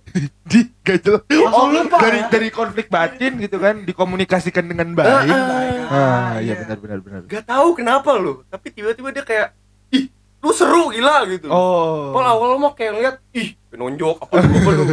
gak 0.87 0.99
jelas 1.03 1.23
Langsung 1.27 1.53
oh 1.53 1.67
lupa 1.73 1.97
dari 1.99 2.21
ya? 2.23 2.29
dari 2.31 2.49
konflik 2.55 2.87
batin 2.89 3.33
gitu 3.43 3.57
kan 3.59 3.83
dikomunikasikan 3.83 4.64
dengan 4.67 4.95
baik. 4.95 5.29
Ah, 5.29 5.83
ah. 5.91 6.33
Iya 6.39 6.55
benar 6.64 6.79
benar 6.79 6.99
benar. 7.03 7.21
Gak 7.27 7.45
tahu 7.47 7.77
kenapa 7.77 8.14
lu, 8.17 8.47
tapi 8.49 8.71
tiba-tiba 8.71 9.12
dia 9.12 9.25
kayak 9.27 9.49
ih, 9.93 10.09
lu 10.41 10.51
seru 10.55 10.95
gila 10.95 11.27
gitu. 11.29 11.51
oh. 11.51 12.14
Kalau 12.14 12.29
awal 12.29 12.57
mah 12.57 12.73
kayak 12.73 12.93
ngeliat, 12.97 13.17
ih, 13.35 13.55
penonjok 13.69 14.17
apa 14.25 14.35
lu 14.41 14.53
apa 14.57 14.71
lu. 14.73 14.85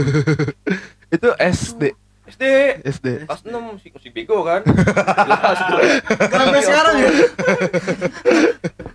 itu 1.15 1.29
SD 1.37 1.81
SD 2.23 2.43
SD 2.87 3.07
kelas 3.27 3.43
6 3.43 3.51
masih 3.51 3.89
masih 3.91 4.09
bego 4.15 4.47
kan? 4.47 4.63
Jelas 5.27 5.59
sampai 6.31 6.61
sekarang 6.63 6.95
ya? 6.97 7.11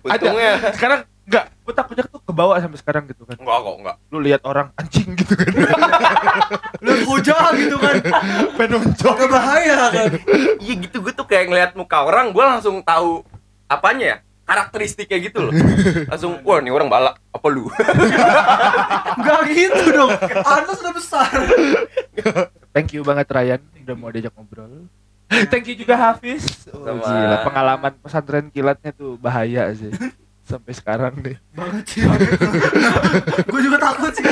Untungnya. 0.05 0.53
Sekarang 0.73 0.99
enggak 1.29 1.45
gue 1.61 1.73
takutnya 1.77 2.03
tuh 2.09 2.21
kebawa 2.25 2.57
sampai 2.57 2.79
sekarang 2.81 3.03
gitu 3.05 3.21
kan. 3.29 3.37
Enggak 3.37 3.57
kok 3.61 3.75
enggak 3.77 3.95
lu 4.09 4.17
lihat 4.25 4.41
orang 4.49 4.73
anjing 4.73 5.13
gitu 5.13 5.37
kan. 5.37 5.53
Lu 6.85 6.91
hujah 7.05 7.53
gitu 7.53 7.77
kan. 7.77 8.01
Penonjok 8.57 9.13
agak 9.13 9.29
bahaya 9.29 9.77
kan. 9.93 10.09
Iya 10.57 10.73
gitu 10.81 11.05
gue 11.05 11.13
tuh 11.13 11.29
kayak 11.29 11.53
ngeliat 11.53 11.71
muka 11.77 12.01
orang 12.01 12.33
gue 12.33 12.41
langsung 12.41 12.81
tahu 12.81 13.21
apanya 13.69 14.05
ya 14.05 14.17
karakteristiknya 14.49 15.17
gitu 15.29 15.45
loh. 15.45 15.53
Langsung 16.09 16.41
wah 16.41 16.57
ini 16.57 16.73
orang 16.73 16.89
balak 16.89 17.21
apa 17.29 17.47
lu? 17.53 17.69
Enggak 19.21 19.39
gitu 19.53 19.83
dong. 19.93 20.09
Anda 20.41 20.73
sudah 20.73 20.93
besar. 20.97 21.29
Thank 22.73 22.97
you 22.97 23.05
banget 23.05 23.29
Ryan. 23.29 23.61
Udah 23.85 23.93
mau 23.93 24.09
diajak 24.09 24.33
ngobrol. 24.33 24.89
Thank 25.53 25.69
you 25.69 25.77
juga 25.77 25.93
Hafiz. 25.93 26.65
Oh, 26.73 26.81
Sama. 26.81 27.05
gila 27.05 27.37
pengalaman 27.45 27.93
pesantren 28.01 28.49
kilatnya 28.49 28.89
tuh 28.89 29.13
bahaya 29.21 29.69
sih 29.77 29.93
sampai 30.49 30.73
sekarang 30.73 31.13
deh. 31.21 31.37
Banget 31.53 31.85
sih. 31.85 32.01
Gue 33.53 33.61
juga 33.61 33.77
takut 33.77 34.09
sih. 34.17 34.25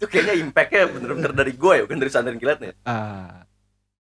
Itu 0.00 0.08
kayaknya 0.08 0.34
impactnya 0.40 0.82
bener-bener 0.90 1.32
dari 1.36 1.52
gue 1.54 1.72
ya 1.78 1.82
bukan 1.86 1.98
dari 2.02 2.10
sandran 2.10 2.34
kilatnya 2.34 2.74
ah 2.82 3.46